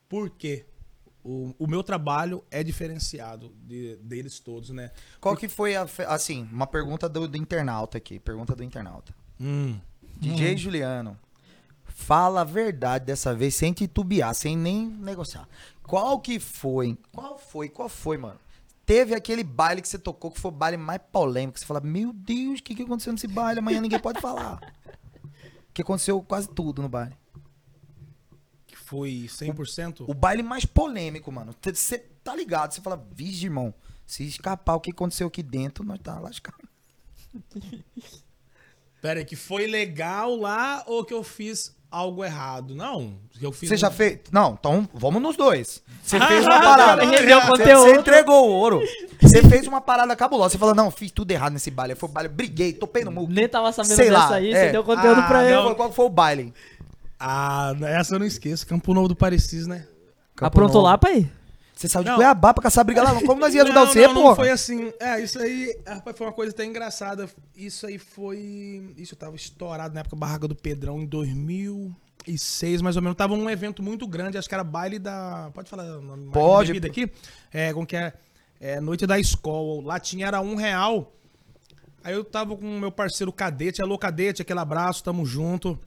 [0.09, 0.67] Por quê?
[1.25, 4.91] O, o meu trabalho é diferenciado de- deles todos, né?
[5.21, 5.87] Qual que foi a.
[6.09, 8.19] Assim, uma pergunta do, do internauta aqui.
[8.19, 9.15] Pergunta do internauta.
[9.41, 9.79] Hum.
[10.17, 11.19] DJ Juliano,
[11.85, 15.49] fala a verdade dessa vez, sem titubear, sem nem negociar.
[15.83, 16.97] Qual que foi?
[17.13, 17.69] Qual foi?
[17.69, 18.39] Qual foi, mano?
[18.85, 21.55] Teve aquele baile que você tocou que foi o baile mais polêmico.
[21.55, 23.61] que Você fala, meu Deus, o que, que aconteceu nesse baile?
[23.61, 24.61] Amanhã ninguém pode falar.
[25.75, 27.15] Que aconteceu quase tudo no baile.
[28.93, 30.05] Foi 100%?
[30.07, 31.55] O baile mais polêmico, mano.
[31.63, 32.75] Você tá ligado?
[32.75, 33.73] Você fala, vixe, irmão,
[34.07, 36.69] se escapar o que aconteceu aqui dentro, nós tá lascado.
[39.01, 42.75] Pera aí, que foi legal lá ou que eu fiz algo errado?
[42.75, 43.15] Não.
[43.31, 44.21] Que eu fiz Você um- já fez?
[44.31, 45.83] Não, então vamos nos dois.
[46.05, 47.05] Você fez uma parada.
[47.05, 47.83] Você- conteúdo.
[47.89, 48.81] Você entregou o ouro.
[49.21, 50.51] Você fez uma parada cabulosa.
[50.53, 51.95] Você falou, não, fiz tudo errado nesse baile.
[51.97, 53.33] Foi o baile, briguei, topei no muco.
[53.33, 54.67] Nem tava sabendo Sei dessa lá, aí, é.
[54.67, 55.55] você deu conteúdo Ah, pra ele.
[55.57, 55.63] não.
[55.65, 56.55] Qual, qual foi o baile?
[57.25, 58.67] Ah, essa eu não esqueço.
[58.67, 59.87] Campo Novo do Parecis, né?
[60.35, 60.87] Campo Aprontou Novo.
[60.87, 61.31] lá, pai?
[61.73, 62.17] Você saiu de Não.
[62.17, 63.15] Cuiabá pra caçar briga lá.
[63.15, 64.23] Como nós ia ajudar não, você, não, pô?
[64.31, 64.93] Não foi assim.
[64.99, 67.29] É, isso aí, rapaz, foi uma coisa até engraçada.
[67.57, 68.93] Isso aí foi.
[68.97, 73.17] Isso eu tava estourado na época Barraca do Pedrão em 2006, mais ou menos.
[73.17, 75.49] Tava um evento muito grande, acho que era baile da.
[75.55, 76.73] Pode falar o nome Pode.
[76.73, 77.09] bebida aqui?
[77.53, 78.13] É, como que é?
[78.61, 79.81] É, Noite da Escola.
[79.85, 81.13] Lá tinha era um real.
[82.03, 85.79] Aí eu tava com o meu parceiro Cadete, alô Cadete, aquele abraço, tamo junto.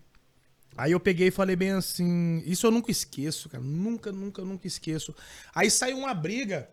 [0.77, 4.67] Aí eu peguei e falei bem assim, isso eu nunca esqueço, cara, nunca, nunca, nunca
[4.67, 5.15] esqueço.
[5.53, 6.69] Aí saiu uma briga,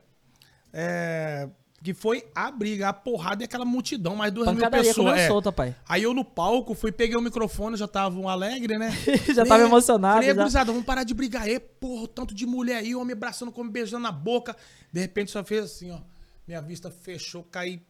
[0.73, 1.49] é,
[1.83, 5.09] que foi a briga, a porrada e aquela multidão, mais duas mil Pancadaria pessoas.
[5.11, 5.29] comeu é.
[5.29, 5.75] solta, pai.
[5.89, 8.91] Aí eu no palco fui, peguei o microfone, já tava um alegre, né?
[9.35, 10.65] Já tava emocionado, Falei, já.
[10.65, 14.13] vamos parar de brigar aí, porra, tanto de mulher aí, homem abraçando, como beijando na
[14.13, 14.57] boca.
[14.93, 16.01] De repente só fez assim, ó,
[16.47, 17.81] minha vista fechou, caí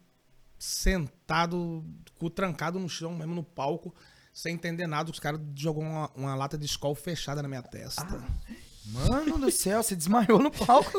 [0.58, 1.84] sentado,
[2.18, 3.94] com o trancado no chão, mesmo no palco,
[4.32, 5.10] sem entender nada.
[5.10, 8.06] Os caras jogou uma, uma lata de escola fechada na minha testa.
[8.86, 10.92] Mano do céu, você desmaiou no palco.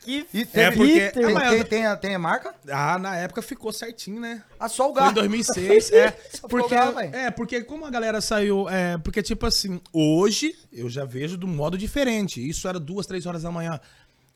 [0.00, 2.54] Que E É, porque- tem, a maior- tem, tem a, tem a marca?
[2.70, 4.42] Ah, na época ficou certinho, né?
[4.58, 5.14] Ah, só o Foi em gato.
[5.16, 6.16] 2006, é.
[6.32, 7.06] Só Porque, vai.
[7.12, 8.68] é, porque como a galera saiu.
[8.68, 12.46] É, porque, tipo assim, hoje eu já vejo de um modo diferente.
[12.46, 13.80] Isso era duas, três horas da manhã.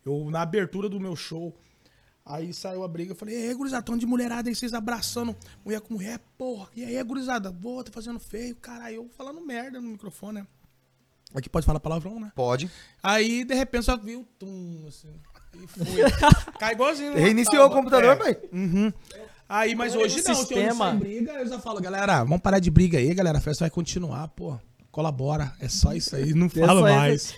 [0.05, 1.55] Eu, na abertura do meu show,
[2.35, 3.13] aí saiu a briga.
[3.13, 6.69] Eu falei, ei, gurizada, tão de mulherada aí, vocês abraçando mulher com mulher, porra.
[6.75, 8.97] E aí, gurizada, vou, tá fazendo feio, caralho.
[8.97, 10.47] Eu falando merda no microfone, né?
[11.35, 12.33] Aqui pode falar palavrão, né?
[12.35, 12.71] Pode.
[13.03, 15.13] Aí, de repente, só viu, tum, assim.
[15.63, 15.85] E fui.
[16.59, 17.15] Cai igualzinho.
[17.15, 18.17] Reiniciou o Tá, computador, é.
[18.17, 18.39] pai.
[18.53, 18.93] Uhum.
[19.49, 20.91] Aí, mas hoje o não, sistema.
[20.91, 23.71] sem briga, eu já falo, galera, vamos parar de briga aí, galera, a festa vai
[23.71, 24.57] continuar, pô.
[24.93, 27.35] Colabora, é só isso aí, não É fala isso.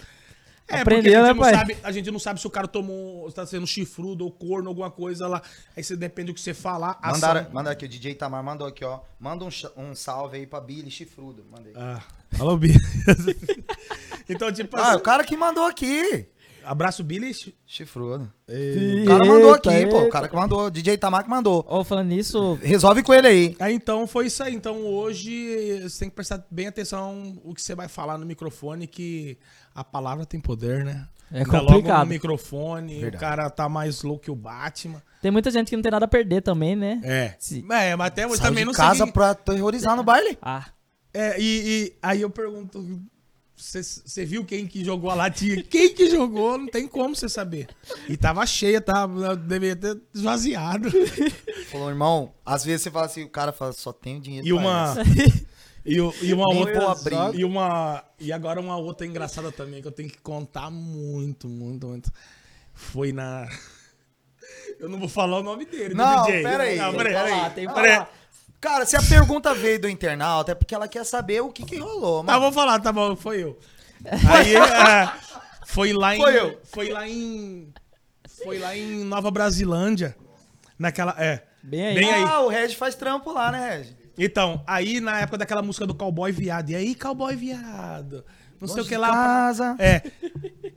[0.73, 1.55] É, Aprendeu, porque a né, gente, não pai?
[1.55, 4.91] sabe, a gente não sabe se o cara tomou, tá sendo chifrudo ou corno, alguma
[4.91, 5.43] coisa lá.
[5.77, 6.99] Aí você depende do que você falar.
[7.03, 9.01] ação- Mandaram, mandaram aqui, o DJ Tamar mandou aqui, ó.
[9.21, 11.45] Manda um, um salve aí pra Billy Chifrudo.
[11.51, 11.73] Mandei.
[11.77, 12.01] Ah,
[12.39, 12.73] alô, Bi.
[14.29, 16.27] então, tipo Ah, assim, o cara que mandou aqui.
[16.65, 17.33] abraço, Billy.
[17.67, 18.33] Chifrudo.
[18.49, 19.97] O Eita, cara mandou aqui, pô.
[19.97, 20.11] O eita.
[20.11, 20.71] cara que mandou.
[20.71, 21.65] DJ Tamar que mandou.
[21.69, 23.57] Ó, falando nisso, Resolve com ele aí.
[23.59, 24.55] Aí então foi isso aí.
[24.55, 28.87] Então hoje você tem que prestar bem atenção o que você vai falar no microfone,
[28.87, 29.39] que
[29.75, 31.07] a palavra tem poder, né?
[31.31, 32.01] É Ainda logo complicado.
[32.01, 33.17] no microfone, Verdade.
[33.17, 35.03] o cara tá mais louco que o Batman.
[35.23, 37.01] tem muita gente que não tem nada a perder também, né?
[37.03, 37.35] É.
[37.39, 37.65] Sim.
[37.71, 39.13] É, mas até hoje Saiu também de não casa sei.
[39.13, 40.37] pra terrorizar no baile.
[40.43, 40.67] Ah,
[41.15, 43.01] É, e, e aí eu pergunto.
[43.57, 45.63] Você viu quem que jogou a latinha?
[45.63, 46.59] Quem que jogou?
[46.59, 47.69] Não tem como você saber.
[48.09, 50.91] E tava cheia, tava, deveria ter esvaziado.
[51.71, 54.59] Falou, irmão, às vezes você fala assim, o cara fala, só tenho dinheiro E pra
[54.61, 54.97] uma.
[55.01, 55.03] essa.
[55.85, 56.81] E, e uma outra.
[56.81, 57.41] vou abrir.
[57.41, 58.05] E uma.
[58.19, 62.13] E agora uma outra engraçada também que eu tenho que contar muito, muito, muito.
[62.73, 63.49] Foi na.
[64.79, 66.45] Eu não vou falar o nome dele, do Não, DJ.
[66.47, 66.77] aí.
[66.79, 67.51] Não, Tem pera que falar, aí.
[67.55, 68.11] tem que falar.
[68.61, 71.79] Cara, se a pergunta veio do internauta, é porque ela quer saber o que que
[71.79, 72.41] rolou, Tá, mano.
[72.45, 73.59] vou falar, tá bom, foi eu.
[74.29, 75.13] Aí é,
[75.67, 76.21] foi lá em.
[76.21, 76.61] Foi eu.
[76.65, 77.73] Foi lá em.
[78.45, 80.17] Foi lá em Nova Brasilândia.
[80.79, 81.15] Naquela.
[81.19, 81.45] É.
[81.63, 81.95] Bem aí.
[81.95, 82.25] Bem aí.
[82.25, 83.97] Ah, o Reg faz trampo lá, né, Reg?
[84.17, 86.71] Então, aí na época daquela música do cowboy viado.
[86.71, 88.25] E aí, cowboy viado?
[88.61, 89.09] Não sei o que lá.
[89.11, 89.77] Casa.
[89.79, 90.03] É.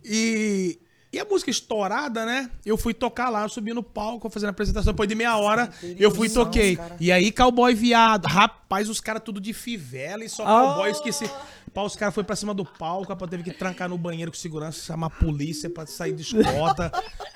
[0.03, 0.79] E,
[1.11, 2.49] e a música estourada, né?
[2.65, 4.93] Eu fui tocar lá, eu subi no palco, fazendo a apresentação.
[4.93, 6.77] Depois de meia hora, eu fui e toquei.
[6.99, 8.25] E aí, cowboy viado.
[8.25, 10.47] Rapaz, os caras tudo de fivela e só Ah.
[10.73, 11.29] cowboy esqueci.
[11.73, 14.37] Pá, os caras foram pra cima do palco, a teve que trancar no banheiro com
[14.37, 16.89] segurança, chamar a polícia pra sair de escota.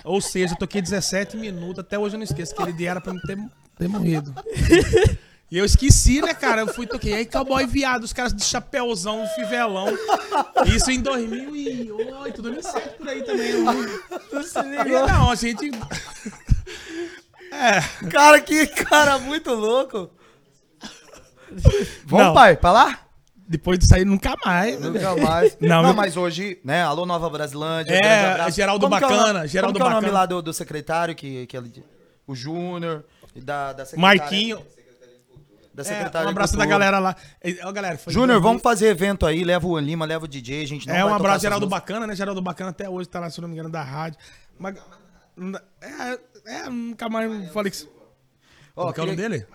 [0.03, 1.80] Ou seja, eu toquei 17 minutos.
[1.80, 2.53] Até hoje eu não esqueço.
[2.53, 3.38] Aquele dia era pra me ter,
[3.77, 4.34] ter morrido.
[5.51, 6.61] E eu esqueci, né, cara?
[6.61, 7.13] Eu fui toquei.
[7.13, 9.88] Aí, cowboy viado, os caras de chapéuzão, fivelão.
[10.67, 13.49] Isso em 2008, 2007 por aí também.
[13.49, 13.61] Eu...
[13.63, 15.71] E, não, a gente.
[18.11, 20.09] Cara, que cara muito louco.
[22.05, 22.34] Vamos, Não.
[22.34, 22.99] pai, pra lá?
[23.35, 24.80] Depois de sair, nunca mais.
[24.80, 25.57] Nunca mais.
[25.59, 26.84] Não, Não, meu- mas hoje, né?
[26.84, 27.95] Alô, Nova Brasilândia.
[27.95, 28.51] É.
[28.51, 30.19] Geraldo Como que é o Bacana, Geraldo Como que é o nome Bacana.
[30.19, 31.84] lá do, do secretário, que, que ele-
[32.27, 33.03] o Júnior,
[33.35, 34.19] da, da secretária?
[34.19, 34.61] Marquinho.
[35.84, 37.15] Da É, um abraço da galera lá.
[37.64, 40.64] Ó, galera, foi Júnior, 2000 vamos fazer evento aí, leva o Lima, leva o DJ,
[40.64, 41.68] a gente não É, um abraço, Geraldo.
[41.68, 42.15] Bacana, né?
[42.15, 44.19] Geraldo Bacana até hoje tá lá, se não me engano, da rádio.
[44.57, 44.76] Mas.
[45.81, 46.19] É,
[46.65, 47.88] é nunca mais falei que.
[48.76, 49.45] Ó, Qual que é o nome dele?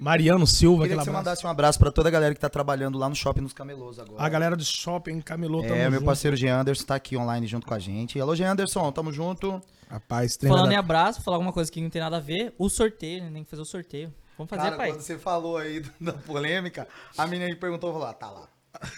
[0.00, 1.24] Mariano Silva, Queria que você abraço.
[1.24, 3.98] mandasse um abraço pra toda a galera que tá trabalhando lá no shopping nos camelôs
[3.98, 4.20] agora.
[4.22, 6.04] A galera do shopping, Camelô, tamo É, meu junto.
[6.04, 8.20] parceiro Jean Anderson tá aqui online junto com a gente.
[8.20, 9.62] Alô, Jean Anderson, tamo junto.
[9.88, 10.78] Rapaz, Falando em treinador.
[10.78, 12.52] abraço, falar alguma coisa que não tem nada a ver.
[12.58, 13.30] O sorteio, né?
[13.32, 14.12] Tem que fazer o sorteio.
[14.36, 14.90] Vamos fazer, Cara, pai.
[14.90, 18.48] quando você falou aí da polêmica, a menina me perguntou, falou, ah, tá lá.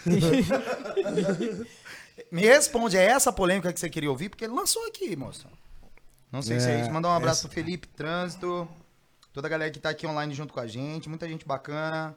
[2.31, 4.29] me responde, é essa polêmica que você queria ouvir?
[4.29, 5.47] Porque ele lançou aqui, moça.
[6.31, 6.91] Não sei se é É, isso.
[6.91, 8.67] Mandar um abraço essa- pro Felipe Trânsito,
[9.31, 12.15] toda a galera que tá aqui online junto com a gente, muita gente bacana.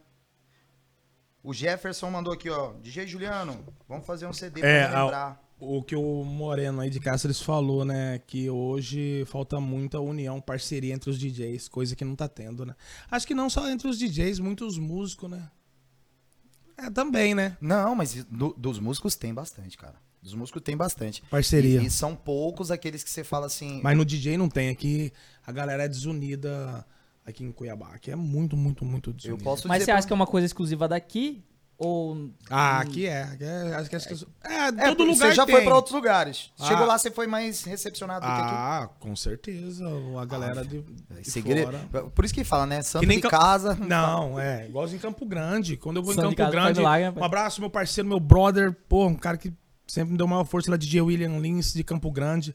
[1.43, 5.43] O Jefferson mandou aqui, ó, DJ Juliano, vamos fazer um CD É, pra a- lembrar.
[5.61, 8.19] O que o Moreno aí de Cáceres falou, né?
[8.27, 12.75] Que hoje falta muita união, parceria entre os DJs, coisa que não tá tendo, né?
[13.11, 15.51] Acho que não só entre os DJs, muitos músicos, né?
[16.77, 17.57] É, também, né?
[17.61, 19.97] Não, mas do- dos músicos tem bastante, cara.
[20.23, 21.23] Dos músicos tem bastante.
[21.31, 21.81] Parceria.
[21.83, 23.81] E, e são poucos aqueles que você fala assim.
[23.83, 24.69] Mas no DJ não tem.
[24.71, 25.13] Aqui
[25.47, 26.85] a galera é desunida
[27.25, 27.89] aqui em Cuiabá.
[27.95, 29.45] Aqui é muito, muito, muito eu desunida.
[29.45, 31.43] posso Mas dizer você pra- acha que é uma coisa exclusiva daqui?
[31.83, 32.29] Ou.
[32.51, 33.23] Ah, aqui é.
[33.23, 35.55] Aqui é acho que acho que- é, É, todo lugar você já tem.
[35.55, 36.53] foi pra outros lugares.
[36.59, 36.67] Ah.
[36.67, 38.55] Chegou lá, você foi mais recepcionado do que aqui.
[38.55, 39.87] Ah, com certeza.
[40.21, 41.73] A galera de, de Segredo.
[41.91, 42.05] fora.
[42.11, 42.83] Por isso que fala, né?
[42.83, 43.75] Santo Que nem de Cam- casa.
[43.81, 44.67] Não, é.
[44.69, 45.79] Igualzinho em Campo Grande.
[45.79, 47.17] Quando eu vou Santo em Campo Grande, rapaz.
[47.17, 48.77] um abraço, meu parceiro, meu brother.
[48.87, 49.51] Pô, um cara que
[49.87, 52.55] sempre me deu maior força lá, DJ William Lins, de Campo Grande.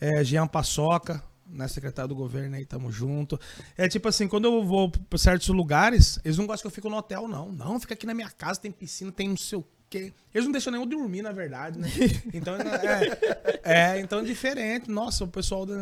[0.00, 3.38] É, Jean Paçoca, né, secretário do governo aí, tamo junto.
[3.76, 6.90] É tipo assim, quando eu vou pra certos lugares, eles não gostam que eu fico
[6.90, 7.52] no hotel, não.
[7.52, 10.12] Não, fica aqui na minha casa, tem piscina, tem não sei o quê.
[10.34, 11.88] Eles não deixam nem eu dormir, na verdade, né?
[12.32, 14.90] Então, é, é, então é diferente.
[14.90, 15.72] Nossa, o pessoal de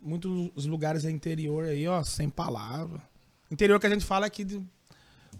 [0.00, 3.00] muitos lugares é interior aí, ó, sem palavra.
[3.50, 4.62] Interior que a gente fala aqui de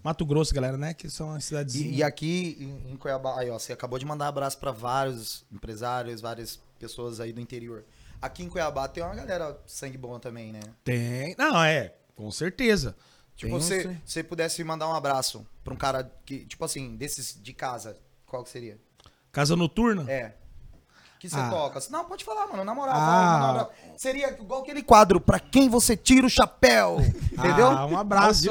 [0.03, 0.95] Mato Grosso, galera, né?
[0.95, 1.95] Que são as cidadezinhas.
[1.95, 5.45] E, e aqui em, em Cuiabá, aí, ó, você acabou de mandar abraço pra vários
[5.53, 7.85] empresários, várias pessoas aí do interior.
[8.21, 10.61] Aqui em Cuiabá tem uma galera sangue bom também, né?
[10.85, 11.35] Tem.
[11.39, 12.95] Não, é, com certeza.
[13.37, 17.39] Tipo, Tem você, você pudesse mandar um abraço pra um cara que, tipo assim, desses
[17.43, 18.79] de casa, qual que seria?
[19.33, 20.05] Casa noturna?
[20.11, 20.35] É.
[21.19, 21.49] Que você Ah.
[21.51, 21.81] toca.
[21.91, 22.65] Não, pode falar, mano.
[22.65, 23.69] Na moral, Ah.
[23.95, 23.99] um.
[23.99, 26.99] Seria igual aquele quadro, pra quem você tira o chapéu.
[27.33, 27.67] Entendeu?
[27.69, 28.51] Ah, um abraço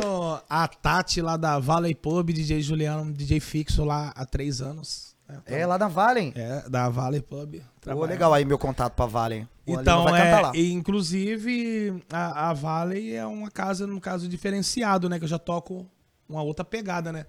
[0.49, 5.08] a Tati lá da Valley Pub, DJ Juliano, DJ fixo lá há três anos.
[5.45, 6.33] É, lá na Valen.
[6.35, 7.55] É, da Valley Pub.
[7.59, 8.09] Pô, trabalha.
[8.09, 9.47] legal aí meu contato pra Valen.
[9.65, 10.51] O Então, vai cantar é, lá.
[10.55, 15.17] e, inclusive, a, a Valley é uma casa, no caso, diferenciado, né?
[15.19, 15.85] Que eu já toco
[16.27, 17.25] uma outra pegada, né?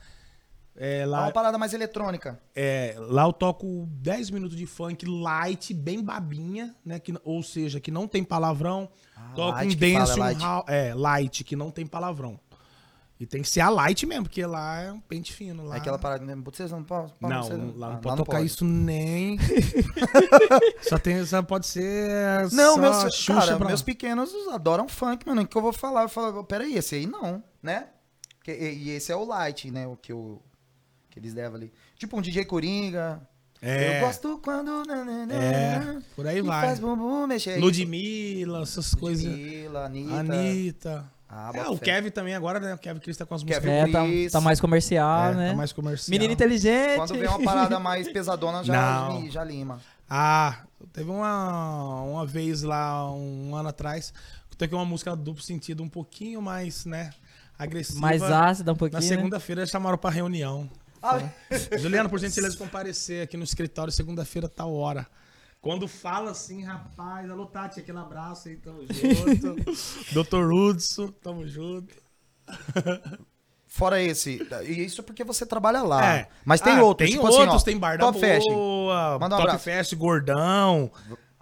[0.77, 2.41] É, É lá, uma parada mais eletrônica.
[2.55, 6.99] é, lá eu toco 10 minutos de funk light, bem babinha, né?
[6.99, 8.89] Que, ou seja, que não tem palavrão.
[9.35, 10.65] toco light um que fala, dance, um light.
[10.69, 12.39] é, light, que não tem palavrão.
[13.21, 15.67] E tem que ser a light mesmo, porque lá é um pente fino.
[15.67, 15.75] Lá...
[15.75, 16.25] É aquela parada.
[16.25, 16.35] né?
[16.43, 17.13] Vocês não podem.
[17.21, 19.39] Não, vocês lá não ah, pode tocar isso nem.
[20.81, 22.51] só tem, só pode ser.
[22.51, 25.43] Não, só meus, Xuxa cara, pra- meus pequenos adoram funk, mano.
[25.43, 26.05] O que eu vou falar?
[26.05, 27.89] Eu falo, peraí, esse aí não, né?
[28.43, 29.87] Que- e, e esse é o light, né?
[29.87, 30.41] O que, eu,
[31.11, 31.71] que eles levam ali.
[31.99, 33.21] Tipo um DJ Coringa.
[33.61, 33.99] É.
[33.99, 34.83] Eu gosto quando.
[35.31, 36.69] É, por aí vai.
[36.69, 37.61] Faz bumbum, mexe aí.
[37.61, 39.27] Ludmilla, essas coisas.
[39.27, 40.15] Ludmilla, Anitta.
[40.15, 41.20] Anitta.
[41.33, 41.79] Ah, é, o.
[41.79, 42.75] Kevin também agora, né?
[42.75, 43.95] O Kevin Cris tá com as Kevin músicas.
[43.95, 45.51] É, tá, tá mais comercial, É, né?
[45.51, 46.11] tá mais comercial.
[46.11, 46.97] Menino inteligente.
[46.97, 49.81] Quando vem uma parada mais pesadona, já, já lima.
[50.09, 54.13] Ah, teve uma, uma vez lá, um ano atrás,
[54.51, 57.11] que toquei uma música duplo sentido um pouquinho mais, né?
[57.57, 58.01] Agressiva.
[58.01, 59.01] Mais ácida um pouquinho.
[59.01, 59.15] Na né?
[59.17, 60.69] segunda-feira chamaram pra reunião.
[61.01, 61.21] Ah,
[61.79, 65.07] Juliano, por gentileza, comparecer aqui no escritório segunda-feira, tal hora.
[65.61, 70.15] Quando fala assim, rapaz, alô Tati, aquele abraço aí, tamo junto.
[70.15, 71.95] Doutor Hudson, tamo junto.
[73.67, 74.41] Fora esse.
[74.65, 76.05] E isso porque você trabalha lá.
[76.17, 76.29] É.
[76.45, 77.09] Mas tem Ah, outros.
[77.09, 78.21] Tem tipo assim, outros, ó, tem Bar da Top.
[78.41, 79.65] Boa, Manda um Top abraço.
[79.65, 80.91] Fest, Gordão.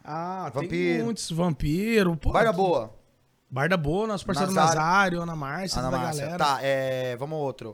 [0.05, 1.05] Ah, tem Vampiro.
[1.05, 2.17] muitos, Vampiro.
[2.17, 2.95] Pô, Bar da Boa.
[3.51, 4.81] Bar da Boa, nosso parceiro Nazário.
[4.81, 6.23] Nazário, Ana Márcia, Ana da Márcia.
[6.25, 6.45] galera.
[6.45, 7.17] Tá, é.
[7.17, 7.73] Vamos outro.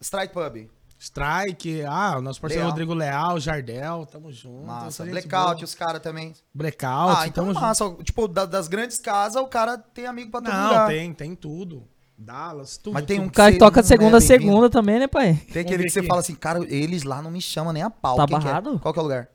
[0.00, 0.68] Strike Pub.
[0.98, 2.70] Strike, ah, o nosso parceiro Leal.
[2.70, 4.66] Rodrigo Leal, Jardel, tamo junto.
[4.66, 5.04] Massa.
[5.04, 5.64] Blackout, boa.
[5.64, 6.32] os caras também.
[6.54, 7.60] Blackout, ah, então tamo junto.
[7.62, 7.90] massa.
[8.02, 10.88] Tipo, da- das grandes casas, o cara tem amigo pra todo Não, lugar.
[10.88, 11.86] tem, tem tudo.
[12.18, 12.94] Dallas, tudo.
[12.94, 14.42] Mas tem um cara que toca de segunda é a bem-vindo.
[14.48, 15.34] segunda também, né, pai?
[15.52, 16.08] Tem aquele ver que você aqui.
[16.08, 18.16] fala assim, cara, eles lá não me chamam nem a pau.
[18.16, 18.46] Tá Quem que é?
[18.48, 18.78] barrado?
[18.80, 19.28] Qual que é o lugar?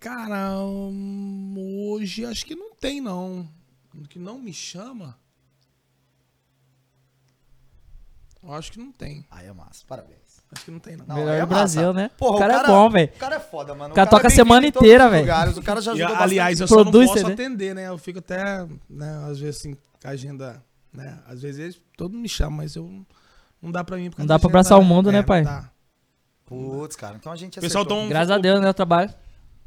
[0.00, 1.54] Cara, hum,
[1.92, 3.48] hoje acho que não tem, não.
[4.08, 5.16] Que não me chama.
[8.48, 9.26] Eu acho que não tem.
[9.30, 10.42] Aí é massa, parabéns.
[10.50, 11.04] Acho que não tem, não.
[11.06, 12.10] Não, Melhor é do Brasil, né?
[12.16, 13.12] Porra, o cara é bom, velho.
[13.14, 13.92] O cara é foda, mano.
[13.92, 15.24] O cara é toca a semana inteira, velho.
[15.24, 16.22] O cara já E, bastante.
[16.22, 17.32] aliás, eu só não posso CD.
[17.32, 17.88] atender, né?
[17.88, 21.18] Eu fico até, né, às vezes assim, com a agenda, né?
[21.28, 23.04] Às vezes eles, todo mundo me chama, mas eu
[23.60, 24.10] não dá pra mim.
[24.16, 25.42] Não dá pra abraçar o mundo, né, pai?
[25.42, 25.70] dá.
[26.46, 28.68] Putz, cara, então a gente O pessoal tão, Graças a Deus, né?
[28.68, 29.12] Eu trabalho.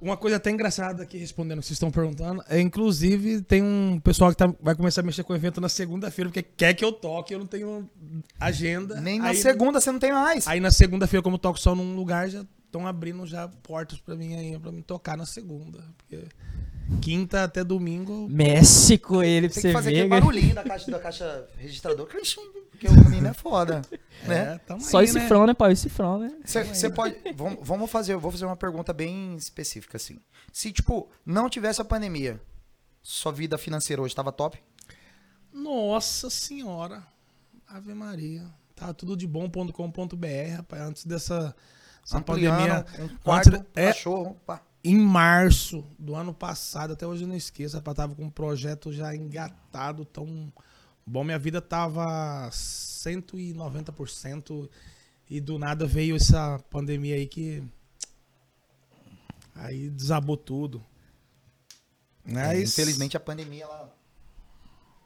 [0.01, 3.99] Uma coisa até engraçada aqui, respondendo o que vocês estão perguntando, é inclusive tem um
[4.03, 6.83] pessoal que tá- vai começar a mexer com o evento na segunda-feira, porque quer que
[6.83, 7.87] eu toque, eu não tenho
[8.39, 8.99] agenda.
[8.99, 10.47] Nem na aí, segunda você não tem mais.
[10.47, 14.15] Aí na segunda-feira, como eu toco só num lugar, já estão abrindo já portas pra
[14.15, 15.83] mim aí, pra me tocar na segunda.
[15.99, 16.25] Porque
[16.99, 18.27] quinta até domingo.
[18.29, 19.95] Mexe com ele pra Tem você que fazer ver.
[19.97, 20.21] aquele cara.
[20.21, 22.09] barulhinho da caixa, da caixa registradora.
[22.71, 23.81] Porque o menino é foda.
[24.27, 24.59] né?
[24.67, 25.21] É, Só aí, esse né?
[25.21, 25.73] cifrão, né, pai?
[25.73, 26.31] O cifrão, né?
[26.43, 27.15] Você pode.
[27.35, 28.13] Vamos, vamos fazer.
[28.13, 30.19] Eu vou fazer uma pergunta bem específica, assim.
[30.51, 32.41] Se, tipo, não tivesse a pandemia,
[33.01, 34.59] sua vida financeira hoje tava top?
[35.53, 37.03] Nossa senhora.
[37.67, 38.43] Ave Maria.
[38.75, 40.81] Tá tudo de bom.com.br, rapaz.
[40.81, 41.55] Antes dessa
[42.03, 42.85] essa Ampliando, pandemia.
[42.99, 44.35] um quarto, antes- é, cachorro.
[44.45, 44.61] Pá.
[44.83, 48.91] Em março do ano passado, até hoje eu não esqueço, rapaz, tava com um projeto
[48.91, 50.51] já engatado, tão
[51.05, 51.23] bom.
[51.23, 54.67] Minha vida tava 190%
[55.29, 57.63] e do nada veio essa pandemia aí que
[59.55, 60.83] aí desabou tudo.
[62.25, 63.95] É, Mas, infelizmente a pandemia, ela.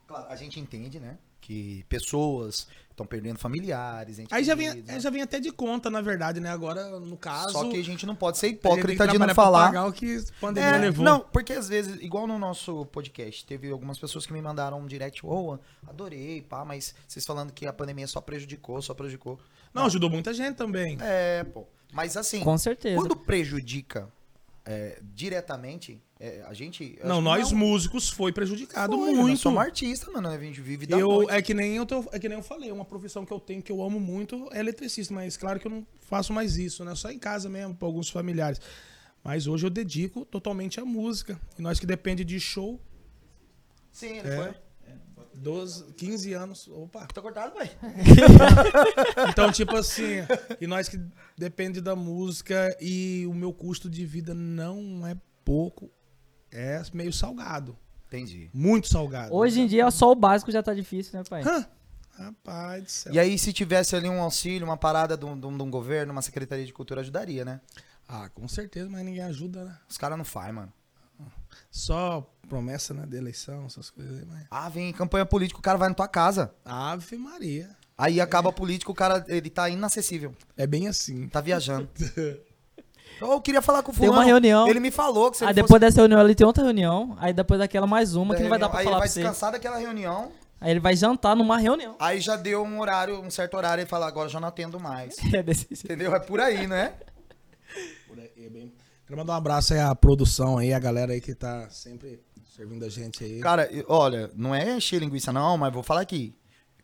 [0.08, 1.18] Claro, a gente entende, né?
[1.46, 4.20] Que pessoas estão perdendo familiares.
[4.32, 4.96] Aí já vem, né?
[4.96, 6.50] aí já vem até de conta, na verdade, né?
[6.50, 7.52] Agora, no caso.
[7.52, 9.68] Só que a gente não pode ser hipócrita de não falar.
[9.68, 11.06] pagar o que a pandemia É, levou.
[11.06, 14.88] não, porque às vezes, igual no nosso podcast, teve algumas pessoas que me mandaram um
[14.88, 19.40] direct, ô, adorei, pá, mas vocês falando que a pandemia só prejudicou, só prejudicou.
[19.72, 20.98] Não, ajudou muita gente também.
[21.00, 21.68] É, pô.
[21.94, 22.96] Mas assim, Com certeza.
[22.96, 24.10] quando prejudica
[24.66, 26.98] é, diretamente, é, a gente.
[27.04, 29.40] Não, nós um- músicos foi prejudicado Foi, Nós muito.
[29.40, 30.28] somos artista, mano.
[30.28, 31.32] A gente vive da Eu, noite.
[31.32, 33.62] é que nem eu tô, é que nem eu falei, uma profissão que eu tenho
[33.62, 36.96] que eu amo muito é eletricista, mas claro que eu não faço mais isso, né?
[36.96, 38.60] Só em casa mesmo, para alguns familiares.
[39.24, 41.40] Mas hoje eu dedico totalmente à música.
[41.58, 42.80] E nós que depende de show,
[43.92, 44.36] Sim, ele É.
[44.36, 44.54] foi.
[45.38, 47.06] 12, 15 anos, opa.
[47.08, 47.70] Tá cortado, vai.
[49.30, 50.18] Então, tipo assim,
[50.60, 51.00] e nós que
[51.38, 55.90] depende da música e o meu custo de vida não é pouco,
[56.52, 58.50] é meio salgado, Entendi.
[58.54, 59.34] muito salgado.
[59.34, 61.44] Hoje em dia só o básico já tá difícil, né, pai?
[61.44, 61.66] Hã?
[62.18, 63.14] Rapaz do céu.
[63.14, 65.70] E aí, se tivesse ali um auxílio, uma parada de um, de um- de um
[65.70, 67.60] governo, uma secretaria de cultura, ajudaria, né?
[68.08, 69.78] Ah, com certeza, mas ninguém ajuda, né?
[69.90, 70.72] Os caras não fazem, mano.
[71.70, 74.46] Só promessa, né, de eleição, essas coisas aí, mas...
[74.50, 76.54] Ah, vem campanha política, o cara vai na tua casa.
[76.64, 77.70] Ave Maria.
[77.98, 80.34] Aí acaba a política, o cara, ele tá inacessível.
[80.58, 81.28] É bem assim.
[81.30, 81.88] Tá viajando.
[83.22, 84.18] Eu queria falar com o Tem fulano.
[84.20, 84.68] uma reunião.
[84.68, 87.16] Ele me falou que se Aí ele depois dessa reunião ele tem outra reunião.
[87.18, 89.08] Aí depois daquela mais uma fosse que não vai dar pra aí falar ele vai
[89.08, 89.20] pra você.
[89.22, 90.32] descansar daquela reunião.
[90.60, 91.96] Aí ele vai jantar numa reunião.
[91.98, 95.16] Aí já deu um horário, um certo horário, e fala, agora já não atendo mais.
[95.34, 95.86] É desse jeito.
[95.86, 96.14] Entendeu?
[96.14, 96.94] É por aí, né?
[98.08, 98.74] Por aí, é bem-
[99.08, 102.20] Quero mandar um abraço aí à produção aí, a galera aí que tá sempre
[102.56, 103.40] servindo a gente aí.
[103.40, 106.34] Cara, e- olha, não é encher linguiça não, mas vou falar aqui.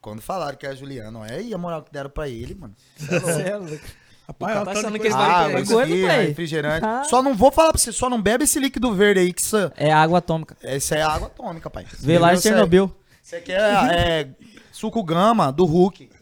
[0.01, 2.55] Quando falaram que é a Juliana, não é aí a moral que deram pra ele,
[2.55, 2.75] mano.
[2.99, 3.79] É.
[4.27, 6.25] Rapaz, tá achando que eles vai Ah, aqui, pai?
[6.27, 6.85] refrigerante.
[6.85, 7.03] Ah.
[7.03, 9.57] Só não vou falar pra você, só não bebe esse líquido verde aí, que isso,
[9.75, 10.55] É água atômica.
[10.63, 11.85] essa é água atômica, pai.
[11.99, 12.95] Veio lá Isso é- Chernobyl.
[13.23, 14.29] Isso aqui é, é
[14.71, 16.09] suco gama do Hulk.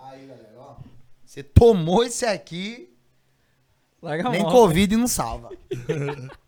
[0.00, 0.74] Aí, galera, ó.
[1.24, 2.90] Você tomou esse aqui,
[4.02, 4.50] Larga a nem mão.
[4.50, 5.50] Covid não salva.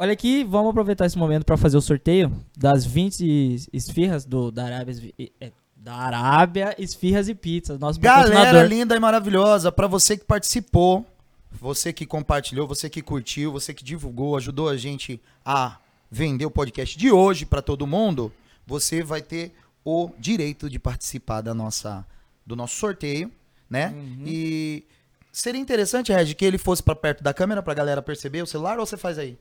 [0.00, 4.64] Olha aqui, vamos aproveitar esse momento pra fazer o sorteio das 20 esfirras do, da
[4.64, 4.94] Arábia.
[5.38, 7.78] É, da Arábia Esfirras e Pizzas.
[7.78, 11.04] Nosso Galera linda e maravilhosa, pra você que participou,
[11.52, 15.76] você que compartilhou, você que curtiu, você que divulgou, ajudou a gente a
[16.10, 18.32] vender o podcast de hoje pra todo mundo,
[18.66, 19.52] você vai ter
[19.84, 22.06] o direito de participar da nossa
[22.46, 23.30] do nosso sorteio,
[23.68, 23.92] né?
[24.24, 24.82] E
[25.30, 28.78] seria interessante, Red, que ele fosse pra perto da câmera pra galera perceber o celular
[28.78, 29.36] ou você faz aí?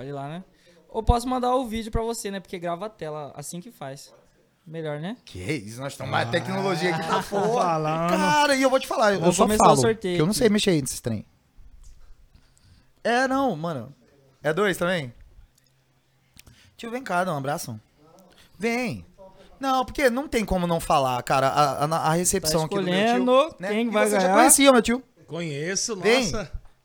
[0.00, 0.42] Pode ir lá, né?
[0.88, 2.40] Ou posso mandar o vídeo pra você, né?
[2.40, 4.10] Porque grava a tela assim que faz.
[4.66, 5.14] Melhor, né?
[5.26, 6.14] Que isso, nós estamos.
[6.14, 7.52] A tecnologia aqui tá foda.
[7.52, 8.08] falando.
[8.10, 9.76] Cara, e eu vou te falar, eu só começar falo.
[9.76, 11.26] o sorteio que eu não sei mexer nesse trem.
[13.04, 13.94] É, não, mano.
[14.42, 15.12] É dois também?
[16.78, 17.78] Tio, vem cá, dá um abraço.
[18.58, 19.04] Vem.
[19.60, 21.48] Não, porque não tem como não falar, cara.
[21.48, 23.14] A, a, a recepção Tá aqui do meu
[23.50, 23.56] tio.
[23.58, 23.68] né?
[23.68, 24.34] quem E vai você já ganhar.
[24.34, 25.02] conhecia, meu tio.
[25.26, 26.32] Conheço, Vem.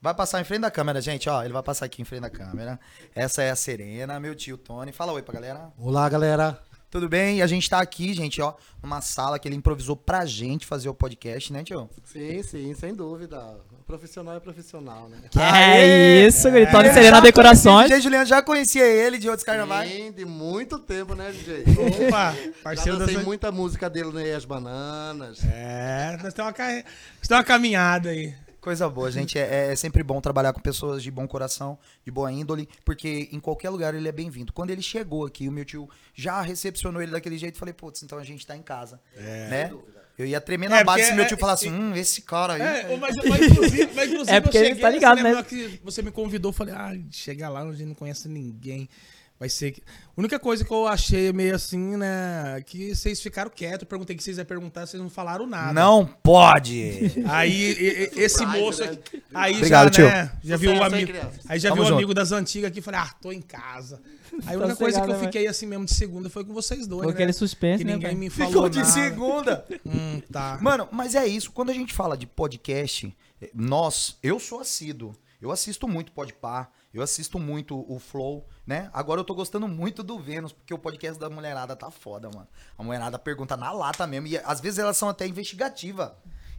[0.05, 1.43] Vai passar em frente da câmera, gente, ó.
[1.43, 2.79] Ele vai passar aqui em frente da câmera.
[3.15, 4.91] Essa é a Serena, meu tio Tony.
[4.91, 5.71] Fala oi pra galera.
[5.79, 6.59] Olá, galera.
[6.91, 7.39] Tudo bem?
[7.39, 8.53] E a gente tá aqui, gente, ó,
[8.83, 11.89] numa sala que ele improvisou pra gente fazer o podcast, né, tio?
[12.03, 13.57] Sim, sim, sem dúvida.
[13.87, 15.17] Profissional é profissional, né?
[15.31, 17.87] Que é isso, Gritone Eu Serena já Decorações.
[17.87, 19.91] DJ Juliano já conhecia ele de outros carnavais.
[19.91, 21.63] Sim, de muito tempo, né, DJ?
[22.05, 23.07] Opa, Já parceiro das...
[23.07, 25.43] dancei muita música dele no Ei as Bananas.
[25.43, 26.83] É, nós temos uma, carre...
[26.83, 28.44] nós temos uma caminhada aí.
[28.65, 29.37] Coisa boa, gente.
[29.37, 33.39] É, é sempre bom trabalhar com pessoas de bom coração, de boa índole, porque em
[33.39, 34.51] qualquer lugar ele é bem-vindo.
[34.51, 37.59] Quando ele chegou aqui, o meu tio já recepcionou ele daquele jeito.
[37.59, 38.99] Falei, putz, então a gente tá em casa.
[39.15, 39.71] né?
[40.17, 42.61] Eu ia tremer na É, base se meu é- tio falasse, hum, esse cara aí.
[42.61, 45.43] É, mas, mas inclusive, mas inclusive É porque eu ele cheguei, tá ligado, você né?
[45.43, 48.89] que você me convidou, eu falei, ah, chega lá onde não conhece ninguém.
[49.37, 49.71] Vai ser.
[49.71, 49.81] que-
[50.15, 52.61] A única coisa que eu achei meio assim, né?
[52.65, 53.85] Que vocês ficaram quietos.
[53.85, 55.73] Perguntei o que vocês iam perguntar, vocês não falaram nada.
[55.73, 57.11] Não pode!
[57.27, 58.91] Aí e- e- esse moço né?
[58.91, 59.21] aqui.
[59.33, 60.31] Aí Obrigado, já, né?
[60.41, 61.11] Já viu hein, amigo.
[61.49, 61.95] Aí já viu o junto.
[61.97, 64.01] amigo das antigas aqui e falei, ah, tô em casa.
[64.45, 66.87] Aí a única coisa que eu né, fiquei assim mesmo de segunda foi com vocês
[66.87, 67.03] dois.
[67.03, 67.13] Foi né?
[67.13, 68.19] aquele suspense, que né, ninguém pai?
[68.19, 68.51] me falou.
[68.51, 68.89] Ficou de nada.
[68.91, 69.65] segunda!
[69.85, 70.57] Hum, tá.
[70.61, 71.51] Mano, mas é isso.
[71.51, 73.13] Quando a gente fala de podcast,
[73.53, 75.13] nós, eu sou assíduo.
[75.41, 78.89] Eu assisto muito Podpah, eu assisto muito o Flow, né?
[78.93, 82.47] Agora eu tô gostando muito do Vênus, porque o podcast da mulherada tá foda, mano.
[82.77, 86.11] A mulherada pergunta na lata mesmo, e às vezes elas são até investigativas,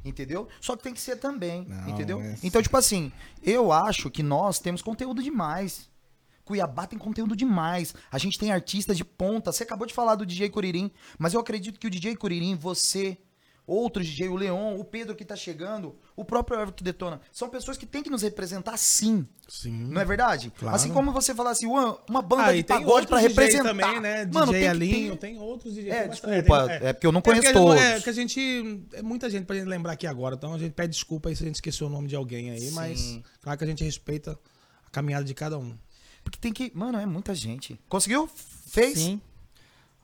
[0.04, 0.46] entendeu?
[0.60, 2.20] Só que tem que ser também, Não, entendeu?
[2.42, 3.10] Então, tipo assim,
[3.42, 5.88] eu acho que nós temos conteúdo demais.
[6.44, 7.94] Cuiabá tem conteúdo demais.
[8.10, 9.50] A gente tem artistas de ponta.
[9.50, 13.18] Você acabou de falar do DJ Curirim, mas eu acredito que o DJ Curirim, você,
[13.66, 17.48] outro DJ, o Leon, o Pedro que tá chegando, o próprio Ever que detona, são
[17.48, 19.26] pessoas que têm que nos representar sim.
[19.48, 19.72] Sim.
[19.88, 20.52] Não é verdade?
[20.56, 20.76] Claro.
[20.76, 23.28] Assim como você falar assim, uma, uma banda Ah, de tem pagode outros pra DJ
[23.28, 23.68] representar.
[23.68, 24.24] também, né?
[24.32, 25.90] Mano, DJ tem que Alinho, ter- tem outros DJ.
[25.90, 27.82] É, tem desculpa, tem- é porque eu não conheço porque, todos.
[27.82, 28.86] É, que a gente.
[28.92, 31.42] É muita gente pra gente lembrar aqui agora, então a gente pede desculpa aí se
[31.42, 33.22] a gente esqueceu o nome de alguém aí, mas Sim.
[33.40, 34.38] claro que a gente respeita
[34.86, 35.76] a caminhada de cada um.
[36.24, 36.72] Porque tem que.
[36.74, 37.80] Mano, é muita gente.
[37.88, 38.28] Conseguiu?
[38.68, 38.98] Fez?
[38.98, 39.20] Sim.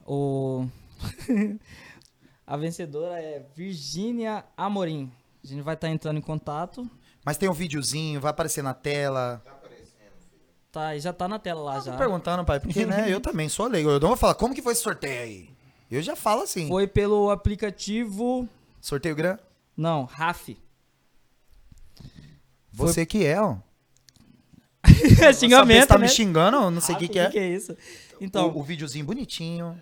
[0.05, 0.65] O...
[2.53, 5.11] a vencedora é Virgínia Amorim.
[5.43, 6.87] A gente vai estar entrando em contato.
[7.25, 9.41] Mas tem um videozinho, vai aparecer na tela.
[10.71, 11.97] Tá, e já tá na tela lá Tô já.
[11.97, 13.89] perguntando, pai, porque, né, eu também sou leigo.
[13.89, 15.49] Eu não vou falar, como que foi esse sorteio aí?
[15.89, 16.67] Eu já falo assim.
[16.67, 18.47] Foi pelo aplicativo.
[18.79, 19.39] Sorteio grande?
[19.75, 20.55] Não, RAF.
[22.71, 23.57] Você que é, ó.
[25.23, 26.05] É xingamento, se tá né?
[26.05, 27.29] me xingando, eu não sei o que, RAF, que é.
[27.31, 27.75] que é isso?
[28.21, 29.81] Então, o, o videozinho bonitinho.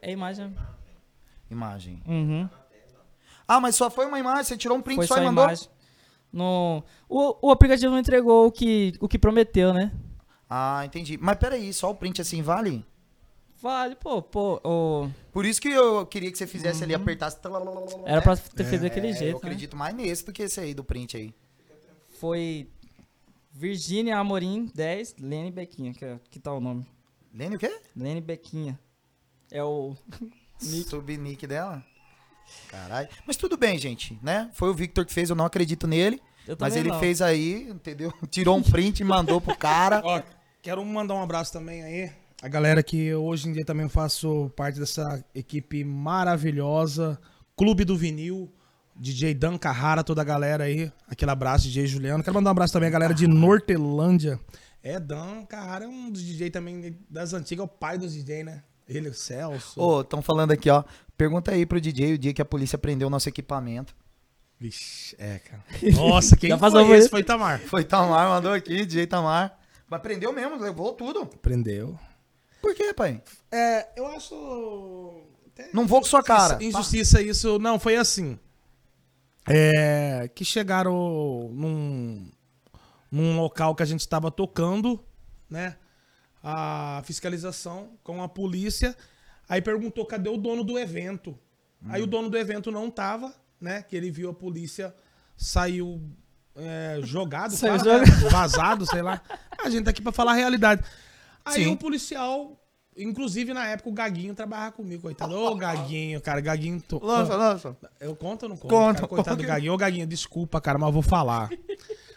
[0.00, 0.54] é imagem.
[1.50, 2.02] Imagem.
[2.06, 2.48] Uhum.
[3.46, 5.44] Ah, mas só foi uma imagem, você tirou um print Foi só, só e mandou?
[5.44, 5.68] imagem.
[6.32, 6.82] No...
[7.08, 9.92] O, o aplicativo não entregou o que, o que prometeu, né?
[10.48, 11.16] Ah, entendi.
[11.18, 12.84] Mas peraí, só o print assim vale?
[13.60, 14.60] Vale, pô, pô.
[14.64, 17.38] o- Por isso que eu queria que você fizesse ali, apertasse.
[18.04, 19.38] Era pra ter feito daquele É, Eu jeito, né?
[19.38, 21.34] acredito mais nesse do que esse aí do print aí.
[22.18, 22.68] Foi
[23.52, 26.86] Virgínia Amorim 10, Lene Bequinha, que, é- que tá o nome.
[27.32, 27.80] Lene o quê?
[27.96, 28.78] Lene Bequinha.
[29.50, 29.96] É o.
[30.64, 31.84] Subnick dela?
[32.68, 33.08] Caralho.
[33.26, 34.50] Mas tudo bem, gente, né?
[34.54, 36.20] Foi o Victor que fez, eu não acredito nele.
[36.46, 37.00] Eu Mas ele não.
[37.00, 38.12] fez aí, entendeu?
[38.30, 40.02] Tirou um print e mandou pro cara.
[40.04, 40.22] Ó,
[40.60, 42.12] quero mandar um abraço também aí.
[42.42, 47.18] A galera que hoje em dia também faço parte dessa equipe maravilhosa.
[47.56, 48.52] Clube do Vinil.
[48.96, 50.92] DJ Dan Carrara, toda a galera aí.
[51.08, 52.22] Aquele abraço, DJ Juliano.
[52.22, 54.38] Quero mandar um abraço também à galera de Nortelândia.
[54.82, 58.44] É, Dan Carrara é um dos DJ também das antigas, é o pai dos DJ,
[58.44, 58.62] né?
[58.88, 59.80] Ele, o Celso.
[59.80, 60.84] Ô, estão falando aqui, ó.
[61.16, 63.94] Pergunta aí pro DJ o dia que a polícia prendeu o nosso equipamento.
[64.58, 65.64] Vixe, é, cara.
[65.94, 66.98] Nossa, quem Já foi passou esse?
[67.00, 67.10] isso?
[67.10, 67.60] Foi Tamar.
[67.60, 69.58] Foi Tamar, mandou aqui, DJ Tamar.
[69.88, 71.26] Mas prendeu mesmo, levou tudo.
[71.26, 71.98] Prendeu.
[72.60, 73.22] Por quê, pai?
[73.52, 75.22] É, eu acho.
[75.48, 76.62] até Não vou com sua cara.
[76.62, 77.58] Injustiça isso.
[77.58, 78.38] Não, foi assim.
[79.46, 82.30] É, que chegaram num,
[83.10, 84.98] num local que a gente estava tocando,
[85.50, 85.76] né?
[86.46, 88.94] A fiscalização com a polícia.
[89.48, 91.38] Aí perguntou cadê o dono do evento.
[91.88, 93.82] Aí o dono do evento não tava, né?
[93.82, 94.94] Que ele viu a polícia,
[95.36, 96.00] saiu
[96.56, 98.04] é, jogado, Saiu fala, né?
[98.30, 99.20] vazado, sei lá.
[99.62, 100.82] A gente tá aqui pra falar a realidade.
[101.44, 101.72] Aí Sim.
[101.72, 102.58] o policial
[102.96, 105.36] Inclusive, na época, o Gaguinho trabalhava comigo, coitado.
[105.36, 106.80] Ô, Gaguinho, cara, Gaguinho.
[106.80, 107.04] To...
[107.04, 107.76] Lança, lança.
[107.98, 108.70] Eu conto ou não conto?
[108.70, 108.94] Conta.
[108.94, 109.72] Cara, coitado do Gaguinho.
[109.72, 111.50] Ô, Gaguinho, desculpa, cara, mas eu vou falar.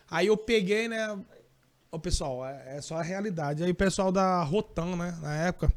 [0.10, 1.18] Aí eu peguei, né?
[1.92, 3.64] Ô, pessoal, é, é só a realidade.
[3.64, 5.72] Aí o pessoal da Rotan, né, na época,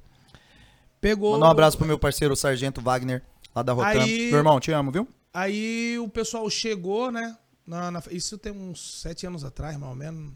[1.01, 1.33] pegou.
[1.33, 3.23] Mandar um abraço pro meu parceiro, o Sargento Wagner,
[3.55, 3.89] lá da Rotan.
[4.03, 5.07] Aí- Meu irmão, te amo, viu?
[5.33, 7.37] Aí o pessoal chegou, né?
[7.67, 10.33] na- na- isso tem uns sete anos atrás, mais ou menos.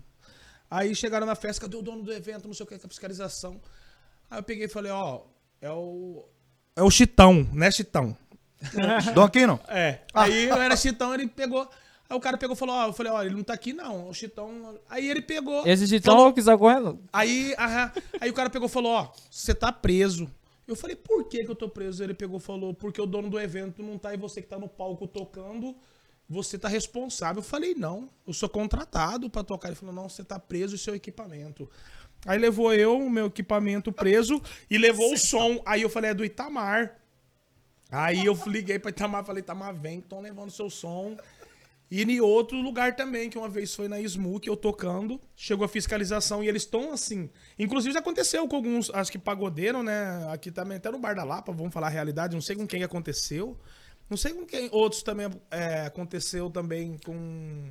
[0.71, 2.47] Aí chegaram na festa, cadê o dono do evento?
[2.47, 3.61] Não sei o que, com a fiscalização.
[4.31, 5.23] Aí eu peguei e falei, ó,
[5.61, 6.25] é o.
[6.77, 8.17] É o Chitão, né, Chitão?
[9.15, 9.59] Dom Aquino?
[9.69, 10.01] É.
[10.15, 11.69] Aí eu era Chitão, ele pegou.
[12.15, 14.09] Aí o cara pegou e falou, ó, eu falei, ó, ele não tá aqui não,
[14.09, 14.79] o Chitão.
[14.89, 15.67] Aí ele pegou.
[15.67, 17.01] Esse titão falou- que está correndo?
[17.13, 20.31] Aí, aham, aí o cara pegou e falou, ó, você tá preso.
[20.67, 22.03] Eu falei, por que que eu tô preso?
[22.05, 24.59] Ele pegou e falou, porque o dono do evento não tá e você que tá
[24.59, 25.75] no palco tocando,
[26.29, 27.41] você tá responsável.
[27.41, 29.69] Eu falei, não, eu sou contratado pra tocar.
[29.69, 31.69] Ele falou, não, você tá preso e seu equipamento.
[32.25, 35.61] Aí levou eu, o meu equipamento preso, e levou o som.
[35.67, 36.97] Aí eu falei, é do Itamar.
[37.91, 41.17] Aí eu liguei pra Itamar e falei, Itamar, vem, estão levando seu som.
[41.91, 45.69] E em outro lugar também, que uma vez foi na Smook, eu tocando, chegou a
[45.69, 47.31] fiscalização e eles estão assim.
[47.59, 50.27] Inclusive já aconteceu com alguns, acho que pagodeiro, né?
[50.33, 52.83] Aqui também, até no Bar da Lapa, vamos falar a realidade, não sei com quem
[52.83, 53.57] aconteceu.
[54.09, 54.69] Não sei com quem.
[54.73, 57.71] Outros também é, aconteceu também com.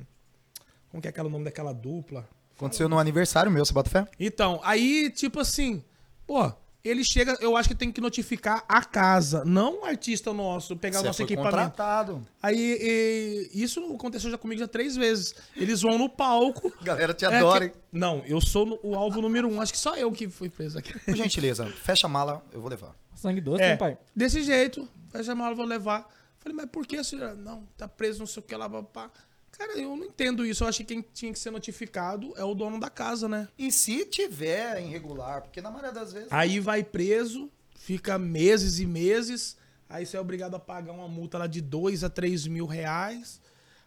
[0.90, 2.28] Como que é aquele nome daquela dupla?
[2.56, 4.06] Aconteceu no aniversário meu, você bota fé?
[4.18, 5.84] Então, aí, tipo assim,
[6.26, 6.52] pô,
[6.84, 10.98] ele chega, eu acho que tem que notificar a casa, não o artista nosso, pegar
[10.98, 11.56] o Você nosso foi equipamento.
[11.56, 12.26] contratado.
[12.42, 15.34] Aí, e- isso aconteceu já comigo já três vezes.
[15.56, 16.72] Eles vão no palco.
[16.82, 19.60] Galera te É adora, que- Não, eu sou o alvo número um.
[19.60, 20.98] Acho que só eu que fui preso aqui.
[21.00, 22.94] Por gentileza, fecha a mala, eu vou levar.
[23.14, 23.96] Sangue doce, É, hein, pai?
[24.14, 24.86] desse jeito.
[25.10, 26.06] Fecha a mala, vou levar.
[26.40, 27.34] Falei, mas por que, senhora?
[27.34, 29.10] Não, tá preso, não sei o que lá, papá.
[29.56, 30.64] Cara, eu não entendo isso.
[30.64, 33.48] Eu acho que quem tinha que ser notificado é o dono da casa, né?
[33.58, 36.28] E se tiver irregular, porque na maioria das vezes.
[36.32, 39.56] Aí vai preso, fica meses e meses.
[39.88, 43.40] Aí você é obrigado a pagar uma multa lá de 2 a 3 mil reais.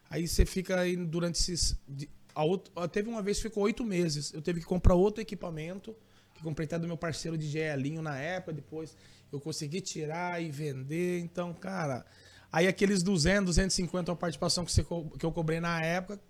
[0.08, 1.76] Aí você fica aí durante esses.
[2.74, 4.32] a- teve uma vez que ficou oito meses.
[4.32, 5.94] Eu teve que comprar outro equipamento,
[6.34, 8.52] que comprei até do meu parceiro de Gelinho na época.
[8.54, 8.96] Depois
[9.30, 11.18] eu consegui tirar e vender.
[11.20, 12.06] Então, cara.
[12.52, 14.82] Aí aqueles 200, 250 a participação que, você
[15.18, 16.20] que eu cobrei na época.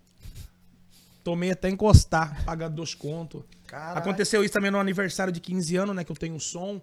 [1.23, 3.43] Tomei até encostar, pagar dois contos.
[3.97, 6.03] Aconteceu isso também no aniversário de 15 anos, né?
[6.03, 6.81] Que eu tenho um som.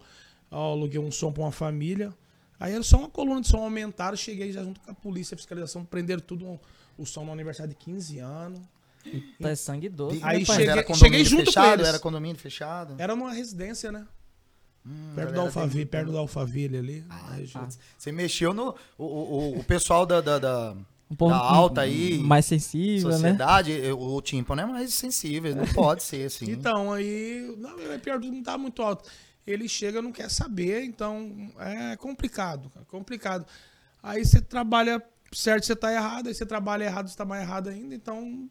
[0.50, 2.12] Eu aluguei um som pra uma família.
[2.60, 4.16] Aí era só uma coluna de som aumentaram.
[4.16, 6.60] Cheguei já junto com a polícia, a fiscalização, prenderam tudo
[6.96, 8.60] o som no aniversário de 15 anos.
[9.40, 10.20] Tá é sangue doce.
[10.22, 11.88] Aí né, cheguei- era condomínio cheguei junto com fechado, eles.
[11.88, 12.94] Era condomínio fechado.
[12.98, 14.06] Era numa residência, né?
[14.86, 17.04] Hum, perto da Alphaville, tem- perto da Alphaville ali.
[17.10, 17.36] Ah,
[17.98, 18.74] Você mexeu no.
[18.96, 20.76] O, o, o pessoal da, da, da,
[21.10, 22.18] Um pouco da alta aí.
[22.18, 23.14] Mais sensível, né?
[23.16, 26.46] sociedade, o, o tímpano é mais sensível, não pode ser assim.
[26.52, 27.52] Então, aí.
[27.58, 29.08] Não, é pior, não tá muito alto.
[29.46, 33.46] Ele chega, não quer saber, então é complicado, cara, complicado.
[34.02, 35.00] Aí você trabalha
[35.32, 38.48] certo, você tá errado, aí você trabalha errado, você tá mais errado ainda, então.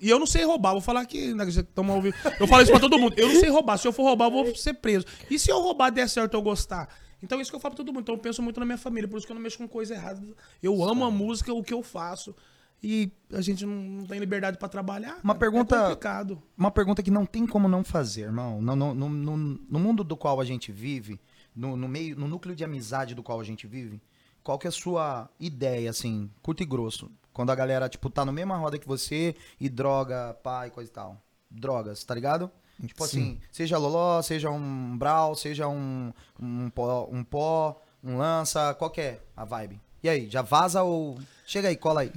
[0.00, 1.44] E eu não sei roubar, vou falar aqui, né,
[1.74, 2.14] tamo ouvindo.
[2.40, 3.14] Eu falo isso pra todo mundo.
[3.16, 3.76] Eu não sei roubar.
[3.78, 5.06] Se eu for roubar, eu vou ser preso.
[5.30, 6.88] E se eu roubar der certo eu gostar?
[7.22, 8.02] Então, isso que eu falo pra todo mundo.
[8.02, 9.94] Então, eu penso muito na minha família, por isso que eu não mexo com coisa
[9.94, 10.20] errada.
[10.62, 12.34] Eu amo a música, o que eu faço.
[12.82, 15.18] E a gente não, não tem liberdade pra trabalhar.
[15.24, 15.38] Uma cara.
[15.38, 16.42] pergunta- É complicado.
[16.58, 18.60] Uma pergunta que não tem como não fazer, irmão.
[18.60, 19.36] No, no, no, no-
[19.70, 21.18] no mundo do qual a gente vive,
[21.54, 24.00] no, no meio, no núcleo de amizade do qual a gente vive,
[24.42, 27.10] qual que é a sua ideia, assim, curto e grosso?
[27.36, 30.94] Quando a galera, tipo, tá na mesma roda que você e droga, pai, coisa e
[30.94, 31.20] tal.
[31.50, 32.50] Drogas, tá ligado?
[32.82, 38.72] Tipo assim, seja loló, seja um brau, seja um, um, pó, um pó, um lança,
[38.72, 39.78] qualquer a vibe.
[40.02, 41.18] E aí, já vaza ou...
[41.46, 42.12] Chega aí, cola aí.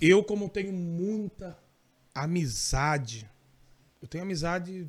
[0.00, 1.54] Eu, como tenho muita
[2.14, 3.28] amizade,
[4.00, 4.88] eu tenho amizade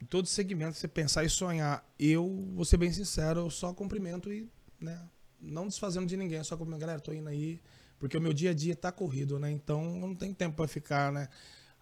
[0.00, 1.86] em todo segmento, você pensar e sonhar.
[1.98, 4.48] Eu, vou ser bem sincero, eu só cumprimento e,
[4.80, 4.98] né,
[5.38, 7.60] não desfazendo de ninguém, só cumprimento, galera, tô indo aí,
[8.04, 10.68] porque o meu dia a dia tá corrido, né, então eu não tenho tempo pra
[10.68, 11.26] ficar, né.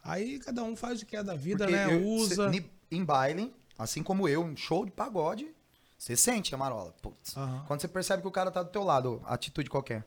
[0.04, 2.52] Aí cada um faz o que é da vida, Porque né, eu- usa.
[2.52, 5.48] cê- em baile, assim como eu, em show de pagode,
[5.98, 6.92] você sente a marola.
[7.02, 7.36] Putz.
[7.36, 7.64] Aham.
[7.66, 10.04] Quando você percebe que o cara tá do teu lado, atitude qualquer.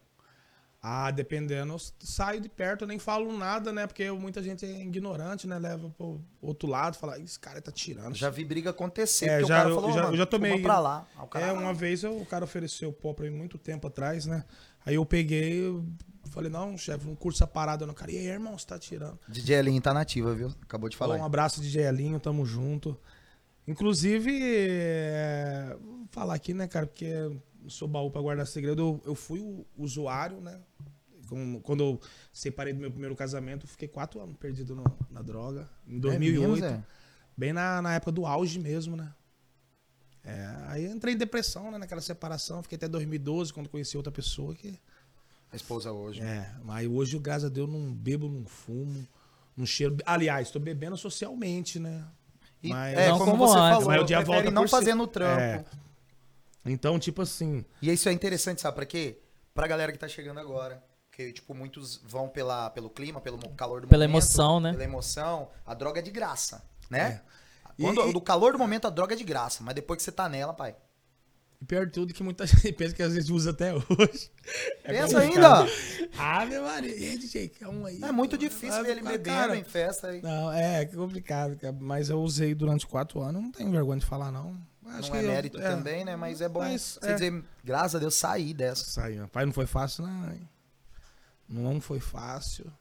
[0.88, 4.82] Ah, dependendo, eu saio de perto, eu nem falo nada, né, porque muita gente é
[4.82, 8.14] ignorante, né, leva pro outro lado, fala, esse cara tá tirando.
[8.14, 10.62] Já vi briga acontecer, É, já- o cara eu- falou, já- "Mano, eu já tomei-
[10.62, 11.08] pra lá.
[11.32, 14.44] Cara, É, uma vez eu- o cara ofereceu pó pra mim muito tempo atrás, né?
[14.86, 15.64] Aí eu peguei,
[16.30, 17.94] falei, não, chefe, não curso essa parada, não.
[17.94, 19.18] Cara, e aí, irmão, você tá tirando?
[19.28, 20.54] DJ Elinho tá nativa, viu?
[20.62, 21.16] Acabou de falar.
[21.18, 22.98] um abraço de Gelinho, tamo junto.
[23.68, 28.80] Inclusive, é, vou falar aqui, né, cara, porque eu sou baú pra guardar segredo.
[28.82, 30.60] Eu, eu fui o usuário, né?
[31.64, 32.00] Quando eu
[32.32, 35.68] separei do meu primeiro casamento, fiquei quatro anos perdido no- na droga.
[35.88, 36.48] Em É 2008.
[36.52, 36.84] mesmo, Zé?
[37.36, 39.12] bem na, na época do auge mesmo, né?
[40.26, 42.64] É, aí eu entrei em depressão, né, naquela separação.
[42.64, 44.80] Fiquei até 2012, quando conheci outra pessoa que...
[45.52, 46.22] A esposa hoje.
[46.22, 49.08] É, mas hoje, graças a Deus, não bebo, não fumo,
[49.56, 49.96] não cheiro...
[50.06, 52.04] Aliás, tô bebendo socialmente, né?
[52.64, 53.70] E, Mas- é, Não como, como você antes.
[53.76, 54.98] falou, Mas o dia prefere volta não por fazer si.
[54.98, 55.40] no trampo.
[55.42, 55.66] É.
[56.66, 57.64] Então, tipo assim...
[57.82, 59.20] E isso é interessante, sabe pra quê?
[59.54, 60.84] Pra galera que tá chegando agora.
[61.10, 64.24] Porque, tipo, muitos vão pela, pelo clima, pelo calor do Pela momento.
[64.24, 64.72] emoção, né?
[64.72, 65.50] Pela emoção.
[65.66, 67.22] A droga é de graça, né?
[67.32, 67.45] E-
[67.80, 69.64] Quando, e- do calor do momento, a droga é de graça.
[69.64, 70.76] Mas depois que você tá nela, pai.
[71.62, 74.32] E pior de tudo que muita gente pensa que às vezes usa até hoje.
[74.84, 75.64] É Pensa complicado.
[75.70, 76.12] ainda.
[76.18, 78.04] Ave Maria, e aí, DJ, calma aí.
[78.04, 80.08] É muito difícil ver ele Cara, em festa.
[80.10, 80.22] aí.
[80.22, 81.76] Não, é, que complicado, cara.
[81.80, 84.58] Mas eu usei durante quatro anos, não tenho vergonha de falar, não.
[84.86, 86.16] Acho não é que eu- mérito também, né?
[86.16, 87.14] Mas é bom Mas, você é.
[87.14, 88.84] dizer, graças a Deus, sair dessa.
[88.86, 89.22] Saiu.
[89.24, 90.38] Rapaz, não foi fácil, não.
[91.48, 92.72] Não foi fácil.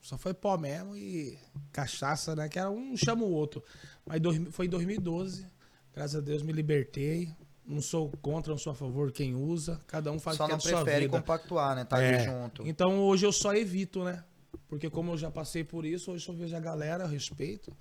[0.00, 1.38] Só foi pó mesmo e
[1.72, 2.48] cachaça, né?
[2.48, 3.62] Que era um chama o outro.
[4.06, 4.20] Mas
[4.52, 5.46] foi em 2012.
[5.94, 7.30] Graças a Deus me libertei.
[7.66, 9.80] Não sou contra, não sou a favor quem usa.
[9.86, 11.18] Cada um faz Só o que é não sua prefere vida.
[11.18, 11.84] compactuar, né?
[11.84, 12.24] Tá É.
[12.24, 12.66] junto.
[12.66, 14.24] Então hoje eu só evito, né?
[14.68, 17.76] Porque como eu já passei por isso, hoje eu vejo a galera, eu respeito.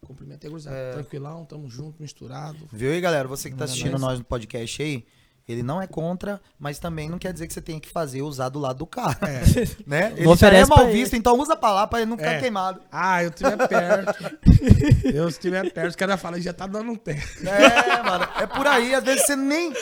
[0.00, 0.76] Cumprimentei, gurizada.
[0.76, 0.92] É.
[0.92, 2.66] Tranquilão, tamo junto, misturado.
[2.72, 3.26] Viu aí, galera?
[3.28, 5.04] Você que tá Não, assistindo nós no podcast aí,
[5.48, 8.48] ele não é contra, mas também não quer dizer que você tenha que fazer usar
[8.48, 9.16] do lado do cara.
[9.86, 10.12] né?
[10.16, 10.98] Ele já é oferece mal pra ele.
[10.98, 12.40] visto, então usa pra lá pra ele não ficar É.
[12.40, 12.80] queimado.
[12.90, 14.14] Ah, eu estiver perto.
[15.04, 17.20] eu estiver perto, os caras falam, já tá dando um tempo.
[17.46, 18.28] É, mano.
[18.40, 18.94] É por aí.
[18.94, 19.72] Às vezes você nem.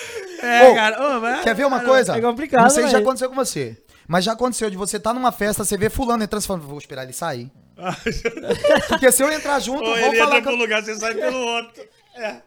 [0.42, 1.16] É, Ô, cara.
[1.16, 2.16] Ô, vai- Quer ver uma coisa?
[2.16, 3.76] é complicado, Não sei se já aconteceu com você.
[4.06, 6.76] Mas já aconteceu de você estar numa festa, você vê fulano entrando e falando, vou
[6.76, 7.50] esperar ele sair.
[8.88, 10.52] Porque se eu entrar junto, Ou vou ele falar entra que eu...
[10.52, 11.82] pro lugar, você sai pelo outro.
[12.14, 12.42] É.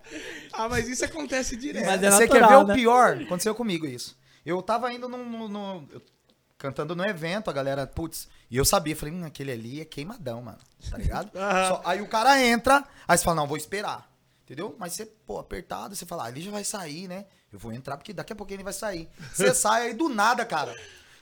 [0.53, 1.85] Ah, mas isso acontece direto.
[1.85, 2.73] Mas é Você quer ver natural, o né?
[2.76, 3.18] pior?
[3.22, 4.18] Aconteceu comigo isso.
[4.45, 6.02] Eu tava indo num, no, eu-
[6.57, 10.41] cantando no evento, a galera, putz, e eu sabia, falei, hum, aquele ali é queimadão,
[10.41, 10.57] mano.
[10.89, 11.30] Tá ligado?
[11.68, 14.10] Só- aí o cara entra, aí você fala, não, vou esperar.
[14.45, 14.73] Entendeu?
[14.80, 17.26] Mas você, pô, apertado, você fala, ah, ele já vai sair, né?
[17.52, 19.10] Eu vou entrar porque daqui a pouquinho ele vai sair.
[19.34, 20.73] Você sai aí do nada, cara.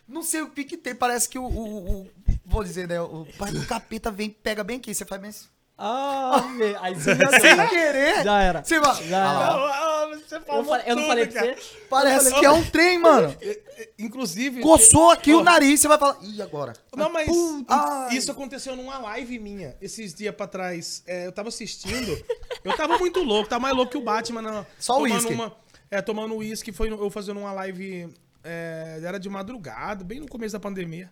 [0.08, 2.12] Não sei o que que tem, parece que o, o- o-
[2.46, 3.02] vou dizer, né?
[3.02, 5.48] O pai do capeta vem, pega bem aqui, você faz bem assim.
[5.78, 8.24] Ah, meu, aí você já, Sem querer.
[8.24, 8.64] já era.
[8.64, 9.58] Você vai, Já Ah era.
[9.58, 9.68] ó.
[9.68, 11.56] Ah, você Eu, falou falei- eu não tudo, falei pra cara.
[11.56, 11.78] você?
[11.90, 13.36] Parece que é um trem, mano.
[14.00, 14.62] Inclusive.
[14.62, 16.74] Coçou aqui o nariz, você vai falar, ih, agora?
[16.96, 17.28] Não, mas
[17.68, 18.16] Ai.
[18.16, 21.04] isso aconteceu numa live minha, esses dias pra trás.
[21.06, 22.18] É, eu tava assistindo,
[22.64, 24.42] eu tava muito louco, tava mais louco que o Batman.
[24.42, 25.34] Na, Só o tomando uísque.
[25.34, 25.56] uma-
[25.92, 30.54] É, tomando uísque, foi eu fazendo uma live, é, era de madrugada, bem no começo
[30.54, 31.12] da pandemia.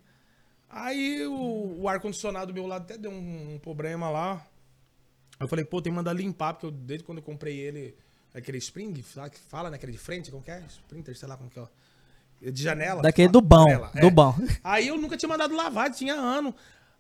[0.70, 4.42] Aí o, o ar-condicionado do meu lado até deu um, um problema lá.
[5.40, 7.96] Eu falei, pô, tem que mandar limpar, porque eu, desde quando eu comprei ele,
[8.34, 9.76] aquele Spring, sabe que fala, né?
[9.76, 10.64] Aquele de frente, como que é?
[10.68, 12.52] Sprinter, sei lá como que é.
[12.52, 13.02] De janela.
[13.02, 14.12] Daquele do bom, janela, do é.
[14.12, 14.36] bom.
[14.64, 16.54] Aí eu nunca tinha mandado lavar, tinha ano.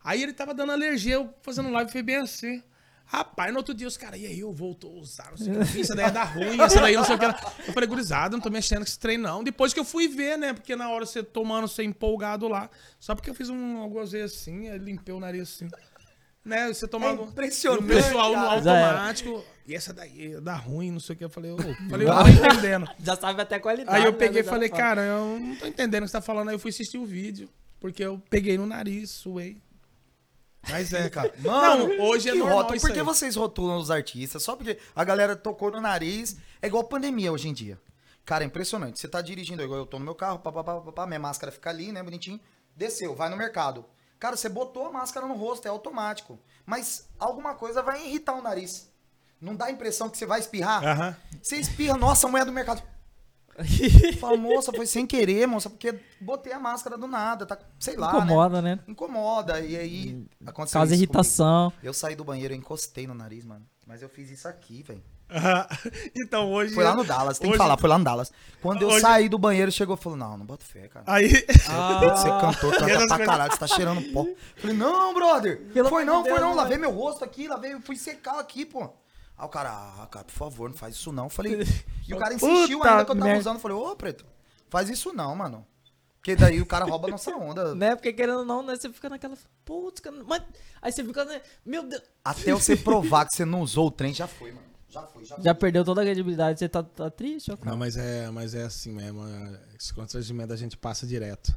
[0.03, 2.61] Aí ele tava dando alergia, eu fazendo live, foi bem assim.
[3.05, 5.65] Rapaz, no outro dia os caras, e aí, eu voltou a usar, não sei o
[5.65, 7.26] que, isso daí é da ruim, essa daí não sei o que.
[7.26, 9.43] Eu falei, gurizada, não tô mexendo com esse trem não.
[9.43, 12.69] Depois que eu fui ver, né, porque na hora você tomando, você empolgado lá,
[12.99, 15.69] só porque eu fiz um algo assim, aí limpei o nariz assim.
[16.44, 17.22] Né, você tomava...
[17.22, 21.18] É impressionante, E o pessoal no automático, e essa daí dá ruim, não sei o
[21.18, 21.24] que.
[21.24, 21.57] Eu falei, ô,
[21.90, 22.90] falei, eu não tô entendendo.
[22.99, 23.98] Já sabe até a qualidade.
[23.98, 26.22] Aí eu né, peguei e falei, cara, eu não tô entendendo o que você tá
[26.22, 26.49] falando.
[26.49, 27.49] Aí eu fui assistir o vídeo.
[27.80, 29.61] Porque eu peguei no nariz, suei.
[30.70, 31.34] Mas é, cara.
[31.40, 32.76] Mano, não, hoje é normal rótulo?
[32.78, 33.06] isso Por que aí.
[33.06, 34.44] vocês rotulam os artistas?
[34.44, 36.38] Só porque a galera tocou no nariz.
[36.61, 37.80] É igual pandemia hoje em dia.
[38.26, 38.99] Cara, é impressionante.
[38.99, 41.20] Você tá dirigindo, igual eu tô no meu carro, pá, pá, pá, pá, pá, minha
[41.20, 42.40] máscara fica ali, né, bonitinho.
[42.76, 43.86] Desceu, vai no mercado.
[44.24, 46.40] Cara, você botou a máscara no rosto, é automático.
[46.66, 48.90] Mas alguma coisa vai irritar o nariz.
[49.41, 50.82] Não dá a impressão que você vai espirrar?
[50.82, 51.18] Aham.
[51.41, 52.82] Você espirra, nossa, a mulher do mercado.
[54.22, 58.14] Fala, moça, foi sem querer, moça, porque botei a máscara do nada, tá, sei lá,
[58.14, 58.20] né?
[58.20, 58.80] Incomoda, né?
[58.88, 61.72] Incomoda, e aí aconteceu Causa irritação.
[61.72, 61.86] comigo.
[61.86, 63.66] Eu saí do banheiro, eu encostei no nariz, mano.
[63.86, 65.04] Mas eu fiz isso aqui, velho.
[66.15, 66.73] Então hoje.
[66.73, 68.31] Foi lá no Dallas, tem que hoje- falar, foi lá no Dallas.
[68.61, 71.03] Quando eu Hoje- saí do banheiro, chegou e falou, não, não bota fé, cara.
[71.07, 71.30] Aí.
[71.30, 74.26] Você cantou, canta pra caralho, você tá cheirando pó.
[74.57, 75.61] Falei, não, brother.
[75.73, 76.55] Pelo foi não, de foi Deus, não.
[76.55, 76.64] vai.
[76.64, 78.84] Lavei meu rosto aqui, lavei, fui secar aqui, pô.
[79.38, 81.27] Aí o cara, ah, cara, por favor, não faz isso não.
[81.30, 81.60] Falei,
[82.07, 83.39] e o cara insistiu Puta ainda que eu tava merda.
[83.41, 83.60] usando.
[83.60, 84.26] Falei, ô, preto,
[84.69, 85.65] faz isso não, mano.
[86.19, 87.76] Porque daí o cara rouba a nossa onda.
[87.76, 87.95] Né?
[87.97, 88.77] Porque querendo ou não, né?
[88.77, 89.35] Você fica naquela.
[89.65, 90.41] Putz, cara, mas.
[90.81, 91.26] Aí você fica.
[91.26, 92.01] né, Meu Deus.
[92.23, 94.64] Até você provar que você não usou o trem, já foi, mano.
[94.94, 95.44] Já foi, já foi.
[95.44, 96.60] Já perdeu toda a credibilidade.
[96.60, 97.57] Você tá, tá triste, ó?
[97.65, 99.26] Não, mas é, mas é assim mesmo.
[99.28, 101.56] é, Esse constrangimento a gente passa direto.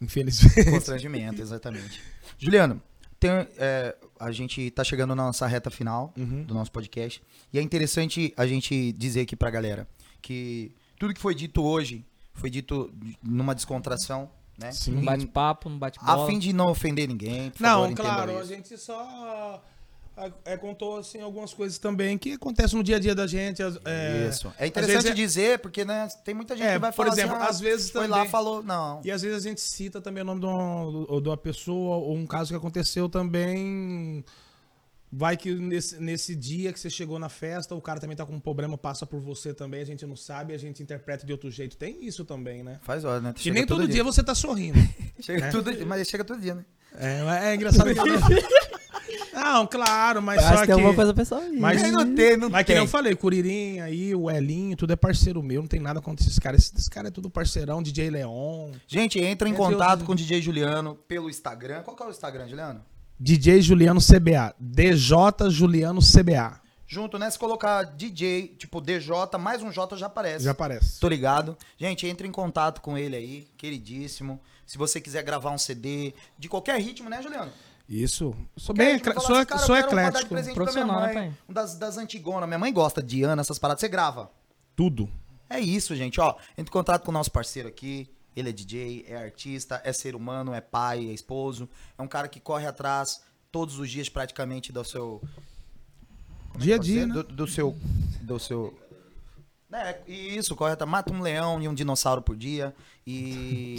[0.00, 0.64] Infelizmente.
[0.70, 2.00] Constrangimento, exatamente.
[2.38, 2.80] Juliano,
[3.18, 6.42] tem, é, a gente tá chegando na nossa reta final Uhum.
[6.44, 7.22] do nosso podcast.
[7.52, 9.86] E é interessante a gente dizer aqui pra galera
[10.22, 12.04] que tudo que foi dito hoje
[12.34, 12.90] foi dito
[13.22, 14.72] numa descontração, né?
[14.72, 14.92] Sim.
[14.92, 17.50] Não Em- bate papo, não bate a fim de não ofender ninguém.
[17.50, 19.62] Por Não, favor, claro, a gente só.
[20.44, 23.62] É, contou assim, algumas coisas também que acontecem no dia a dia da gente.
[23.62, 24.52] É, Isso.
[24.58, 27.36] É interessante é- dizer, porque né, tem muita gente É, que vai por falar exemplo,
[27.36, 29.00] assim, ah, às vezes foi também- lá falou, não.
[29.04, 32.16] E às vezes a gente cita também o nome de uma, de uma pessoa ou
[32.16, 34.24] um caso que aconteceu também.
[35.12, 38.34] Vai que nesse, nesse dia que você chegou na festa, o cara também tá com
[38.34, 41.50] um problema, passa por você também, a gente não sabe, a gente interpreta de outro
[41.50, 41.76] jeito.
[41.76, 42.78] Tem isso também, né?
[42.82, 43.34] Faz hora, né?
[43.36, 44.78] Chega nem todo dia você tá sorrindo.
[45.20, 45.50] Chega né?
[45.50, 46.64] tudo, mas chega todo dia, né?
[46.96, 47.90] É, é engraçado.
[49.42, 50.66] Não, claro, mas só que que.
[50.66, 51.58] tem alguma coisa pessoal aí.
[51.58, 52.76] Mas- Mas não tem, não Mas que tem.
[52.76, 56.24] nem eu falei, Curirim aí, o Elinho, tudo é parceiro meu, não tem nada contra
[56.24, 56.72] esses caras.
[56.72, 58.72] Esses caras é tudo parceirão, DJ Leon.
[58.86, 61.82] Gente, entra em Entre contato com o DJ Juliano pelo Instagram.
[61.82, 62.82] Qual que é o Instagram, Juliano?
[63.18, 64.54] DJ Juliano CBA.
[64.58, 66.60] DJ Juliano CBA.
[66.86, 67.30] Junto, né?
[67.30, 70.44] Se colocar DJ, tipo DJ, mais um J já aparece.
[70.44, 70.98] Já aparece.
[70.98, 71.56] Tô ligado.
[71.78, 74.40] Gente, entre em contato com ele aí, queridíssimo.
[74.66, 77.52] Se você quiser gravar um CD de qualquer ritmo, né, Juliano?
[77.90, 78.32] Isso.
[78.56, 80.32] Sou bem, sou, assim, cara, sou eclético.
[80.32, 81.34] minha Profissional, mãe, pai.
[81.48, 82.48] um das, das antigonas.
[82.48, 83.80] Minha mãe gosta de Ana, essas paradas.
[83.80, 84.30] Você grava.
[84.76, 85.10] Tudo.
[85.48, 86.20] É isso, gente.
[86.20, 88.08] Ó, entre em contato com o nosso parceiro aqui.
[88.36, 91.68] Ele é DJ, é artista, é ser humano, é pai, é esposo.
[91.98, 95.20] É um cara que corre atrás todos os dias praticamente do seu.
[96.52, 97.14] como é Dia a dia, né?
[97.14, 97.76] Do, do seu.
[98.22, 98.78] Do seu.
[99.72, 100.90] É, e isso, corre atrás.
[100.90, 102.74] Mata um leão e um dinossauro por dia.
[103.06, 103.76] E.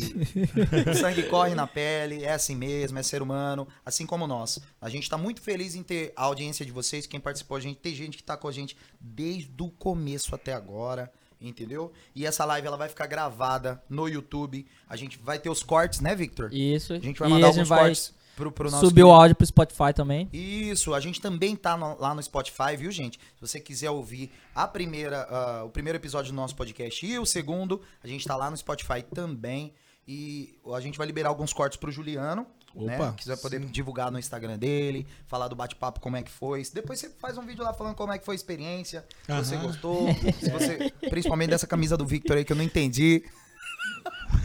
[0.90, 2.24] o sangue corre na pele.
[2.24, 3.68] É assim mesmo, é ser humano.
[3.86, 4.60] Assim como nós.
[4.80, 7.58] A gente tá muito feliz em ter a audiência de vocês, quem participou.
[7.58, 11.12] A gente tem gente que tá com a gente desde o começo até agora.
[11.40, 11.92] Entendeu?
[12.14, 14.66] E essa live ela vai ficar gravada no YouTube.
[14.88, 16.54] A gente vai ter os cortes, né, Victor?
[16.54, 16.94] Isso.
[16.94, 18.86] A gente vai e mandar alguns vai cortes pro, pro nosso.
[18.88, 20.30] subir o áudio pro Spotify também.
[20.32, 23.20] isso, a gente também tá no- lá no Spotify, viu, gente?
[23.36, 27.26] Se você quiser ouvir a primeira, ah, o primeiro episódio do nosso podcast e o
[27.26, 29.74] segundo, a gente tá lá no Spotify também.
[30.08, 32.46] E a gente vai liberar alguns cortes pro Juliano,
[32.76, 32.96] né?
[32.96, 33.68] Opa, Que você vai poder sim.
[33.68, 36.64] divulgar no Instagram dele, falar do bate-papo, como é que foi.
[36.74, 39.56] Depois você faz um vídeo lá falando como é que foi a experiência, se você
[39.56, 39.68] Aham.
[39.68, 40.08] gostou,
[40.40, 43.24] se você, principalmente dessa camisa do Victor aí que eu não entendi.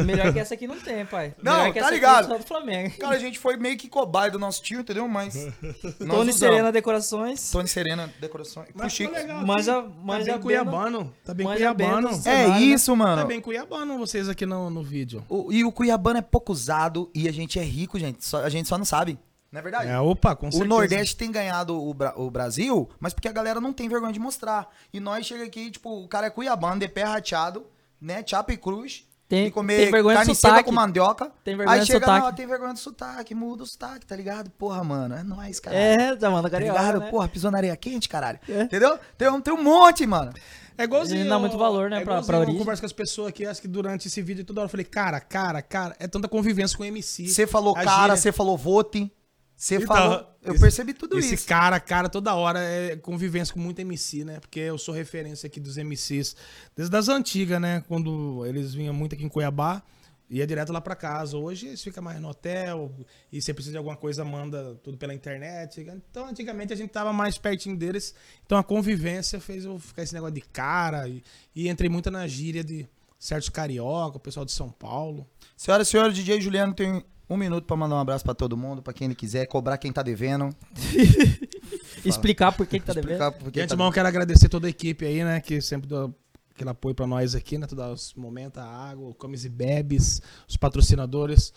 [0.05, 1.35] Melhor que essa aqui não tem, pai.
[1.43, 2.25] Não, Melhor que tá essa ligado.
[2.25, 2.97] Aqui é só do Flamengo.
[2.99, 5.07] Cara, a gente foi meio que cobaia do nosso tio, entendeu?
[5.09, 5.35] Mas.
[5.99, 6.35] Tony usamos.
[6.37, 7.51] Serena Decorações.
[7.51, 8.69] Tony Serena, decorações.
[8.75, 9.15] Mas Chico.
[9.15, 9.47] ficou legal.
[9.47, 11.15] Manja, Tá manja bem bem cuiabano.
[11.25, 12.09] Tá bem manja cuiabano.
[12.25, 12.61] É né?
[12.61, 13.23] isso, mano.
[13.23, 15.25] Tá bem cuiabano vocês aqui no, no vídeo.
[15.29, 18.25] O- e o Cuiabano é pouco usado e a gente é rico, gente.
[18.25, 19.19] Só- a gente só não sabe.
[19.53, 19.89] Não é verdade?
[19.89, 20.69] É, opa, com o certeza.
[20.69, 24.19] Nordeste tem ganhado o, Bra- o Brasil, mas porque a galera não tem vergonha de
[24.19, 24.69] mostrar.
[24.93, 27.65] E nós chega aqui, tipo, o cara é Cuiabano, de pé rateado,
[28.01, 28.23] né?
[28.27, 29.07] Chapa e cruz.
[29.29, 31.33] Tem- e comer tem vergonha de carne seca com mandioca.
[31.43, 32.25] Tem vergonha Aí de chega, sotaque.
[32.27, 34.51] não, tem vergonha do sotaque, muda o sotaque, tá ligado?
[34.51, 35.77] Porra, mano, é nóis, cara.
[35.77, 37.01] É, já manda Tá carioca, ligado?
[37.01, 37.11] né?
[37.11, 38.39] Porra, pisou na areia quente, caralho.
[38.49, 38.63] É.
[38.63, 38.99] Entendeu?
[39.19, 40.33] Tem um, tem um monte, mano.
[40.79, 41.29] É igualzinho.
[41.29, 42.59] Dá muito valor, né, é pra- pra Eu origem.
[42.59, 45.19] converso com as pessoas aqui, acho que durante esse vídeo toda hora eu falei, cara,
[45.21, 47.27] cara, cara, é tanta convivência com o MC.
[47.29, 49.11] Você falou cara, você falou vote.
[49.57, 50.37] Você Então, falou.
[50.43, 51.47] Eu esse- percebi tudo Esse isso.
[51.47, 54.39] cara, cara, toda hora é convivência com muito MC, né?
[54.39, 56.37] Porque eu sou referência aqui dos MCs
[56.77, 57.83] desde as antigas, né?
[57.89, 59.83] Quando eles vinham muito aqui em Cuiabá,
[60.29, 61.39] ia direto lá pra casa.
[61.39, 62.95] Hoje eles ficam mais no hotel
[63.33, 65.81] e se precisa de alguma coisa, manda tudo pela internet.
[66.11, 68.15] Então, antigamente a gente tava mais pertinho deles.
[68.45, 71.23] Então a convivência fez eu ficar esse negócio de cara e,
[71.55, 72.87] e entrei muito na gíria de
[73.19, 75.27] certos carioca, o pessoal de São Paulo.
[75.57, 78.83] Senhoras e senhores, DJ Juliano tem um minuto pra mandar um abraço pra todo mundo,
[78.83, 80.55] pra quem ele quiser, cobrar quem tá devendo.
[82.05, 83.13] Explicar por que, que tá devendo.
[83.13, 85.41] explicar por que De tá antemão, quero agradecer toda a equipe aí, né?
[85.41, 86.09] Que sempre dá
[86.55, 87.67] aquele apoio pra nós aqui, né?
[87.67, 91.53] Todos os momentos, a água, o Comes e Bebes, os patrocinadores.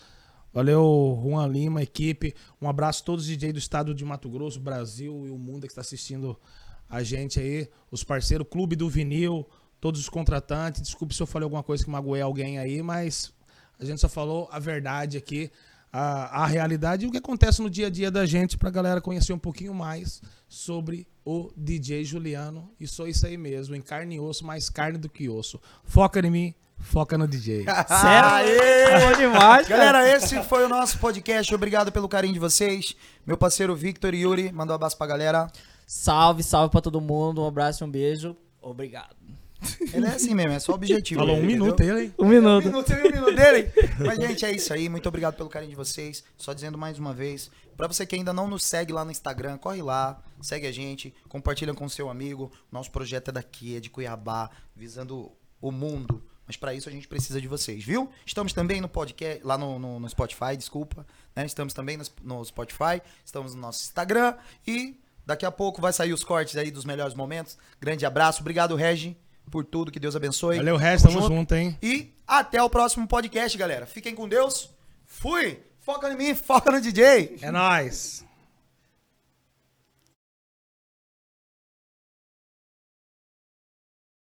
[0.52, 2.34] Valeu, Juan Lima, equipe.
[2.60, 5.62] Um abraço a todos os DJ do estado de Mato Grosso, Brasil e o mundo
[5.62, 6.36] que está assistindo
[6.88, 7.68] a gente aí.
[7.90, 9.46] Os parceiros, Clube do Vinil,
[9.80, 10.82] todos os contratantes.
[10.82, 13.32] Desculpe se eu falei alguma coisa que magoei alguém aí, mas
[13.80, 15.50] a gente só falou a verdade aqui,
[15.92, 19.00] a, a realidade e o que acontece no dia a dia da gente pra galera
[19.00, 22.70] conhecer um pouquinho mais sobre o DJ Juliano.
[22.78, 25.60] E sou isso aí mesmo, em carne e osso, mais carne do que osso.
[25.82, 27.64] Foca em mim, foca no DJ.
[27.64, 27.80] Sério?
[28.30, 29.00] Aê!
[29.00, 29.84] Bom demais, cara.
[29.92, 31.52] Galera, esse foi o nosso podcast.
[31.54, 32.94] Obrigado pelo carinho de vocês.
[33.26, 35.50] Meu parceiro Victor Yuri mandou um abraço pra galera.
[35.86, 37.42] Salve, salve pra todo mundo.
[37.42, 38.36] Um abraço e um beijo.
[38.60, 39.19] Obrigado.
[39.92, 41.20] Ele é assim mesmo, é só objetivo.
[41.20, 41.64] Falou um entendeu?
[41.64, 42.14] minuto ele, hein?
[42.18, 42.64] Um Um minuto.
[42.66, 43.70] minuto, você viu um minuto dele?
[43.98, 44.88] Mas, gente, é isso aí.
[44.88, 46.24] Muito obrigado pelo carinho de vocês.
[46.36, 49.58] Só dizendo mais uma vez, pra você que ainda não nos segue lá no Instagram,
[49.58, 52.50] corre lá, segue a gente, compartilha com seu amigo.
[52.72, 55.30] Nosso projeto é daqui, é de Cuiabá, visando
[55.60, 56.22] o mundo.
[56.46, 58.10] Mas pra isso a gente precisa de vocês, viu?
[58.26, 61.06] Estamos também no podcast, lá no, no- no Spotify, desculpa.
[61.36, 61.46] né?
[61.46, 64.34] Estamos também no, no Spotify, estamos no nosso Instagram
[64.66, 67.56] e daqui a pouco vai sair os cortes aí dos melhores momentos.
[67.80, 69.16] Grande abraço, obrigado, Regi,
[69.50, 70.56] por tudo, que Deus abençoe.
[70.56, 71.76] Valeu, resto, Tamo tamo junto, hein?
[71.82, 73.86] e até o próximo podcast, galera.
[73.86, 74.70] Fiquem com Deus.
[75.06, 75.58] Fui.
[75.80, 77.38] Foca em mim, foca no DJ.
[77.42, 78.24] É nóis.